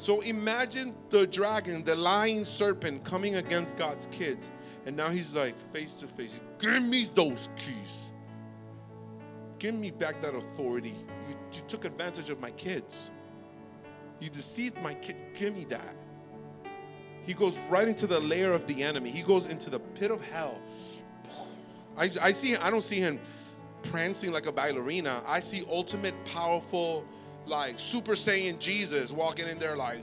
So 0.00 0.22
imagine 0.22 0.94
the 1.10 1.26
dragon, 1.26 1.84
the 1.84 1.94
lying 1.94 2.46
serpent 2.46 3.04
coming 3.04 3.34
against 3.34 3.76
God's 3.76 4.06
kids. 4.06 4.50
And 4.86 4.96
now 4.96 5.10
he's 5.10 5.34
like 5.34 5.58
face 5.58 5.92
to 6.00 6.06
face. 6.06 6.40
Give 6.58 6.82
me 6.82 7.10
those 7.14 7.50
keys. 7.58 8.14
Give 9.58 9.74
me 9.74 9.90
back 9.90 10.22
that 10.22 10.34
authority. 10.34 10.94
You, 11.28 11.36
you 11.52 11.60
took 11.68 11.84
advantage 11.84 12.30
of 12.30 12.40
my 12.40 12.50
kids. 12.52 13.10
You 14.20 14.30
deceived 14.30 14.80
my 14.82 14.94
kid. 14.94 15.16
Give 15.36 15.54
me 15.54 15.66
that. 15.66 15.94
He 17.22 17.34
goes 17.34 17.58
right 17.68 17.86
into 17.86 18.06
the 18.06 18.20
lair 18.20 18.54
of 18.54 18.66
the 18.66 18.82
enemy. 18.82 19.10
He 19.10 19.22
goes 19.22 19.48
into 19.48 19.68
the 19.68 19.80
pit 19.80 20.10
of 20.10 20.26
hell. 20.30 20.58
I, 21.98 22.08
I 22.22 22.32
see. 22.32 22.56
I 22.56 22.70
don't 22.70 22.84
see 22.84 23.00
him 23.00 23.20
prancing 23.82 24.32
like 24.32 24.46
a 24.46 24.52
ballerina. 24.52 25.22
I 25.26 25.40
see 25.40 25.62
ultimate, 25.68 26.14
powerful, 26.24 27.04
like 27.46 27.78
Super 27.78 28.12
Saiyan 28.12 28.58
Jesus 28.58 29.12
walking 29.12 29.48
in 29.48 29.58
there, 29.58 29.76
like 29.76 30.02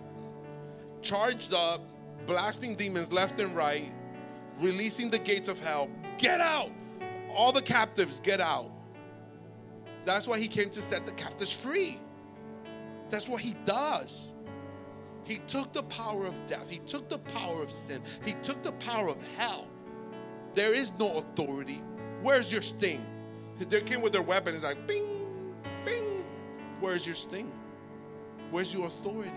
charged 1.01 1.53
up, 1.53 1.81
blasting 2.25 2.75
demons 2.75 3.11
left 3.11 3.39
and 3.39 3.55
right, 3.55 3.91
releasing 4.59 5.09
the 5.09 5.19
gates 5.19 5.49
of 5.49 5.59
hell. 5.61 5.89
Get 6.17 6.41
out! 6.41 6.71
All 7.33 7.51
the 7.51 7.61
captives, 7.61 8.19
get 8.19 8.41
out. 8.41 8.71
That's 10.05 10.27
why 10.27 10.39
he 10.39 10.47
came 10.47 10.69
to 10.71 10.81
set 10.81 11.05
the 11.05 11.11
captives 11.13 11.51
free. 11.51 11.99
That's 13.09 13.27
what 13.27 13.41
he 13.41 13.55
does. 13.65 14.33
He 15.23 15.39
took 15.47 15.73
the 15.73 15.83
power 15.83 16.25
of 16.25 16.45
death, 16.45 16.69
he 16.69 16.79
took 16.79 17.09
the 17.09 17.19
power 17.19 17.61
of 17.61 17.71
sin, 17.71 18.01
he 18.25 18.33
took 18.43 18.63
the 18.63 18.71
power 18.73 19.09
of 19.09 19.17
hell. 19.35 19.67
There 20.55 20.73
is 20.73 20.91
no 20.97 21.17
authority. 21.17 21.81
Where's 22.21 22.51
your 22.51 22.61
sting? 22.61 23.05
They 23.59 23.81
came 23.81 24.01
with 24.01 24.13
their 24.13 24.21
weapon. 24.21 24.55
It's 24.55 24.63
like, 24.63 24.87
bing. 24.87 25.16
Where's 26.79 27.05
your 27.05 27.15
sting? 27.15 27.51
Where's 28.51 28.73
your 28.73 28.87
authority? 28.87 29.31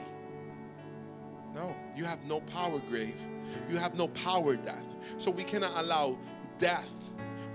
No, 1.55 1.75
you 1.97 2.05
have 2.05 2.25
no 2.25 2.41
power, 2.41 2.79
grave. 2.89 3.21
You 3.69 3.77
have 3.77 3.95
no 3.95 4.09
power, 4.09 4.57
death. 4.57 4.95
So 5.19 5.31
we 5.31 5.43
cannot 5.43 5.73
allow 5.77 6.19
death. 6.59 6.93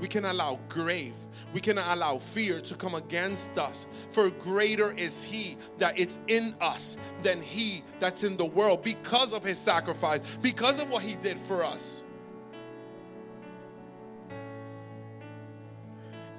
We 0.02 0.08
cannot 0.10 0.34
allow 0.34 0.60
grave. 0.68 1.14
We 1.54 1.62
cannot 1.62 1.96
allow 1.96 2.18
fear 2.18 2.60
to 2.60 2.76
come 2.76 2.96
against 2.96 3.58
us. 3.58 3.88
For 4.10 4.30
greater 4.30 4.92
is 4.92 5.24
He 5.24 5.56
that 5.78 5.98
it's 5.98 6.20
in 6.28 6.56
us 6.60 6.98
than 7.24 7.42
He 7.42 7.84
that's 8.00 8.24
in 8.26 8.36
the 8.36 8.46
world 8.46 8.84
because 8.84 9.32
of 9.32 9.44
His 9.44 9.58
sacrifice, 9.58 10.20
because 10.42 10.82
of 10.82 10.90
what 10.90 11.04
He 11.04 11.16
did 11.16 11.38
for 11.38 11.64
us. 11.64 12.04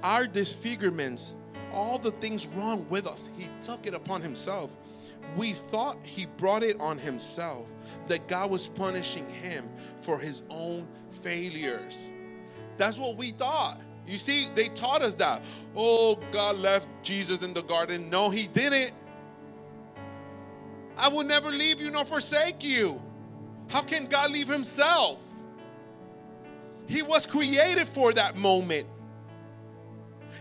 Our 0.03 0.27
disfigurements, 0.27 1.33
all 1.71 1.97
the 1.97 2.11
things 2.11 2.47
wrong 2.47 2.87
with 2.89 3.07
us, 3.07 3.29
He 3.37 3.47
took 3.61 3.85
it 3.85 3.93
upon 3.93 4.21
Himself. 4.21 4.75
We 5.35 5.53
thought 5.53 5.97
He 6.03 6.25
brought 6.25 6.63
it 6.63 6.79
on 6.79 6.97
Himself, 6.97 7.67
that 8.07 8.27
God 8.27 8.51
was 8.51 8.67
punishing 8.67 9.27
Him 9.29 9.69
for 10.01 10.17
His 10.17 10.43
own 10.49 10.87
failures. 11.09 12.09
That's 12.77 12.97
what 12.97 13.17
we 13.17 13.31
thought. 13.31 13.81
You 14.07 14.19
see, 14.19 14.47
they 14.55 14.69
taught 14.69 15.01
us 15.01 15.15
that. 15.15 15.43
Oh, 15.75 16.19
God 16.31 16.57
left 16.57 16.87
Jesus 17.03 17.41
in 17.41 17.53
the 17.53 17.63
garden. 17.63 18.09
No, 18.09 18.29
He 18.29 18.47
didn't. 18.47 18.91
I 20.97 21.09
will 21.09 21.23
never 21.23 21.49
leave 21.49 21.81
you 21.81 21.91
nor 21.91 22.05
forsake 22.05 22.63
you. 22.63 23.01
How 23.69 23.81
can 23.81 24.07
God 24.07 24.31
leave 24.31 24.47
Himself? 24.47 25.21
He 26.87 27.01
was 27.03 27.25
created 27.25 27.85
for 27.87 28.13
that 28.13 28.37
moment. 28.37 28.87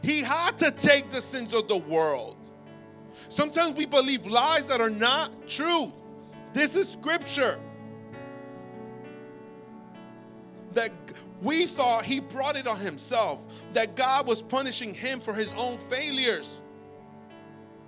He 0.07 0.21
had 0.21 0.57
to 0.59 0.71
take 0.71 1.11
the 1.11 1.21
sins 1.21 1.53
of 1.53 1.67
the 1.67 1.79
world. 1.79 2.37
Sometimes 3.29 3.75
we 3.75 3.87
believe 3.87 4.25
lies 4.25 4.69
that 4.69 4.81
are 4.81 4.89
not 4.89 5.49
true. 5.49 5.93
This 6.53 6.77
is 6.77 6.89
scripture. 6.89 7.59
That 10.75 10.93
we 11.43 11.67
thought 11.67 12.05
he 12.05 12.21
brought 12.21 12.57
it 12.57 12.69
on 12.69 12.79
himself, 12.79 13.45
that 13.73 13.97
God 13.97 14.29
was 14.29 14.43
punishing 14.43 14.95
him 14.95 15.19
for 15.19 15.35
his 15.35 15.53
own 15.57 15.77
failures. 15.77 16.61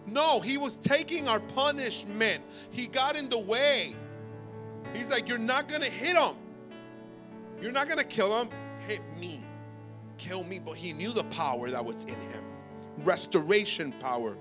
No, 0.04 0.40
he 0.40 0.58
was 0.58 0.74
taking 0.74 1.28
our 1.28 1.38
punishment. 1.38 2.42
He 2.70 2.88
got 2.88 3.14
in 3.14 3.28
the 3.28 3.38
way. 3.38 3.94
He's 4.92 5.08
like, 5.08 5.28
You're 5.28 5.38
not 5.38 5.68
going 5.68 5.82
to 5.82 5.90
hit 5.90 6.16
him. 6.16 6.34
You're 7.62 7.70
not 7.70 7.86
going 7.86 7.98
to 7.98 8.04
kill 8.04 8.36
him. 8.40 8.48
Hit 8.88 9.02
me. 9.20 9.44
Kill 10.18 10.44
me. 10.44 10.58
But 10.58 10.76
he 10.76 10.92
knew 10.92 11.12
the 11.12 11.24
power 11.24 11.70
that 11.70 11.84
was 11.84 12.04
in 12.04 12.20
him 12.20 12.44
restoration 13.04 13.92
power, 14.00 14.36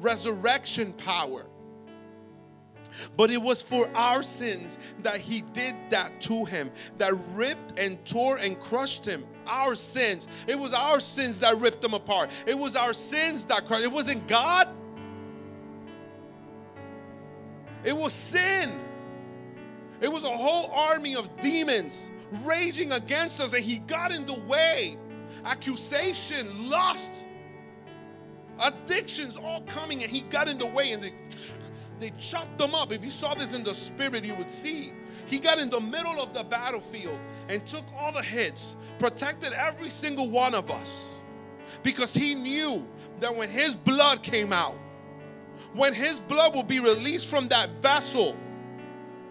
resurrection 0.00 0.92
power. 0.94 1.46
But 3.16 3.30
it 3.30 3.40
was 3.40 3.60
for 3.60 3.88
our 3.94 4.22
sins 4.22 4.78
that 5.02 5.18
he 5.18 5.42
did 5.52 5.74
that 5.90 6.18
to 6.22 6.44
him, 6.46 6.70
that 6.96 7.12
ripped 7.32 7.78
and 7.78 8.02
tore 8.06 8.38
and 8.38 8.58
crushed 8.58 9.04
him. 9.04 9.24
Our 9.46 9.74
sins. 9.74 10.28
It 10.46 10.58
was 10.58 10.72
our 10.72 11.00
sins 11.00 11.40
that 11.40 11.58
ripped 11.58 11.84
him 11.84 11.94
apart. 11.94 12.30
It 12.46 12.58
was 12.58 12.74
our 12.74 12.94
sins 12.94 13.44
that 13.46 13.66
crushed. 13.66 13.84
It 13.84 13.92
wasn't 13.92 14.26
God. 14.26 14.68
It 17.84 17.94
was 17.94 18.12
sin. 18.12 18.80
It 20.00 20.10
was 20.10 20.24
a 20.24 20.28
whole 20.28 20.70
army 20.72 21.16
of 21.16 21.28
demons 21.40 22.10
raging 22.44 22.92
against 22.92 23.40
us, 23.40 23.54
and 23.54 23.64
he 23.64 23.78
got 23.80 24.12
in 24.12 24.26
the 24.26 24.38
way. 24.46 24.96
Accusation, 25.44 26.68
lust, 26.68 27.26
addictions 28.60 29.36
all 29.36 29.62
coming, 29.62 30.02
and 30.02 30.10
he 30.10 30.22
got 30.22 30.48
in 30.48 30.58
the 30.58 30.66
way, 30.66 30.92
and 30.92 31.02
they 31.02 31.12
they 31.98 32.12
chopped 32.20 32.58
them 32.58 32.74
up. 32.74 32.92
If 32.92 33.04
you 33.04 33.10
saw 33.10 33.34
this 33.34 33.54
in 33.54 33.62
the 33.62 33.74
spirit, 33.74 34.24
you 34.24 34.34
would 34.34 34.50
see. 34.50 34.92
He 35.26 35.38
got 35.38 35.58
in 35.58 35.70
the 35.70 35.80
middle 35.80 36.20
of 36.20 36.34
the 36.34 36.44
battlefield 36.44 37.18
and 37.48 37.66
took 37.66 37.84
all 37.96 38.12
the 38.12 38.22
hits, 38.22 38.76
protected 38.98 39.52
every 39.54 39.88
single 39.88 40.28
one 40.30 40.54
of 40.54 40.70
us. 40.70 41.08
Because 41.82 42.12
he 42.12 42.34
knew 42.34 42.86
that 43.20 43.34
when 43.34 43.48
his 43.48 43.74
blood 43.74 44.22
came 44.22 44.52
out, 44.52 44.76
when 45.74 45.94
his 45.94 46.20
blood 46.20 46.54
will 46.54 46.62
be 46.62 46.80
released 46.80 47.28
from 47.28 47.48
that 47.48 47.70
vessel, 47.82 48.36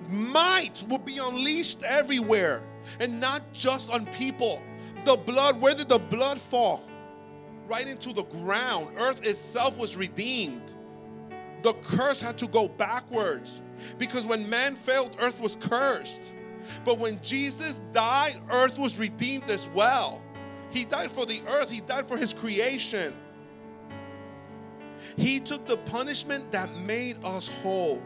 might 0.10 0.84
will 0.90 0.98
be 0.98 1.18
unleashed 1.18 1.84
everywhere 1.84 2.64
and 3.00 3.20
not 3.20 3.42
just 3.54 3.90
on 3.92 4.06
people. 4.08 4.62
The 5.06 5.16
blood, 5.16 5.62
where 5.62 5.76
did 5.76 5.90
the 5.90 6.00
blood 6.00 6.40
fall? 6.40 6.84
Right 7.68 7.88
into 7.88 8.14
the 8.14 8.24
ground. 8.24 8.96
Earth 8.98 9.28
itself 9.28 9.78
was 9.78 9.96
redeemed 9.96 10.76
the 11.66 11.74
curse 11.82 12.22
had 12.22 12.38
to 12.38 12.48
go 12.48 12.68
backwards 12.68 13.60
because 13.98 14.28
when 14.28 14.48
man 14.48 14.76
failed, 14.76 15.18
earth 15.20 15.42
was 15.42 15.56
cursed. 15.56 16.22
But 16.84 17.00
when 17.00 17.20
Jesus 17.24 17.82
died, 17.92 18.36
earth 18.52 18.78
was 18.78 19.00
redeemed 19.00 19.50
as 19.50 19.68
well. 19.70 20.22
He 20.70 20.86
died 20.86 21.12
for 21.12 21.26
the 21.26 21.42
earth, 21.48 21.72
He 21.72 21.82
died 21.82 22.08
for 22.08 22.18
His 22.18 22.36
creation. 22.36 23.16
He 25.18 25.40
took 25.40 25.66
the 25.66 25.78
punishment 25.78 26.52
that 26.52 26.70
made 26.78 27.18
us 27.24 27.48
whole. 27.48 28.00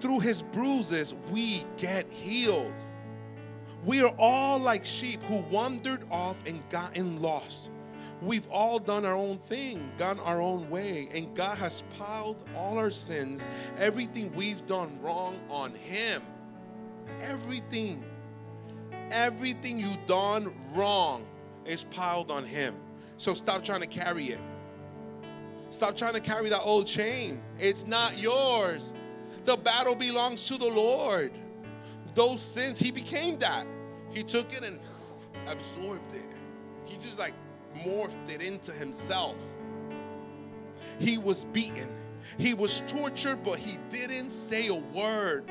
Through 0.00 0.20
His 0.20 0.42
bruises, 0.42 1.14
we 1.30 1.64
get 1.78 2.06
healed. 2.12 2.72
We 3.84 4.02
are 4.02 4.14
all 4.18 4.58
like 4.58 4.84
sheep 4.84 5.22
who 5.22 5.38
wandered 5.50 6.04
off 6.10 6.46
and 6.46 6.62
gotten 6.68 7.22
lost. 7.22 7.70
We've 8.20 8.46
all 8.50 8.78
done 8.78 9.06
our 9.06 9.14
own 9.14 9.38
thing, 9.38 9.90
gone 9.96 10.20
our 10.20 10.42
own 10.42 10.68
way, 10.68 11.08
and 11.14 11.34
God 11.34 11.56
has 11.56 11.82
piled 11.98 12.44
all 12.54 12.76
our 12.76 12.90
sins, 12.90 13.46
everything 13.78 14.30
we've 14.34 14.66
done 14.66 15.00
wrong 15.00 15.40
on 15.48 15.74
Him. 15.74 16.22
Everything, 17.22 18.04
everything 19.10 19.78
you've 19.78 20.06
done 20.06 20.52
wrong 20.74 21.24
is 21.64 21.84
piled 21.84 22.30
on 22.30 22.44
Him. 22.44 22.74
So 23.16 23.32
stop 23.32 23.64
trying 23.64 23.80
to 23.80 23.86
carry 23.86 24.26
it. 24.26 24.40
Stop 25.70 25.96
trying 25.96 26.14
to 26.14 26.20
carry 26.20 26.50
that 26.50 26.62
old 26.62 26.86
chain. 26.86 27.40
It's 27.58 27.86
not 27.86 28.18
yours. 28.18 28.92
The 29.44 29.56
battle 29.56 29.94
belongs 29.94 30.46
to 30.48 30.58
the 30.58 30.68
Lord. 30.68 31.32
Those 32.14 32.40
sins, 32.40 32.78
He 32.78 32.90
became 32.90 33.38
that. 33.38 33.66
He 34.10 34.22
took 34.22 34.52
it 34.52 34.64
and 34.64 34.80
absorbed 35.46 36.14
it. 36.14 36.26
He 36.84 36.96
just 36.96 37.18
like 37.18 37.34
morphed 37.84 38.28
it 38.28 38.42
into 38.42 38.72
himself. 38.72 39.36
He 40.98 41.18
was 41.18 41.44
beaten, 41.46 41.88
he 42.38 42.54
was 42.54 42.82
tortured, 42.86 43.42
but 43.42 43.58
he 43.58 43.78
didn't 43.88 44.30
say 44.30 44.68
a 44.68 44.74
word. 44.74 45.50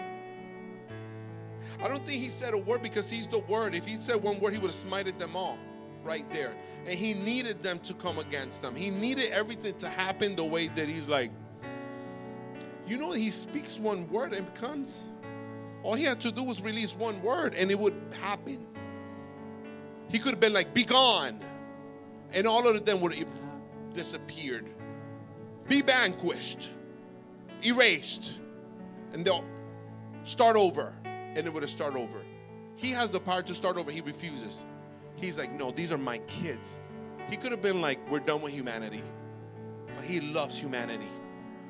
I 1.81 1.87
don't 1.87 2.05
think 2.05 2.21
he 2.21 2.29
said 2.29 2.53
a 2.53 2.57
word 2.57 2.81
because 2.81 3.09
he's 3.09 3.25
the 3.25 3.39
word. 3.39 3.73
If 3.73 3.85
he 3.85 3.95
said 3.95 4.21
one 4.21 4.39
word, 4.39 4.53
he 4.53 4.59
would 4.59 4.71
have 4.71 4.75
smited 4.75 5.17
them 5.17 5.35
all 5.35 5.57
right 6.03 6.29
there. 6.31 6.53
And 6.85 6.97
he 6.97 7.13
needed 7.13 7.63
them 7.63 7.79
to 7.79 7.93
come 7.93 8.19
against 8.19 8.61
them. 8.61 8.75
He 8.75 8.89
needed 8.89 9.31
everything 9.31 9.75
to 9.77 9.87
happen 9.87 10.35
the 10.35 10.43
way 10.43 10.67
that 10.67 10.89
he's 10.89 11.07
like, 11.07 11.31
you 12.85 12.97
know, 12.97 13.11
he 13.11 13.31
speaks 13.31 13.79
one 13.79 14.09
word 14.09 14.33
and 14.33 14.51
becomes. 14.53 14.99
All 15.83 15.93
he 15.93 16.03
had 16.03 16.19
to 16.21 16.31
do 16.31 16.43
was 16.43 16.61
release 16.61 16.95
one 16.95 17.21
word 17.21 17.53
and 17.53 17.71
it 17.71 17.79
would 17.79 17.95
happen. 18.21 18.65
He 20.09 20.19
could 20.19 20.31
have 20.31 20.39
been 20.39 20.53
like, 20.53 20.73
be 20.73 20.83
gone 20.83 21.39
and 22.33 22.47
all 22.47 22.67
of 22.67 22.85
them 22.85 23.01
would 23.01 23.15
have 23.15 23.27
disappeared, 23.93 24.65
be 25.67 25.81
vanquished, 25.81 26.69
erased, 27.63 28.39
and 29.13 29.25
they'll 29.25 29.45
start 30.23 30.55
over, 30.55 30.95
and 31.05 31.39
it 31.39 31.53
would 31.53 31.63
have 31.63 31.69
started 31.69 31.99
over. 31.99 32.21
He 32.75 32.91
has 32.91 33.09
the 33.09 33.19
power 33.19 33.41
to 33.43 33.55
start 33.55 33.77
over. 33.77 33.91
He 33.91 34.01
refuses. 34.01 34.63
He's 35.15 35.37
like, 35.37 35.51
no, 35.51 35.71
these 35.71 35.91
are 35.91 35.97
my 35.97 36.19
kids. 36.19 36.79
He 37.29 37.35
could 37.35 37.51
have 37.51 37.61
been 37.61 37.81
like, 37.81 37.99
we're 38.09 38.19
done 38.19 38.41
with 38.41 38.53
humanity, 38.53 39.03
but 39.95 40.05
he 40.05 40.21
loves 40.21 40.57
humanity, 40.57 41.09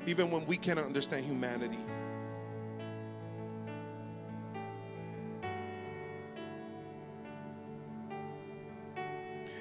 even 0.06 0.30
when 0.30 0.46
we 0.46 0.56
cannot 0.56 0.84
understand 0.84 1.24
humanity. 1.24 1.78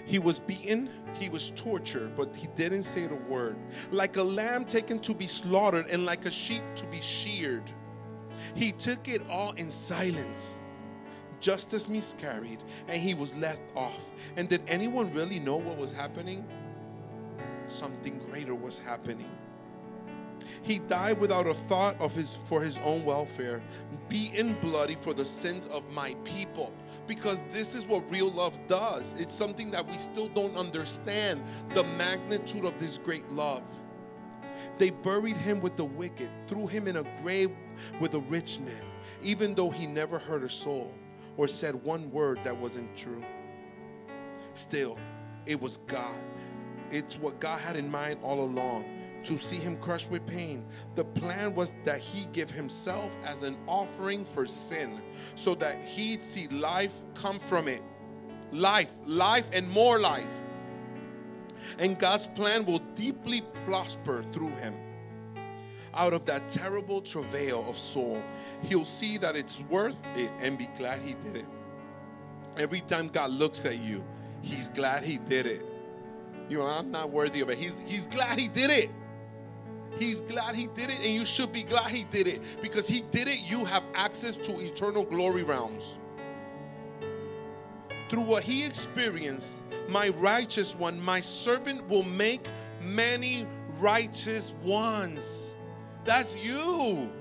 He 0.10 0.18
was 0.18 0.40
beaten, 0.40 0.90
he 1.14 1.30
was 1.30 1.52
tortured, 1.52 2.16
but 2.16 2.36
he 2.36 2.48
didn't 2.56 2.82
say 2.82 3.06
the 3.06 3.14
word. 3.14 3.56
Like 3.92 4.18
a 4.18 4.24
lamb 4.24 4.66
taken 4.66 4.98
to 5.02 5.14
be 5.14 5.28
slaughtered, 5.28 5.88
and 5.92 6.04
like 6.04 6.26
a 6.26 6.32
sheep 6.32 6.64
to 6.78 6.88
be 6.88 7.00
sheared. 7.00 7.72
He 8.56 8.72
took 8.72 9.08
it 9.08 9.22
all 9.30 9.52
in 9.52 9.70
silence. 9.70 10.58
Justice 11.42 11.88
miscarried, 11.88 12.58
and 12.88 13.00
he 13.00 13.14
was 13.14 13.36
left 13.36 13.62
off. 13.76 14.10
And 14.36 14.50
did 14.50 14.64
anyone 14.68 15.12
really 15.12 15.40
know 15.40 15.58
what 15.58 15.78
was 15.78 15.92
happening? 15.92 16.44
Something 17.68 18.18
greater 18.18 18.56
was 18.56 18.80
happening. 18.80 19.30
He 20.62 20.80
died 20.80 21.20
without 21.20 21.48
a 21.48 21.54
thought 21.54 22.00
of 22.02 22.14
his 22.14 22.36
for 22.46 22.62
his 22.62 22.78
own 22.80 23.06
welfare, 23.06 23.62
beaten 24.08 24.54
bloody 24.62 24.96
for 24.96 25.14
the 25.14 25.26
sins 25.26 25.66
of 25.68 25.90
my 25.92 26.16
people. 26.24 26.74
Because 27.08 27.42
this 27.50 27.76
is 27.76 27.86
what 27.86 28.10
real 28.12 28.32
love 28.32 28.60
does. 28.68 29.14
It's 29.18 29.34
something 29.34 29.72
that 29.72 29.88
we 29.88 29.98
still 29.98 30.28
don't 30.30 30.56
understand 30.56 31.42
the 31.74 31.84
magnitude 31.84 32.66
of 32.66 32.78
this 32.78 32.98
great 32.98 33.30
love. 33.32 33.64
They 34.78 34.92
buried 34.92 35.38
him 35.38 35.60
with 35.62 35.78
the 35.78 35.86
wicked, 35.86 36.30
threw 36.48 36.68
him 36.68 36.88
in 36.88 36.98
a 36.98 37.04
grave 37.22 37.52
with 38.00 38.14
a 38.14 38.20
rich 38.20 38.60
man, 38.60 38.86
even 39.24 39.56
though 39.56 39.70
he 39.70 39.88
never 39.88 40.20
hurt 40.20 40.44
a 40.44 40.50
soul 40.50 40.94
or 41.38 41.48
said 41.48 41.76
one 41.84 42.12
word 42.12 42.40
that 42.44 42.56
wasn't 42.56 42.96
true. 42.96 43.24
Still, 44.54 44.98
it 45.46 45.60
was 45.60 45.78
God. 45.88 46.22
It's 46.92 47.18
what 47.18 47.40
God 47.40 47.60
had 47.60 47.78
in 47.78 47.90
mind 47.90 48.20
all 48.22 48.42
along 48.42 48.99
to 49.24 49.38
see 49.38 49.58
him 49.58 49.78
crushed 49.78 50.10
with 50.10 50.26
pain. 50.26 50.66
The 50.96 51.04
plan 51.04 51.54
was 51.56 51.74
that 51.84 52.00
he 52.00 52.26
give 52.32 52.50
himself 52.50 53.16
as 53.26 53.44
an 53.44 53.58
offering 53.68 54.26
for 54.26 54.46
sin 54.46 55.02
so 55.36 55.56
that 55.56 55.84
he'd 55.84 56.24
see 56.24 56.48
life 56.48 56.96
come 57.14 57.40
from 57.40 57.68
it. 57.68 57.82
Life, 58.52 58.92
life, 59.06 59.50
and 59.54 59.70
more 59.70 60.00
life. 60.00 60.34
And 61.78 62.00
God's 62.00 62.28
plan 62.28 62.66
will 62.66 62.80
deeply 62.96 63.42
prosper 63.66 64.24
through 64.32 64.56
him. 64.56 64.76
Out 65.94 66.14
of 66.14 66.26
that 66.26 66.48
terrible 66.50 67.02
travail 67.02 67.66
of 67.68 67.78
soul, 67.78 68.22
he'll 68.64 68.86
see 68.86 69.18
that 69.18 69.36
it's 69.36 69.62
worth 69.64 70.00
it 70.16 70.32
and 70.40 70.58
be 70.58 70.70
glad 70.78 71.02
he 71.02 71.14
did 71.16 71.36
it. 71.36 71.46
Every 72.58 72.82
time 72.82 73.08
God 73.08 73.32
looks 73.32 73.66
at 73.66 73.78
you, 73.80 74.04
he's 74.42 74.70
glad 74.70 75.04
he 75.04 75.18
did 75.18 75.46
it. 75.46 75.66
You 76.50 76.60
know, 76.60 76.66
I'm 76.66 76.92
not 76.92 77.12
worthy 77.12 77.42
of 77.42 77.50
it. 77.50 77.58
He's, 77.58 77.80
he's 77.86 78.08
glad 78.08 78.40
he 78.40 78.48
did 78.48 78.72
it. 78.72 78.92
He's 79.98 80.22
glad 80.22 80.56
he 80.56 80.68
did 80.68 80.90
it, 80.90 81.00
and 81.00 81.14
you 81.14 81.26
should 81.26 81.52
be 81.52 81.64
glad 81.64 81.90
he 81.92 82.04
did 82.06 82.28
it 82.28 82.42
because 82.62 82.88
he 82.88 83.02
did 83.12 83.28
it. 83.28 83.40
You 83.50 83.66
have 83.66 83.84
access 83.94 84.36
to 84.38 84.60
eternal 84.60 85.04
glory 85.04 85.44
realms. 85.44 85.98
Through 88.10 88.24
what 88.24 88.44
he 88.44 88.66
experienced, 88.66 89.60
my 89.88 90.10
righteous 90.10 90.76
one, 90.76 91.02
my 91.02 91.20
servant 91.20 91.88
will 91.88 92.04
make 92.04 92.48
many 92.82 93.46
righteous 93.80 94.54
ones. 94.64 95.54
That's 96.06 96.36
you. 96.36 97.12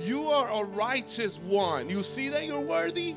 You 0.00 0.28
are 0.30 0.62
a 0.62 0.66
righteous 0.66 1.38
one. 1.38 1.88
You 1.88 2.02
see 2.02 2.28
that 2.28 2.44
you're 2.44 2.60
worthy? 2.60 3.16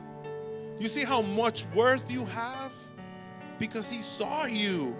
You 0.80 0.88
see 0.88 1.04
how 1.04 1.22
much 1.22 1.66
worth 1.74 2.12
you 2.12 2.24
have? 2.26 2.72
Because 3.58 3.90
he 3.90 4.02
saw 4.02 4.46
you. 4.46 4.96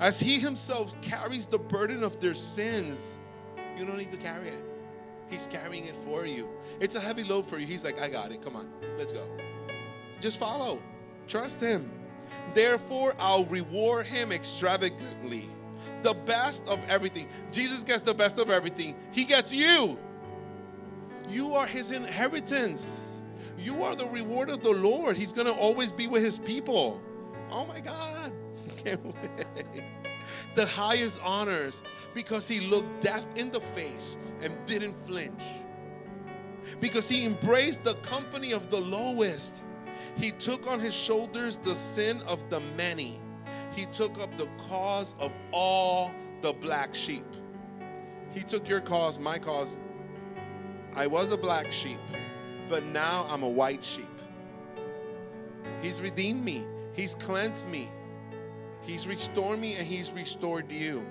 As 0.00 0.20
he 0.20 0.38
himself 0.38 1.00
carries 1.02 1.46
the 1.46 1.58
burden 1.58 2.02
of 2.04 2.20
their 2.20 2.34
sins, 2.34 3.18
you 3.76 3.84
don't 3.84 3.98
need 3.98 4.10
to 4.12 4.16
carry 4.16 4.48
it. 4.48 4.64
He's 5.28 5.48
carrying 5.48 5.84
it 5.84 5.96
for 5.96 6.24
you. 6.24 6.48
It's 6.80 6.94
a 6.94 7.00
heavy 7.00 7.24
load 7.24 7.46
for 7.46 7.58
you. 7.58 7.66
He's 7.66 7.84
like, 7.84 8.00
I 8.00 8.08
got 8.08 8.32
it. 8.32 8.40
Come 8.42 8.56
on, 8.56 8.68
let's 8.96 9.12
go. 9.12 9.26
Just 10.20 10.38
follow, 10.38 10.80
trust 11.26 11.60
him. 11.60 11.90
Therefore, 12.54 13.14
I'll 13.18 13.44
reward 13.44 14.06
him 14.06 14.32
extravagantly. 14.32 15.48
The 16.02 16.14
best 16.14 16.66
of 16.68 16.80
everything. 16.88 17.28
Jesus 17.52 17.82
gets 17.82 18.02
the 18.02 18.14
best 18.14 18.38
of 18.38 18.50
everything. 18.50 18.96
He 19.12 19.24
gets 19.24 19.52
you. 19.52 19.98
You 21.28 21.54
are 21.54 21.66
his 21.66 21.92
inheritance. 21.92 23.20
You 23.58 23.82
are 23.82 23.94
the 23.94 24.06
reward 24.06 24.48
of 24.48 24.62
the 24.62 24.70
Lord. 24.70 25.16
He's 25.16 25.32
going 25.32 25.46
to 25.46 25.52
always 25.52 25.92
be 25.92 26.06
with 26.06 26.22
his 26.22 26.38
people. 26.38 27.02
Oh 27.50 27.66
my 27.66 27.80
God. 27.80 28.32
Can't 28.84 29.04
wait. 29.04 29.84
The 30.54 30.66
highest 30.66 31.20
honors 31.22 31.82
because 32.14 32.48
he 32.48 32.60
looked 32.60 33.00
death 33.00 33.26
in 33.36 33.50
the 33.50 33.60
face 33.60 34.16
and 34.42 34.52
didn't 34.66 34.96
flinch. 34.96 35.42
Because 36.80 37.08
he 37.08 37.24
embraced 37.24 37.84
the 37.84 37.94
company 37.96 38.52
of 38.52 38.70
the 38.70 38.80
lowest. 38.80 39.64
He 40.16 40.32
took 40.32 40.66
on 40.66 40.80
his 40.80 40.94
shoulders 40.94 41.56
the 41.56 41.74
sin 41.74 42.20
of 42.22 42.48
the 42.50 42.60
many. 42.76 43.20
He 43.74 43.86
took 43.86 44.18
up 44.20 44.36
the 44.36 44.48
cause 44.68 45.14
of 45.18 45.32
all 45.52 46.12
the 46.42 46.52
black 46.52 46.94
sheep. 46.94 47.24
He 48.32 48.40
took 48.40 48.68
your 48.68 48.80
cause, 48.80 49.18
my 49.18 49.38
cause. 49.38 49.80
I 50.94 51.06
was 51.06 51.32
a 51.32 51.36
black 51.36 51.70
sheep, 51.72 52.00
but 52.68 52.84
now 52.84 53.26
I'm 53.28 53.42
a 53.42 53.48
white 53.48 53.82
sheep. 53.82 54.06
He's 55.80 56.00
redeemed 56.00 56.44
me, 56.44 56.64
He's 56.98 57.14
cleansed 57.14 57.68
me, 57.68 57.88
He's 58.82 59.06
restored 59.06 59.58
me, 59.58 59.76
and 59.76 59.86
He's 59.86 60.12
restored 60.12 60.70
you. 60.70 61.04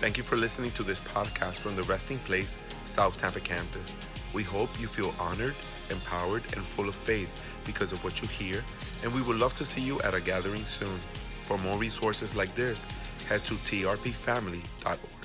Thank 0.00 0.18
you 0.18 0.24
for 0.24 0.36
listening 0.36 0.72
to 0.72 0.82
this 0.82 1.00
podcast 1.00 1.54
from 1.54 1.76
the 1.76 1.84
Resting 1.84 2.18
Place 2.20 2.58
South 2.84 3.16
Tampa 3.16 3.40
campus. 3.40 3.94
We 4.32 4.42
hope 4.42 4.68
you 4.80 4.88
feel 4.88 5.14
honored, 5.18 5.54
empowered, 5.90 6.42
and 6.56 6.64
full 6.64 6.88
of 6.88 6.94
faith 6.94 7.28
because 7.64 7.92
of 7.92 8.02
what 8.02 8.20
you 8.20 8.28
hear, 8.28 8.64
and 9.02 9.12
we 9.14 9.22
would 9.22 9.36
love 9.36 9.54
to 9.54 9.64
see 9.64 9.80
you 9.80 10.00
at 10.00 10.14
a 10.14 10.20
gathering 10.20 10.66
soon. 10.66 10.98
For 11.44 11.58
more 11.58 11.78
resources 11.78 12.34
like 12.34 12.54
this, 12.54 12.84
head 13.28 13.44
to 13.44 13.54
trpfamily.org. 13.54 15.21